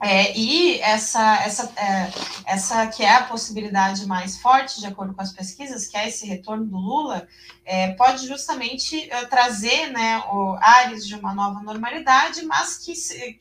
É, 0.00 0.36
e 0.38 0.80
essa, 0.80 1.42
essa, 1.42 1.72
é, 1.76 2.12
essa 2.46 2.86
que 2.86 3.02
é 3.02 3.16
a 3.16 3.24
possibilidade 3.24 4.06
mais 4.06 4.38
forte, 4.38 4.78
de 4.78 4.86
acordo 4.86 5.12
com 5.12 5.20
as 5.20 5.32
pesquisas, 5.32 5.88
que 5.88 5.96
é 5.96 6.06
esse 6.06 6.24
retorno 6.24 6.64
do 6.66 6.76
Lula, 6.76 7.26
é, 7.64 7.92
pode 7.94 8.26
justamente 8.26 9.10
é, 9.10 9.26
trazer 9.26 9.88
né, 9.90 10.18
o, 10.30 10.56
áreas 10.60 11.04
de 11.04 11.16
uma 11.16 11.34
nova 11.34 11.60
normalidade, 11.60 12.42
mas 12.44 12.78
que, 12.78 12.92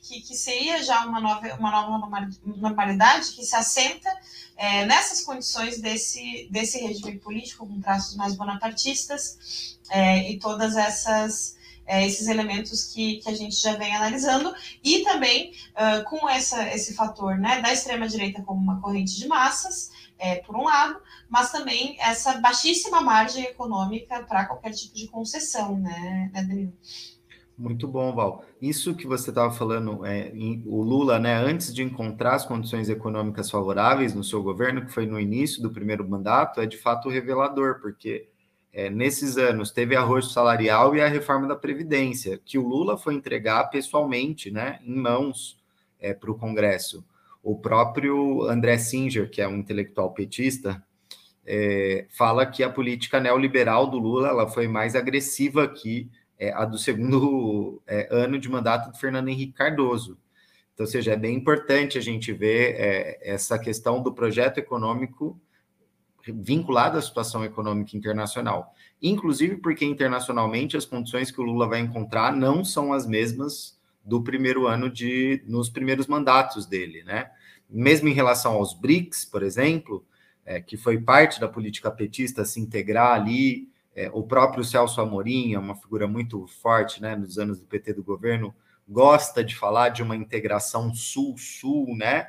que, 0.02 0.22
que 0.22 0.36
seria 0.36 0.82
já 0.82 1.06
uma 1.06 1.20
nova, 1.20 1.48
uma 1.54 1.72
nova 1.72 2.28
normalidade 2.44 3.32
que 3.34 3.44
se 3.44 3.56
assenta 3.56 4.10
é, 4.58 4.84
nessas 4.88 5.22
condições 5.22 5.80
desse, 5.80 6.48
desse 6.50 6.80
regime 6.80 7.20
político, 7.20 7.68
com 7.68 7.80
traços 7.80 8.16
mais 8.16 8.36
bonapartistas, 8.36 9.78
é, 9.92 10.32
e 10.32 10.40
todas 10.40 10.76
essas 10.76 11.57
é, 11.88 12.06
esses 12.06 12.28
elementos 12.28 12.94
que, 12.94 13.18
que 13.18 13.30
a 13.30 13.34
gente 13.34 13.56
já 13.56 13.76
vem 13.78 13.96
analisando, 13.96 14.54
e 14.84 15.04
também 15.04 15.54
uh, 15.72 16.04
com 16.10 16.30
essa, 16.30 16.68
esse 16.74 16.94
fator 16.94 17.38
né, 17.38 17.62
da 17.62 17.72
extrema-direita 17.72 18.44
como 18.44 18.62
uma 18.62 18.82
corrente 18.82 19.18
de 19.18 19.28
massas, 19.28 19.90
é, 20.20 20.36
por 20.36 20.56
um 20.56 20.64
lado, 20.64 21.00
mas 21.30 21.52
também 21.52 21.96
essa 22.00 22.40
baixíssima 22.40 23.02
margem 23.02 23.46
econômica 23.46 24.24
para 24.24 24.46
qualquer 24.46 24.72
tipo 24.72 24.96
de 24.96 25.08
concessão, 25.08 25.78
né, 25.78 26.30
né 26.34 26.44
Danilo? 26.44 26.74
Muito 27.58 27.88
bom, 27.88 28.14
Val. 28.14 28.46
Isso 28.62 28.94
que 28.94 29.08
você 29.08 29.30
estava 29.30 29.52
falando, 29.52 30.06
é, 30.06 30.30
em, 30.30 30.62
o 30.68 30.84
Lula, 30.84 31.18
né, 31.18 31.36
antes 31.36 31.74
de 31.74 31.82
encontrar 31.82 32.36
as 32.36 32.46
condições 32.46 32.88
econômicas 32.88 33.50
favoráveis 33.50 34.14
no 34.14 34.24
seu 34.24 34.44
governo, 34.44 34.86
que 34.86 34.92
foi 34.92 35.08
no 35.08 35.20
início 35.20 35.62
do 35.62 35.72
primeiro 35.72 36.08
mandato, 36.08 36.62
é 36.62 36.68
de 36.68 36.78
fato 36.78 37.10
revelador, 37.10 37.80
porque 37.82 38.30
é, 38.78 38.92
nesses 38.92 39.40
anos 39.40 39.72
teve 39.72 39.96
arroz 39.96 40.32
salarial 40.32 40.96
e 40.96 41.02
a 41.02 41.08
reforma 41.08 41.48
da 41.48 41.56
Previdência, 41.56 42.40
que 42.46 42.60
o 42.60 42.68
Lula 42.68 42.96
foi 42.96 43.16
entregar 43.16 43.64
pessoalmente, 43.72 44.52
né, 44.52 44.80
em 44.86 44.94
mãos 44.94 45.58
é, 46.00 46.14
para 46.14 46.30
o 46.30 46.38
Congresso. 46.38 47.04
O 47.42 47.58
próprio 47.58 48.44
André 48.44 48.78
Singer, 48.78 49.32
que 49.32 49.42
é 49.42 49.48
um 49.48 49.58
intelectual 49.58 50.14
petista, 50.14 50.84
é, 51.44 52.06
fala 52.12 52.46
que 52.46 52.62
a 52.62 52.70
política 52.70 53.20
neoliberal 53.20 53.88
do 53.88 53.98
Lula 53.98 54.28
ela 54.28 54.48
foi 54.48 54.68
mais 54.68 54.96
agressiva 54.96 55.64
aqui 55.64 56.08
é, 56.38 56.54
a 56.54 56.64
do 56.64 56.78
segundo 56.78 57.82
é, 57.88 58.08
ano 58.12 58.38
de 58.38 58.48
mandato 58.48 58.92
do 58.92 58.98
Fernando 59.00 59.30
Henrique 59.30 59.54
Cardoso. 59.54 60.20
Então, 60.76 60.86
ou 60.86 60.92
seja, 60.92 61.14
é 61.14 61.18
bem 61.18 61.36
importante 61.36 61.98
a 61.98 62.02
gente 62.02 62.32
ver 62.32 62.76
é, 62.76 63.34
essa 63.34 63.58
questão 63.58 64.04
do 64.04 64.14
projeto 64.14 64.60
econômico 64.60 65.36
vinculado 66.34 66.98
à 66.98 67.02
situação 67.02 67.44
econômica 67.44 67.96
internacional. 67.96 68.74
Inclusive 69.02 69.58
porque 69.58 69.86
internacionalmente 69.86 70.78
as 70.78 70.86
condições 70.86 71.32
que 71.32 71.40
o 71.40 71.44
Lula 71.44 71.68
vai 71.68 71.80
encontrar 71.80 72.36
não 72.36 72.64
são 72.64 72.94
as 72.94 73.06
mesmas 73.06 73.78
do 74.04 74.24
primeiro 74.24 74.68
ano 74.68 74.90
de 74.90 75.44
nos 75.46 75.70
primeiros 75.70 76.08
mandatos 76.08 76.66
dele, 76.66 77.04
né? 77.04 77.30
Mesmo 77.70 78.08
em 78.08 78.14
relação 78.14 78.54
aos 78.54 78.74
BRICS, 78.74 79.26
por 79.26 79.44
exemplo, 79.44 80.06
é, 80.46 80.62
que 80.62 80.78
foi 80.78 80.98
parte 80.98 81.40
da 81.40 81.48
política 81.48 81.92
petista 81.92 82.46
se 82.46 82.60
integrar 82.60 83.14
ali 83.14 83.68
é, 83.98 84.12
o 84.14 84.22
próprio 84.22 84.64
Celso 84.64 85.02
Amorim 85.02 85.56
é 85.56 85.60
uma 85.60 85.76
figura 85.76 86.08
muito 86.08 86.46
forte, 86.62 87.02
né, 87.02 87.16
nos 87.16 87.40
anos 87.40 87.60
do 87.60 87.66
PT 87.66 87.94
do 87.94 88.04
governo, 88.04 88.54
gosta 88.88 89.44
de 89.44 89.56
falar 89.56 89.90
de 89.90 90.04
uma 90.04 90.16
integração 90.16 90.94
sul-sul, 90.94 91.98
né, 91.98 92.28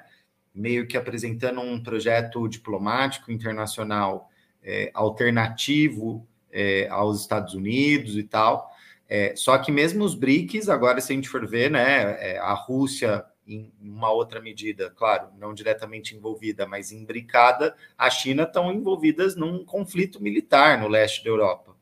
meio 0.55 0.87
que 0.87 0.97
apresentando 0.97 1.61
um 1.61 1.83
projeto 1.83 2.49
diplomático 2.49 3.31
internacional 3.31 4.31
é, 4.63 4.91
alternativo 4.95 6.27
é, 6.51 6.89
aos 6.89 7.21
Estados 7.21 7.55
Unidos 7.55 8.17
e 8.17 8.23
tal. 8.23 8.71
É, 9.09 9.35
só 9.37 9.57
que 9.59 9.73
mesmo 9.73 10.05
os 10.05 10.15
BRICS, 10.15 10.69
agora, 10.69 11.01
se 11.01 11.13
a 11.13 11.17
gente 11.17 11.29
for 11.29 11.47
ver, 11.47 11.71
né, 11.71 12.17
é, 12.21 12.39
a 12.39 12.53
Rússia 12.53 13.25
em 13.49 13.73
uma 13.81 14.11
outra 14.11 14.41
medida, 14.41 14.91
claro, 14.91 15.29
não 15.39 15.55
diretamente 15.55 16.15
envolvida, 16.15 16.67
mas 16.67 16.93
imbricada, 16.93 17.75
a 17.97 18.11
China 18.11 18.43
estão 18.43 18.71
envolvidas 18.71 19.35
num 19.35 19.65
conflito 19.65 20.23
militar 20.23 20.79
no 20.79 20.87
leste 20.87 21.25
da 21.25 21.31
Europa, 21.31 21.75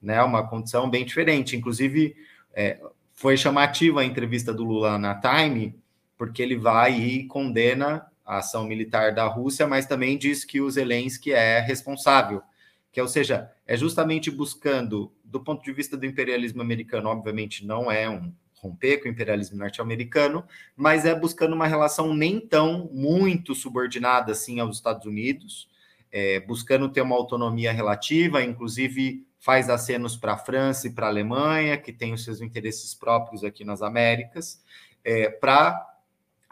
né? 0.00 0.20
Uma 0.22 0.48
condição 0.48 0.90
bem 0.90 1.04
diferente. 1.04 1.56
Inclusive, 1.56 2.16
é, 2.52 2.80
foi 3.12 3.36
chamativa 3.36 4.00
a 4.00 4.04
entrevista 4.04 4.52
do 4.52 4.64
Lula 4.64 4.98
na 4.98 5.14
Time, 5.14 5.80
porque 6.18 6.42
ele 6.42 6.56
vai 6.56 6.92
e 7.00 7.26
condena 7.28 8.04
a 8.32 8.38
ação 8.38 8.64
militar 8.64 9.14
da 9.14 9.26
Rússia, 9.26 9.66
mas 9.66 9.86
também 9.86 10.16
diz 10.16 10.44
que 10.44 10.60
o 10.60 10.70
Zelensky 10.70 11.32
é 11.32 11.60
responsável, 11.60 12.42
que, 12.90 13.00
ou 13.00 13.08
seja, 13.08 13.50
é 13.66 13.76
justamente 13.76 14.30
buscando, 14.30 15.12
do 15.24 15.40
ponto 15.40 15.62
de 15.62 15.72
vista 15.72 15.96
do 15.96 16.06
imperialismo 16.06 16.60
americano, 16.60 17.08
obviamente 17.08 17.66
não 17.66 17.90
é 17.90 18.08
um 18.08 18.32
romper 18.54 18.98
com 18.98 19.08
o 19.08 19.10
imperialismo 19.10 19.58
norte-americano, 19.58 20.44
mas 20.76 21.04
é 21.04 21.14
buscando 21.14 21.54
uma 21.54 21.66
relação 21.66 22.14
nem 22.14 22.40
tão 22.40 22.88
muito 22.92 23.54
subordinada 23.54 24.32
assim 24.32 24.60
aos 24.60 24.76
Estados 24.76 25.04
Unidos, 25.04 25.68
é, 26.10 26.38
buscando 26.40 26.88
ter 26.88 27.00
uma 27.00 27.16
autonomia 27.16 27.72
relativa, 27.72 28.42
inclusive 28.42 29.26
faz 29.38 29.68
acenos 29.68 30.16
para 30.16 30.34
a 30.34 30.38
França 30.38 30.86
e 30.86 30.90
para 30.90 31.06
a 31.06 31.10
Alemanha, 31.10 31.76
que 31.76 31.92
tem 31.92 32.12
os 32.12 32.22
seus 32.22 32.40
interesses 32.40 32.94
próprios 32.94 33.42
aqui 33.42 33.64
nas 33.64 33.82
Américas, 33.82 34.62
é, 35.02 35.28
para 35.28 35.91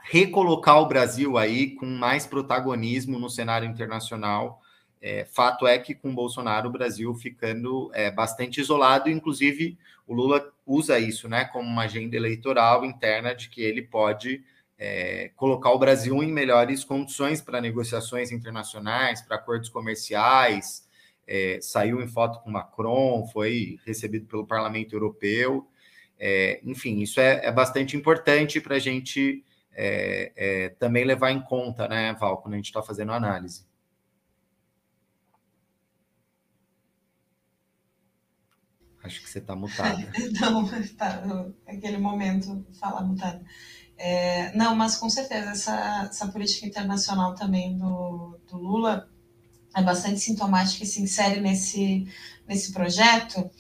recolocar 0.03 0.81
o 0.81 0.87
Brasil 0.87 1.37
aí 1.39 1.75
com 1.75 1.87
mais 1.87 2.27
protagonismo 2.27 3.19
no 3.19 3.31
cenário 3.31 3.69
internacional. 3.69 4.61
É, 5.01 5.25
fato 5.25 5.67
é 5.67 5.79
que 5.79 5.95
com 5.95 6.15
Bolsonaro 6.15 6.69
o 6.69 6.73
Brasil 6.73 7.15
ficando 7.15 7.91
é, 7.95 8.11
bastante 8.11 8.61
isolado, 8.61 9.09
inclusive 9.09 9.79
o 10.07 10.15
Lula 10.15 10.53
usa 10.67 10.99
isso 10.99 11.29
né, 11.29 11.45
como 11.45 11.69
uma 11.69 11.85
agenda 11.85 12.17
eleitoral 12.17 12.85
interna 12.85 13.35
de 13.35 13.49
que 13.49 13.63
ele 13.63 13.83
pode 13.83 14.45
é, 14.79 15.31
colocar 15.37 15.71
o 15.71 15.79
Brasil 15.79 16.23
em 16.23 16.33
melhores 16.33 16.83
condições 16.83 17.41
para 17.41 17.61
negociações 17.61 18.33
internacionais, 18.33 19.23
para 19.23 19.37
acordos 19.37 19.69
comerciais. 19.69 20.89
É, 21.27 21.59
saiu 21.63 22.03
em 22.03 22.09
foto 22.09 22.41
com 22.41 22.51
Macron, 22.51 23.27
foi 23.33 23.79
recebido 23.87 24.27
pelo 24.27 24.47
Parlamento 24.47 24.95
Europeu. 24.95 25.69
É, 26.19 26.61
enfim, 26.65 27.01
isso 27.01 27.21
é, 27.21 27.47
é 27.47 27.53
bastante 27.53 27.97
importante 27.97 28.61
para 28.61 28.77
a 28.77 28.79
gente 28.81 29.45
é, 29.73 30.33
é, 30.37 30.69
também 30.71 31.05
levar 31.05 31.31
em 31.31 31.41
conta, 31.41 31.89
né, 31.89 32.15
Val, 32.15 32.39
quando 32.43 32.55
a 32.55 32.57
gente 32.57 32.67
está 32.67 32.83
fazendo 32.83 33.13
análise. 33.13 33.65
Acho 39.03 39.23
que 39.23 39.31
você 39.31 39.39
está 39.39 39.57
mutada. 39.57 40.13
não, 40.41 40.69
tá, 40.97 41.23
aquele 41.67 41.99
momento 41.99 42.67
falar 42.79 43.03
mutada. 43.03 43.43
É, 43.97 44.55
não, 44.57 44.75
mas 44.75 44.97
com 44.97 45.09
certeza 45.09 45.51
essa, 45.51 46.09
essa 46.11 46.29
política 46.29 46.67
internacional 46.67 47.35
também 47.35 47.77
do, 47.77 48.39
do 48.49 48.57
Lula 48.57 49.11
é 49.75 49.83
bastante 49.83 50.21
sintomática 50.21 50.85
e 50.85 50.87
se 50.87 51.03
insere 51.03 51.41
nesse, 51.41 52.07
nesse 52.47 52.73
projeto. 52.73 53.51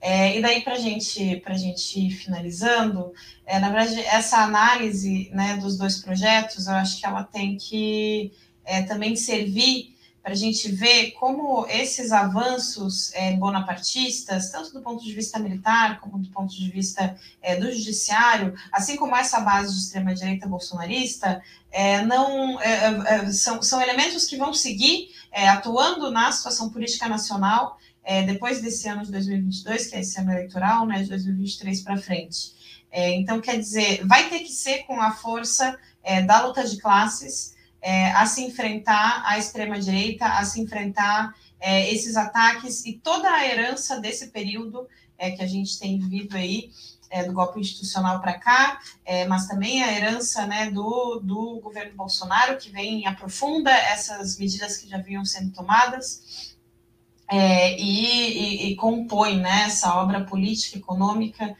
É, 0.00 0.38
e 0.38 0.40
daí, 0.40 0.62
para 0.62 0.78
gente, 0.78 1.42
a 1.44 1.54
gente 1.54 2.00
ir 2.00 2.10
finalizando, 2.10 3.12
é, 3.44 3.58
na 3.58 3.68
verdade, 3.68 4.00
essa 4.00 4.38
análise 4.38 5.30
né, 5.32 5.58
dos 5.58 5.76
dois 5.76 5.98
projetos, 5.98 6.66
eu 6.66 6.74
acho 6.74 6.98
que 6.98 7.06
ela 7.06 7.22
tem 7.22 7.56
que 7.58 8.32
é, 8.64 8.82
também 8.82 9.14
servir 9.14 9.94
para 10.22 10.32
a 10.32 10.36
gente 10.36 10.70
ver 10.70 11.12
como 11.12 11.66
esses 11.66 12.12
avanços 12.12 13.12
é, 13.14 13.32
bonapartistas, 13.36 14.50
tanto 14.50 14.72
do 14.72 14.82
ponto 14.82 15.02
de 15.02 15.12
vista 15.12 15.38
militar 15.38 15.98
como 16.00 16.18
do 16.18 16.28
ponto 16.30 16.54
de 16.54 16.70
vista 16.70 17.16
é, 17.42 17.56
do 17.56 17.70
judiciário, 17.72 18.54
assim 18.70 18.96
como 18.96 19.16
essa 19.16 19.40
base 19.40 19.72
de 19.72 19.80
extrema-direita 19.80 20.46
bolsonarista, 20.46 21.42
é, 21.70 22.02
não 22.04 22.58
são, 23.32 23.62
são 23.62 23.80
elementos 23.80 24.26
que 24.26 24.36
vão 24.36 24.52
seguir 24.52 25.08
atuando 25.32 26.10
na 26.10 26.32
situação 26.32 26.68
política 26.68 27.08
nacional 27.08 27.78
depois 28.26 28.60
desse 28.60 28.88
ano 28.88 29.04
de 29.04 29.12
2022, 29.12 29.86
que 29.86 29.96
é 29.96 30.00
esse 30.00 30.18
ano 30.18 30.32
eleitoral, 30.32 30.86
né, 30.86 31.02
de 31.02 31.08
2023 31.10 31.82
para 31.82 31.96
frente. 31.96 32.52
então, 32.92 33.40
quer 33.40 33.58
dizer, 33.58 34.04
vai 34.06 34.28
ter 34.28 34.40
que 34.40 34.52
ser 34.52 34.84
com 34.84 35.00
a 35.00 35.12
força 35.12 35.78
da 36.26 36.44
luta 36.44 36.66
de 36.66 36.78
classes, 36.78 37.54
é, 37.82 38.10
a 38.12 38.26
se 38.26 38.42
enfrentar 38.42 39.22
a 39.24 39.38
extrema-direita, 39.38 40.26
a 40.26 40.44
se 40.44 40.60
enfrentar 40.60 41.34
é, 41.58 41.92
esses 41.92 42.16
ataques 42.16 42.84
e 42.84 42.94
toda 42.94 43.30
a 43.30 43.46
herança 43.46 44.00
desse 44.00 44.28
período 44.28 44.86
é, 45.18 45.30
que 45.30 45.42
a 45.42 45.46
gente 45.46 45.78
tem 45.78 45.98
vivido 45.98 46.36
aí, 46.36 46.70
é, 47.10 47.24
do 47.24 47.32
golpe 47.32 47.58
institucional 47.58 48.20
para 48.20 48.38
cá, 48.38 48.80
é, 49.04 49.26
mas 49.26 49.48
também 49.48 49.82
a 49.82 49.92
herança 49.92 50.46
né, 50.46 50.70
do, 50.70 51.20
do 51.22 51.60
governo 51.60 51.94
Bolsonaro, 51.96 52.56
que 52.56 52.70
vem 52.70 53.00
e 53.00 53.06
aprofunda 53.06 53.70
essas 53.70 54.38
medidas 54.38 54.76
que 54.76 54.88
já 54.88 54.98
vinham 54.98 55.24
sendo 55.24 55.50
tomadas. 55.50 56.49
É, 57.30 57.78
e, 57.78 58.66
e, 58.66 58.72
e, 58.72 58.76
compõe 58.76 59.38
né, 59.38 59.64
essa 59.66 59.94
obra 59.94 60.24
política, 60.24 60.78
econômica, 60.78 61.56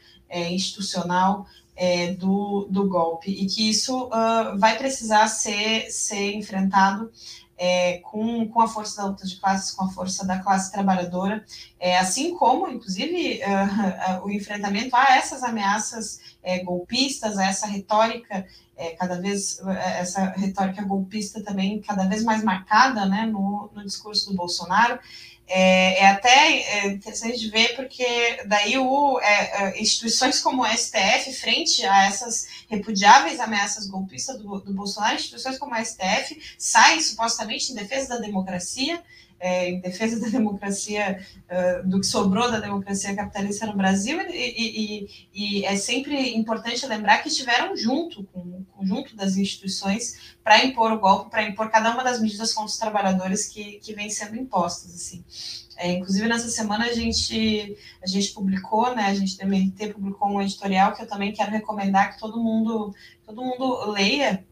institucional 0.49 1.45
é, 1.75 2.13
do, 2.13 2.67
do 2.69 2.87
golpe. 2.87 3.31
E 3.31 3.45
que 3.47 3.69
isso 3.69 4.05
uh, 4.05 4.57
vai 4.57 4.77
precisar 4.77 5.27
ser, 5.27 5.89
ser 5.89 6.35
enfrentado 6.35 7.11
é, 7.57 7.99
com, 7.99 8.47
com 8.47 8.61
a 8.61 8.67
força 8.67 9.01
da 9.01 9.07
luta 9.07 9.25
de 9.25 9.39
classes, 9.39 9.71
com 9.71 9.85
a 9.85 9.89
força 9.89 10.25
da 10.25 10.39
classe 10.39 10.71
trabalhadora, 10.71 11.43
é, 11.79 11.97
assim 11.97 12.35
como, 12.35 12.67
inclusive, 12.67 13.39
uh, 13.41 14.21
o 14.25 14.31
enfrentamento 14.31 14.95
a 14.95 15.15
essas 15.15 15.43
ameaças 15.43 16.19
é, 16.43 16.63
golpistas, 16.63 17.37
a 17.37 17.45
essa 17.45 17.67
retórica 17.67 18.45
é, 18.75 18.91
cada 18.91 19.21
vez, 19.21 19.61
essa 19.99 20.25
retórica 20.31 20.83
golpista 20.83 21.43
também 21.43 21.79
cada 21.81 22.05
vez 22.05 22.23
mais 22.23 22.43
marcada 22.43 23.05
né, 23.05 23.27
no, 23.27 23.69
no 23.75 23.83
discurso 23.83 24.31
do 24.31 24.35
Bolsonaro, 24.35 24.99
é, 25.53 25.99
é 25.99 26.07
até 26.07 26.29
é, 26.29 26.87
interessante 26.87 27.49
ver, 27.49 27.75
porque 27.75 28.41
daí 28.45 28.77
o, 28.77 29.19
é, 29.19 29.73
é 29.73 29.81
instituições 29.81 30.39
como 30.39 30.63
o 30.63 30.67
STF, 30.67 31.33
frente 31.33 31.85
a 31.85 32.05
essas 32.05 32.47
repudiáveis 32.69 33.39
ameaças 33.39 33.85
golpistas 33.87 34.37
do, 34.39 34.59
do 34.61 34.73
Bolsonaro, 34.73 35.15
instituições 35.15 35.59
como 35.59 35.75
o 35.75 35.85
STF 35.85 36.41
saem 36.57 37.01
supostamente 37.01 37.71
em 37.71 37.75
defesa 37.75 38.09
da 38.09 38.17
democracia, 38.17 39.03
é, 39.41 39.71
em 39.71 39.79
defesa 39.79 40.19
da 40.21 40.27
democracia, 40.29 41.19
uh, 41.49 41.89
do 41.89 41.99
que 41.99 42.05
sobrou 42.05 42.49
da 42.49 42.59
democracia 42.59 43.15
capitalista 43.15 43.65
no 43.65 43.75
Brasil, 43.75 44.21
e, 44.29 45.07
e, 45.07 45.07
e, 45.33 45.65
é 45.65 45.75
sempre 45.75 46.35
importante 46.35 46.85
lembrar 46.85 47.23
que 47.23 47.27
estiveram 47.27 47.75
junto 47.75 48.23
com 48.25 48.39
o 48.39 48.65
conjunto 48.71 49.15
das 49.15 49.35
instituições 49.35 50.35
para 50.43 50.63
impor 50.63 50.91
o 50.91 50.99
golpe, 50.99 51.31
para 51.31 51.43
impor 51.43 51.71
cada 51.71 51.91
uma 51.91 52.03
das 52.03 52.21
medidas 52.21 52.53
contra 52.53 52.69
os 52.69 52.77
trabalhadores 52.77 53.47
que, 53.47 53.79
que 53.79 53.93
vêm 53.95 54.09
sendo 54.11 54.35
impostas. 54.35 54.93
Assim. 54.93 55.25
É, 55.75 55.93
inclusive, 55.93 56.27
nessa 56.27 56.49
semana 56.49 56.85
a 56.85 56.93
gente, 56.93 57.75
a 58.03 58.07
gente 58.07 58.31
publicou, 58.33 58.95
né, 58.95 59.05
a 59.05 59.15
gente 59.15 59.35
da 59.35 59.45
MRT 59.45 59.93
publicou 59.93 60.29
um 60.29 60.41
editorial 60.41 60.93
que 60.93 61.01
eu 61.01 61.07
também 61.07 61.33
quero 61.33 61.49
recomendar 61.49 62.13
que 62.13 62.19
todo 62.19 62.39
mundo, 62.39 62.93
todo 63.25 63.41
mundo 63.41 63.89
leia, 63.91 64.45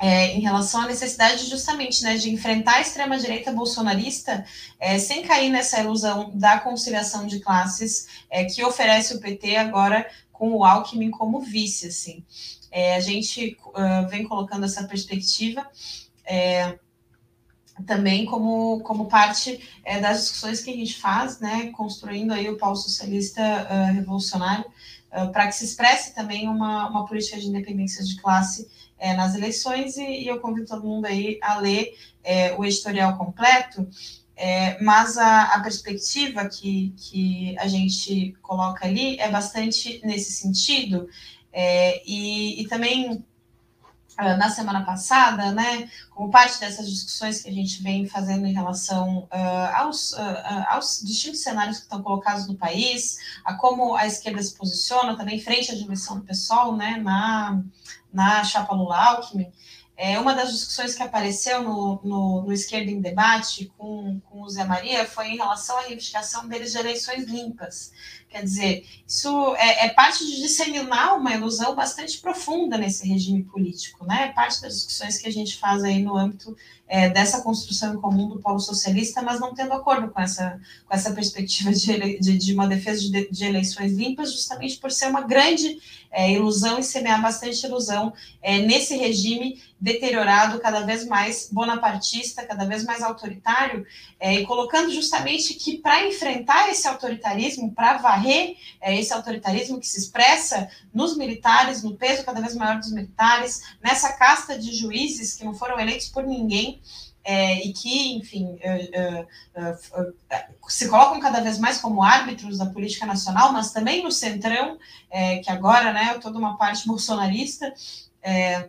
é, 0.00 0.34
em 0.34 0.40
relação 0.40 0.82
à 0.82 0.86
necessidade 0.86 1.48
justamente 1.48 2.02
né, 2.02 2.16
de 2.16 2.30
enfrentar 2.30 2.76
a 2.76 2.80
extrema-direita 2.80 3.52
bolsonarista 3.52 4.44
é, 4.80 4.98
sem 4.98 5.22
cair 5.22 5.50
nessa 5.50 5.80
ilusão 5.80 6.30
da 6.34 6.58
conciliação 6.58 7.26
de 7.26 7.40
classes 7.40 8.08
é, 8.30 8.44
que 8.44 8.64
oferece 8.64 9.14
o 9.14 9.20
PT 9.20 9.56
agora 9.56 10.08
com 10.32 10.52
o 10.54 10.64
Alckmin 10.64 11.10
como 11.10 11.40
vice. 11.40 11.86
Assim. 11.86 12.24
É, 12.70 12.96
a 12.96 13.00
gente 13.00 13.56
uh, 13.66 14.08
vem 14.08 14.24
colocando 14.24 14.64
essa 14.64 14.84
perspectiva 14.84 15.64
é, 16.24 16.78
também 17.86 18.24
como, 18.24 18.80
como 18.80 19.06
parte 19.06 19.60
é, 19.84 20.00
das 20.00 20.20
discussões 20.22 20.60
que 20.60 20.70
a 20.70 20.76
gente 20.76 20.98
faz, 21.00 21.38
né, 21.38 21.70
construindo 21.72 22.32
aí 22.32 22.48
o 22.48 22.56
pau 22.56 22.74
socialista 22.76 23.40
uh, 23.40 23.94
revolucionário, 23.94 24.64
uh, 25.12 25.30
para 25.32 25.46
que 25.46 25.54
se 25.54 25.64
expresse 25.64 26.14
também 26.14 26.48
uma, 26.48 26.88
uma 26.88 27.06
política 27.06 27.38
de 27.38 27.46
independência 27.46 28.04
de 28.04 28.20
classe 28.20 28.68
é, 29.02 29.14
nas 29.14 29.34
eleições, 29.34 29.96
e, 29.96 30.22
e, 30.22 30.28
eu 30.28 30.38
convido 30.38 30.68
todo 30.68 30.86
mundo 30.86 31.06
aí 31.06 31.38
a 31.42 31.58
ler 31.58 31.92
é, 32.22 32.54
o 32.56 32.64
editorial 32.64 33.18
completo, 33.18 33.88
é, 34.36 34.80
mas 34.80 35.18
a, 35.18 35.54
a, 35.54 35.60
perspectiva 35.60 36.48
que, 36.48 36.94
que 36.96 37.56
a 37.58 37.66
gente 37.66 38.34
coloca 38.40 38.86
ali 38.86 39.18
é 39.18 39.28
bastante 39.28 40.00
nesse 40.04 40.32
sentido, 40.32 41.08
e, 42.06 42.62
e 42.62 42.68
também 42.68 43.22
ah, 44.16 44.36
na 44.36 44.50
semana 44.50 44.84
passada, 44.84 45.52
né, 45.52 45.88
como 46.10 46.30
parte 46.30 46.60
dessas 46.60 46.88
discussões 46.88 47.42
que 47.42 47.48
a 47.48 47.52
gente 47.52 47.82
vem 47.82 48.06
fazendo 48.06 48.46
em 48.46 48.52
relação 48.52 49.20
uh, 49.32 49.76
aos, 49.76 50.12
uh, 50.12 50.18
aos 50.68 51.02
distintos 51.02 51.40
cenários 51.40 51.78
que 51.78 51.84
estão 51.84 52.02
colocados 52.02 52.46
no 52.46 52.54
país, 52.54 53.16
a 53.44 53.54
como 53.54 53.94
a 53.96 54.06
esquerda 54.06 54.42
se 54.42 54.54
posiciona 54.54 55.16
também 55.16 55.40
frente 55.40 55.72
à 55.72 55.74
dimensão 55.74 56.18
do 56.18 56.24
PSOL, 56.24 56.76
né, 56.76 56.98
na, 57.02 57.62
na 58.12 58.44
chapa 58.44 58.74
Lula-Alckmin, 58.74 59.50
é, 59.96 60.18
uma 60.18 60.34
das 60.34 60.50
discussões 60.50 60.94
que 60.94 61.02
apareceu 61.02 61.62
no, 61.62 62.00
no, 62.02 62.42
no 62.42 62.52
Esquerda 62.52 62.90
em 62.90 63.00
Debate 63.00 63.70
com, 63.76 64.20
com 64.28 64.42
o 64.42 64.48
Zé 64.48 64.64
Maria 64.64 65.04
foi 65.04 65.28
em 65.28 65.36
relação 65.36 65.78
à 65.78 65.82
reivindicação 65.82 66.48
deles 66.48 66.72
de 66.72 66.78
eleições 66.78 67.24
limpas. 67.24 67.92
Quer 68.28 68.42
dizer, 68.42 68.86
isso 69.06 69.54
é, 69.56 69.84
é, 69.84 69.88
parte 69.90 70.26
de 70.26 70.36
disseminar 70.40 71.16
uma 71.18 71.34
ilusão 71.34 71.74
bastante 71.74 72.18
profunda 72.18 72.78
nesse 72.78 73.06
regime 73.06 73.44
político, 73.44 74.06
né? 74.06 74.28
É 74.28 74.32
parte 74.32 74.62
das 74.62 74.74
discussões 74.76 75.18
que 75.18 75.28
a 75.28 75.32
gente 75.32 75.58
faz 75.58 75.84
aí 75.84 76.02
no 76.02 76.16
âmbito 76.16 76.56
é, 76.88 77.10
dessa 77.10 77.42
construção 77.42 77.94
em 77.94 78.00
comum 78.00 78.28
do 78.28 78.40
polo 78.40 78.58
socialista, 78.58 79.20
mas 79.20 79.38
não 79.38 79.54
tendo 79.54 79.72
acordo 79.72 80.10
com 80.10 80.20
essa, 80.20 80.58
com 80.86 80.94
essa 80.94 81.12
perspectiva 81.12 81.72
de, 81.72 82.18
de, 82.18 82.38
de 82.38 82.54
uma 82.54 82.66
defesa 82.66 83.02
de, 83.02 83.30
de, 83.30 83.44
eleições 83.44 83.92
limpas, 83.92 84.32
justamente 84.32 84.78
por 84.78 84.90
ser 84.90 85.06
uma 85.06 85.20
grande 85.20 85.78
é, 86.12 86.30
ilusão 86.30 86.78
e 86.78 86.82
semear 86.82 87.20
bastante 87.22 87.64
ilusão 87.66 88.12
é, 88.42 88.58
nesse 88.58 88.96
regime 88.96 89.60
deteriorado, 89.80 90.60
cada 90.60 90.82
vez 90.82 91.06
mais 91.06 91.48
bonapartista, 91.50 92.46
cada 92.46 92.64
vez 92.64 92.84
mais 92.84 93.02
autoritário, 93.02 93.84
é, 94.20 94.34
e 94.34 94.46
colocando 94.46 94.92
justamente 94.92 95.54
que 95.54 95.78
para 95.78 96.06
enfrentar 96.06 96.70
esse 96.70 96.86
autoritarismo, 96.86 97.72
para 97.72 97.96
varrer 97.96 98.56
é, 98.80 98.96
esse 98.96 99.12
autoritarismo 99.12 99.80
que 99.80 99.88
se 99.88 99.98
expressa 99.98 100.68
nos 100.94 101.16
militares, 101.16 101.82
no 101.82 101.96
peso 101.96 102.24
cada 102.24 102.40
vez 102.40 102.54
maior 102.54 102.78
dos 102.78 102.92
militares, 102.92 103.62
nessa 103.82 104.12
casta 104.12 104.56
de 104.56 104.72
juízes 104.72 105.34
que 105.34 105.44
não 105.44 105.54
foram 105.54 105.80
eleitos 105.80 106.08
por 106.08 106.24
ninguém, 106.24 106.80
é, 107.24 107.64
e 107.66 107.72
que, 107.72 108.14
enfim, 108.14 108.44
uh, 108.46 109.60
uh, 109.60 110.02
uh, 110.02 110.70
se 110.70 110.88
colocam 110.88 111.20
cada 111.20 111.40
vez 111.40 111.58
mais 111.58 111.78
como 111.78 112.02
árbitros 112.02 112.58
da 112.58 112.66
política 112.66 113.06
nacional, 113.06 113.52
mas 113.52 113.72
também 113.72 114.02
no 114.02 114.10
centrão, 114.10 114.78
é, 115.10 115.38
que 115.38 115.50
agora 115.50 115.92
né, 115.92 116.14
é 116.14 116.18
toda 116.18 116.38
uma 116.38 116.56
parte 116.56 116.86
bolsonarista, 116.86 117.72
é, 118.22 118.68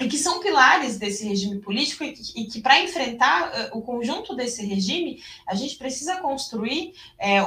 e 0.00 0.08
que 0.08 0.16
são 0.16 0.38
pilares 0.38 0.96
desse 0.96 1.26
regime 1.26 1.58
político 1.58 2.04
e 2.04 2.12
que, 2.12 2.44
que 2.44 2.60
para 2.60 2.80
enfrentar 2.80 3.70
o 3.72 3.82
conjunto 3.82 4.36
desse 4.36 4.64
regime, 4.64 5.20
a 5.44 5.56
gente 5.56 5.74
precisa 5.74 6.18
construir 6.18 6.92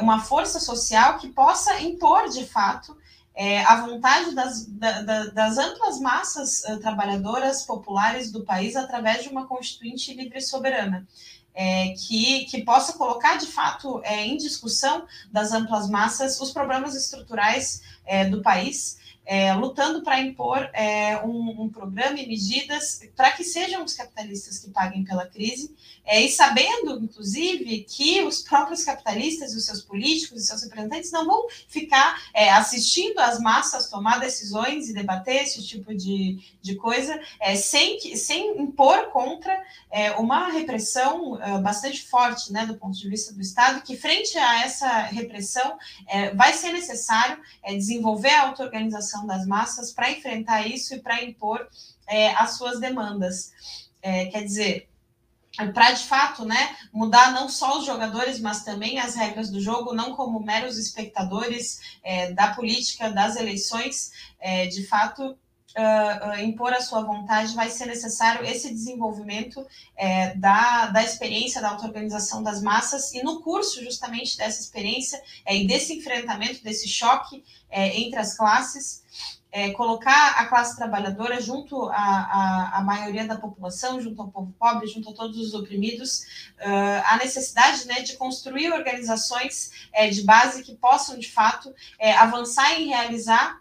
uma 0.01 0.19
força 0.19 0.59
social 0.59 1.17
que 1.17 1.29
possa 1.29 1.79
impor, 1.79 2.27
de 2.27 2.45
fato, 2.45 2.93
uh, 3.35 3.67
a 3.67 3.85
vontade 3.85 4.35
das, 4.35 4.65
da, 4.65 5.01
da, 5.01 5.25
das 5.27 5.57
amplas 5.57 5.99
massas 5.99 6.61
trabalhadoras 6.81 7.63
populares 7.63 8.31
do 8.31 8.43
país 8.43 8.75
através 8.75 9.23
de 9.23 9.29
uma 9.29 9.47
constituinte 9.47 10.13
livre 10.13 10.37
e 10.37 10.41
soberana. 10.41 11.07
É, 11.53 11.89
que, 11.89 12.45
que 12.45 12.63
possa 12.63 12.93
colocar 12.93 13.35
de 13.35 13.45
fato 13.45 13.99
é, 14.05 14.25
em 14.25 14.37
discussão 14.37 15.05
das 15.29 15.51
amplas 15.51 15.89
massas 15.89 16.39
os 16.39 16.49
problemas 16.49 16.95
estruturais 16.95 17.81
é, 18.05 18.23
do 18.23 18.41
país 18.41 19.01
é, 19.25 19.53
lutando 19.53 20.01
para 20.01 20.19
impor 20.19 20.69
é, 20.73 21.23
um, 21.23 21.61
um, 21.61 21.69
programa 21.69 22.19
e 22.19 22.27
medidas 22.27 23.01
para 23.15 23.31
que 23.31 23.43
sejam 23.43 23.83
os 23.83 23.93
capitalistas 23.93 24.59
que 24.59 24.69
paguem 24.71 25.03
pela 25.03 25.27
crise, 25.27 25.73
é, 26.05 26.21
e 26.21 26.29
sabendo, 26.29 26.99
inclusive, 27.03 27.83
que 27.83 28.23
os 28.23 28.41
próprios 28.41 28.83
capitalistas 28.83 29.53
e 29.53 29.57
os 29.57 29.65
seus 29.65 29.81
políticos 29.81 30.41
e 30.41 30.47
seus 30.47 30.63
representantes 30.63 31.11
não 31.11 31.25
vão 31.25 31.47
ficar 31.67 32.21
é, 32.33 32.51
assistindo 32.51 33.19
as 33.19 33.39
massas 33.39 33.89
tomar 33.89 34.19
decisões 34.19 34.89
e 34.89 34.93
debater 34.93 35.43
esse 35.43 35.65
tipo 35.65 35.93
de, 35.95 36.39
de 36.61 36.75
coisa 36.75 37.19
é, 37.39 37.55
sem, 37.55 37.99
sem 38.15 38.59
impor 38.61 39.09
contra 39.11 39.57
é, 39.89 40.11
uma 40.11 40.49
repressão 40.49 41.39
bastante 41.61 42.03
forte 42.03 42.51
né, 42.51 42.65
do 42.65 42.75
ponto 42.75 42.97
de 42.97 43.09
vista 43.09 43.33
do 43.33 43.41
Estado, 43.41 43.81
que 43.81 43.95
frente 43.95 44.37
a 44.37 44.63
essa 44.63 44.87
repressão 45.03 45.77
vai 46.35 46.53
ser 46.53 46.71
necessário 46.71 47.39
desenvolver 47.67 48.29
a 48.29 48.47
auto-organização 48.47 49.25
das 49.25 49.45
massas 49.45 49.91
para 49.91 50.11
enfrentar 50.11 50.67
isso 50.67 50.93
e 50.95 50.99
para 50.99 51.23
impor 51.23 51.67
é, 52.07 52.33
as 52.35 52.57
suas 52.57 52.79
demandas. 52.79 53.51
É, 54.01 54.25
quer 54.25 54.43
dizer, 54.43 54.89
para 55.73 55.91
de 55.91 56.03
fato 56.03 56.45
né, 56.45 56.75
mudar 56.93 57.31
não 57.31 57.49
só 57.49 57.77
os 57.77 57.85
jogadores, 57.85 58.39
mas 58.39 58.63
também 58.63 58.99
as 58.99 59.15
regras 59.15 59.49
do 59.49 59.59
jogo, 59.59 59.93
não 59.93 60.15
como 60.15 60.39
meros 60.39 60.77
espectadores 60.77 61.97
é, 62.03 62.31
da 62.31 62.53
política, 62.53 63.09
das 63.09 63.35
eleições, 63.35 64.11
é, 64.39 64.67
de 64.67 64.85
fato. 64.87 65.37
Uh, 65.73 66.31
uh, 66.31 66.43
impor 66.43 66.73
a 66.73 66.81
sua 66.81 67.01
vontade, 67.01 67.55
vai 67.55 67.69
ser 67.69 67.85
necessário 67.85 68.45
esse 68.45 68.69
desenvolvimento 68.73 69.65
é, 69.95 70.35
da, 70.35 70.87
da 70.87 71.01
experiência 71.01 71.61
da 71.61 71.69
auto-organização 71.69 72.43
das 72.43 72.61
massas, 72.61 73.13
e 73.13 73.23
no 73.23 73.41
curso 73.41 73.81
justamente 73.81 74.35
dessa 74.35 74.59
experiência 74.59 75.23
é, 75.45 75.55
e 75.55 75.65
desse 75.65 75.93
enfrentamento, 75.93 76.61
desse 76.61 76.89
choque 76.89 77.41
é, 77.69 77.97
entre 77.97 78.19
as 78.19 78.35
classes, 78.35 79.01
é, 79.51 79.71
colocar 79.71 80.39
a 80.39 80.45
classe 80.45 80.77
trabalhadora 80.77 81.41
junto 81.41 81.89
à, 81.89 82.77
à, 82.77 82.81
maioria 82.81 83.27
da 83.27 83.35
população, 83.35 83.99
junto 83.99 84.21
ao 84.21 84.29
povo 84.29 84.53
pobre, 84.57 84.87
junto 84.87 85.09
a 85.09 85.13
todos 85.13 85.37
os 85.37 85.53
oprimidos, 85.53 86.21
uh, 86.59 87.03
a 87.05 87.17
necessidade 87.17 87.85
né, 87.85 88.01
de 88.01 88.15
construir 88.15 88.71
organizações 88.71 89.89
é, 89.91 90.09
de 90.09 90.23
base 90.23 90.63
que 90.63 90.75
possam, 90.75 91.19
de 91.19 91.29
fato, 91.29 91.73
é, 91.99 92.13
avançar 92.13 92.79
em 92.79 92.87
realizar 92.87 93.59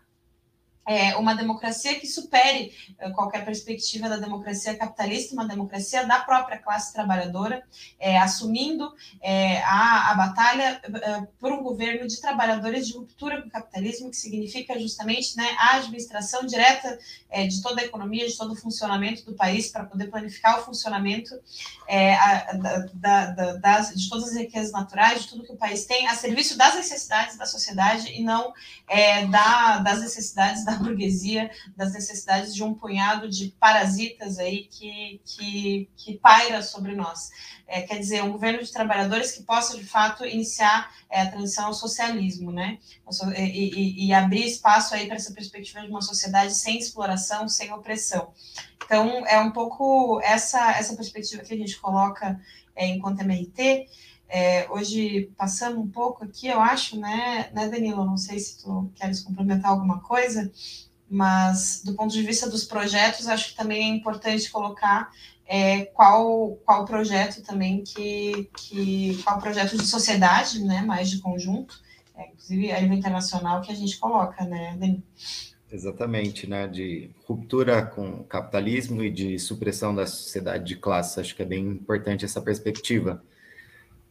é, 0.91 1.17
uma 1.17 1.37
democracia 1.37 2.01
que 2.01 2.07
supere 2.09 2.75
é, 2.99 3.11
qualquer 3.11 3.45
perspectiva 3.45 4.09
da 4.09 4.17
democracia 4.17 4.77
capitalista, 4.77 5.35
uma 5.35 5.47
democracia 5.47 6.05
da 6.05 6.19
própria 6.19 6.59
classe 6.59 6.93
trabalhadora, 6.93 7.63
é, 8.01 8.19
assumindo 8.19 8.93
é, 9.23 9.63
a, 9.63 10.11
a 10.11 10.15
batalha 10.15 10.83
é, 10.83 11.29
por 11.39 11.53
um 11.53 11.63
governo 11.63 12.09
de 12.09 12.21
trabalhadores 12.21 12.89
de 12.89 12.95
ruptura 12.95 13.41
com 13.41 13.47
o 13.47 13.51
capitalismo, 13.53 14.11
que 14.11 14.17
significa 14.17 14.77
justamente 14.81 15.37
né, 15.37 15.49
a 15.61 15.77
administração 15.77 16.45
direta 16.45 16.99
é, 17.31 17.47
de 17.47 17.63
toda 17.63 17.81
a 17.81 17.85
economia, 17.85 18.27
de 18.27 18.37
todo 18.37 18.53
o 18.53 18.57
funcionamento 18.57 19.25
do 19.25 19.35
país, 19.35 19.69
para 19.69 19.85
poder 19.85 20.09
planificar 20.11 20.59
o 20.59 20.65
funcionamento 20.65 21.41
a, 21.89 22.53
da, 22.95 23.27
da, 23.27 23.53
das, 23.57 23.95
de 23.95 24.09
todas 24.09 24.31
as 24.31 24.37
riquezas 24.37 24.73
naturais, 24.73 25.23
de 25.23 25.29
tudo 25.29 25.45
que 25.45 25.53
o 25.53 25.57
país 25.57 25.85
tem, 25.87 26.09
a 26.09 26.15
serviço 26.15 26.59
das 26.59 26.75
necessidades 26.75 27.37
da 27.37 27.47
sociedade 27.47 28.13
e 28.13 28.23
não 28.23 28.53
da, 29.31 29.79
das 29.79 30.01
necessidades 30.01 30.65
da 30.65 30.80
burguesia, 30.81 31.51
das 31.77 31.93
necessidades 31.93 32.55
de 32.55 32.63
um 32.63 32.75
punhado 32.75 33.29
de 33.29 33.55
parasitas 33.61 34.39
aí 34.39 34.65
que, 34.65 35.21
que, 35.25 35.89
que 35.97 36.19
paira 36.19 36.63
sobre 36.63 36.95
nós. 36.95 37.31
É, 37.67 37.83
quer 37.83 37.99
dizer, 37.99 38.23
um 38.25 38.33
governo 38.33 38.63
de 38.63 38.73
trabalhadores 38.73 39.33
que 39.33 39.43
possa, 39.45 39.77
de 39.77 39.85
fato, 39.85 40.27
iniciar 40.27 40.93
é, 41.09 41.23
a 41.23 41.31
transição 41.31 41.67
ao 41.67 41.75
socialismo, 41.75 42.51
né? 42.51 42.79
E, 43.37 43.43
e, 43.43 44.07
e 44.07 44.13
abrir 44.13 44.45
espaço 44.45 44.95
aí 44.95 45.07
para 45.07 45.17
essa 45.17 45.33
perspectiva 45.33 45.83
de 45.83 45.89
uma 45.89 46.03
sociedade 46.03 46.55
sem 46.55 46.79
exploração, 46.79 47.49
sem 47.49 47.73
opressão. 47.73 48.33
Então, 48.85 49.25
é 49.27 49.39
um 49.39 49.53
pouco 49.53 50.21
essa, 50.23 50.73
essa 50.73 50.97
perspectiva 50.97 51.45
que 51.45 51.55
a 51.55 51.57
gente 51.57 51.79
coloca 51.79 52.41
é, 52.75 52.87
enquanto 52.87 53.21
MRT. 53.21 53.89
É, 54.33 54.71
hoje 54.71 55.29
passamos 55.37 55.85
um 55.85 55.91
pouco 55.91 56.25
aqui, 56.25 56.47
eu 56.47 56.61
acho, 56.61 56.99
né, 56.99 57.51
né, 57.53 57.69
Danilo? 57.69 58.05
Não 58.05 58.17
sei 58.17 58.39
se 58.39 58.63
tu 58.63 58.89
queres 58.95 59.21
complementar 59.21 59.73
alguma 59.73 60.01
coisa, 60.01 60.51
mas 61.09 61.83
do 61.85 61.95
ponto 61.95 62.13
de 62.13 62.23
vista 62.23 62.49
dos 62.49 62.65
projetos, 62.65 63.27
acho 63.27 63.51
que 63.51 63.57
também 63.57 63.91
é 63.91 63.97
importante 63.97 64.49
colocar 64.49 65.11
é, 65.45 65.87
qual, 65.87 66.57
qual 66.65 66.85
projeto 66.85 67.43
também 67.43 67.83
que, 67.83 68.49
que 68.57 69.21
qual 69.25 69.41
projeto 69.41 69.77
de 69.77 69.85
sociedade, 69.85 70.63
né, 70.65 70.81
mais 70.83 71.11
de 71.11 71.19
conjunto, 71.19 71.81
é, 72.15 72.29
inclusive 72.29 72.71
a 72.71 72.81
nível 72.81 72.97
internacional 72.97 73.61
que 73.61 73.73
a 73.73 73.75
gente 73.75 73.99
coloca, 73.99 74.45
né, 74.45 74.77
Danilo? 74.79 75.03
Exatamente, 75.73 76.49
né? 76.49 76.67
De 76.67 77.11
ruptura 77.25 77.83
com 77.87 78.09
o 78.09 78.25
capitalismo 78.25 79.05
e 79.05 79.11
de 79.11 79.39
supressão 79.39 79.95
da 79.95 80.05
sociedade 80.05 80.65
de 80.65 80.77
classes. 80.77 81.19
Acho 81.19 81.37
que 81.37 81.43
é 81.43 81.47
bem 81.47 81.65
importante 81.65 82.25
essa 82.25 82.41
perspectiva. 82.41 83.23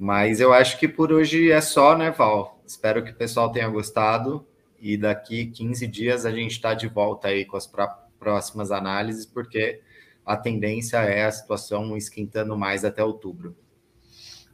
Mas 0.02 0.40
eu 0.40 0.54
acho 0.54 0.80
que 0.80 0.88
por 0.88 1.12
hoje 1.12 1.52
é 1.52 1.60
só, 1.60 1.98
né, 1.98 2.10
Val? 2.10 2.58
Espero 2.66 3.04
que 3.04 3.12
o 3.12 3.16
pessoal 3.16 3.52
tenha 3.52 3.68
gostado 3.68 4.48
e 4.80 4.96
daqui 4.96 5.48
15 5.48 5.86
dias 5.88 6.26
a 6.26 6.32
gente 6.32 6.52
está 6.52 6.74
de 6.74 6.88
volta 6.88 7.28
aí 7.28 7.44
com 7.44 7.58
as 7.58 7.70
próximas 8.18 8.72
análises, 8.72 9.26
porque 9.26 9.82
a 10.26 10.38
tendência 10.38 11.00
é 11.00 11.26
a 11.26 11.32
situação 11.32 11.98
esquentando 11.98 12.58
mais 12.58 12.86
até 12.86 13.04
outubro. 13.04 13.58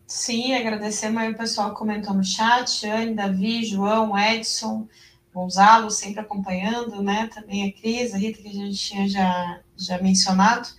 Sim, 0.07 0.55
agradecer 0.55 1.15
aí 1.15 1.31
o 1.31 1.37
pessoal 1.37 1.69
que 1.69 1.77
comentou 1.77 2.15
no 2.15 2.23
chat, 2.23 2.87
Anne, 2.87 3.13
Davi, 3.13 3.63
João, 3.65 4.17
Edson, 4.17 4.87
Gonzalo, 5.31 5.91
sempre 5.91 6.21
acompanhando, 6.21 7.03
né? 7.03 7.29
Também 7.31 7.69
a 7.69 7.71
Cris, 7.71 8.15
a 8.15 8.17
Rita, 8.17 8.41
que 8.41 8.47
a 8.47 8.53
gente 8.53 8.77
tinha 8.77 9.07
já, 9.07 9.59
já 9.77 10.01
mencionado. 10.01 10.69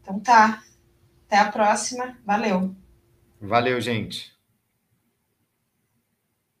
Então 0.00 0.18
tá. 0.18 0.62
Até 1.26 1.38
a 1.38 1.50
próxima. 1.50 2.16
Valeu. 2.24 2.74
Valeu, 3.44 3.78
gente. 3.80 4.33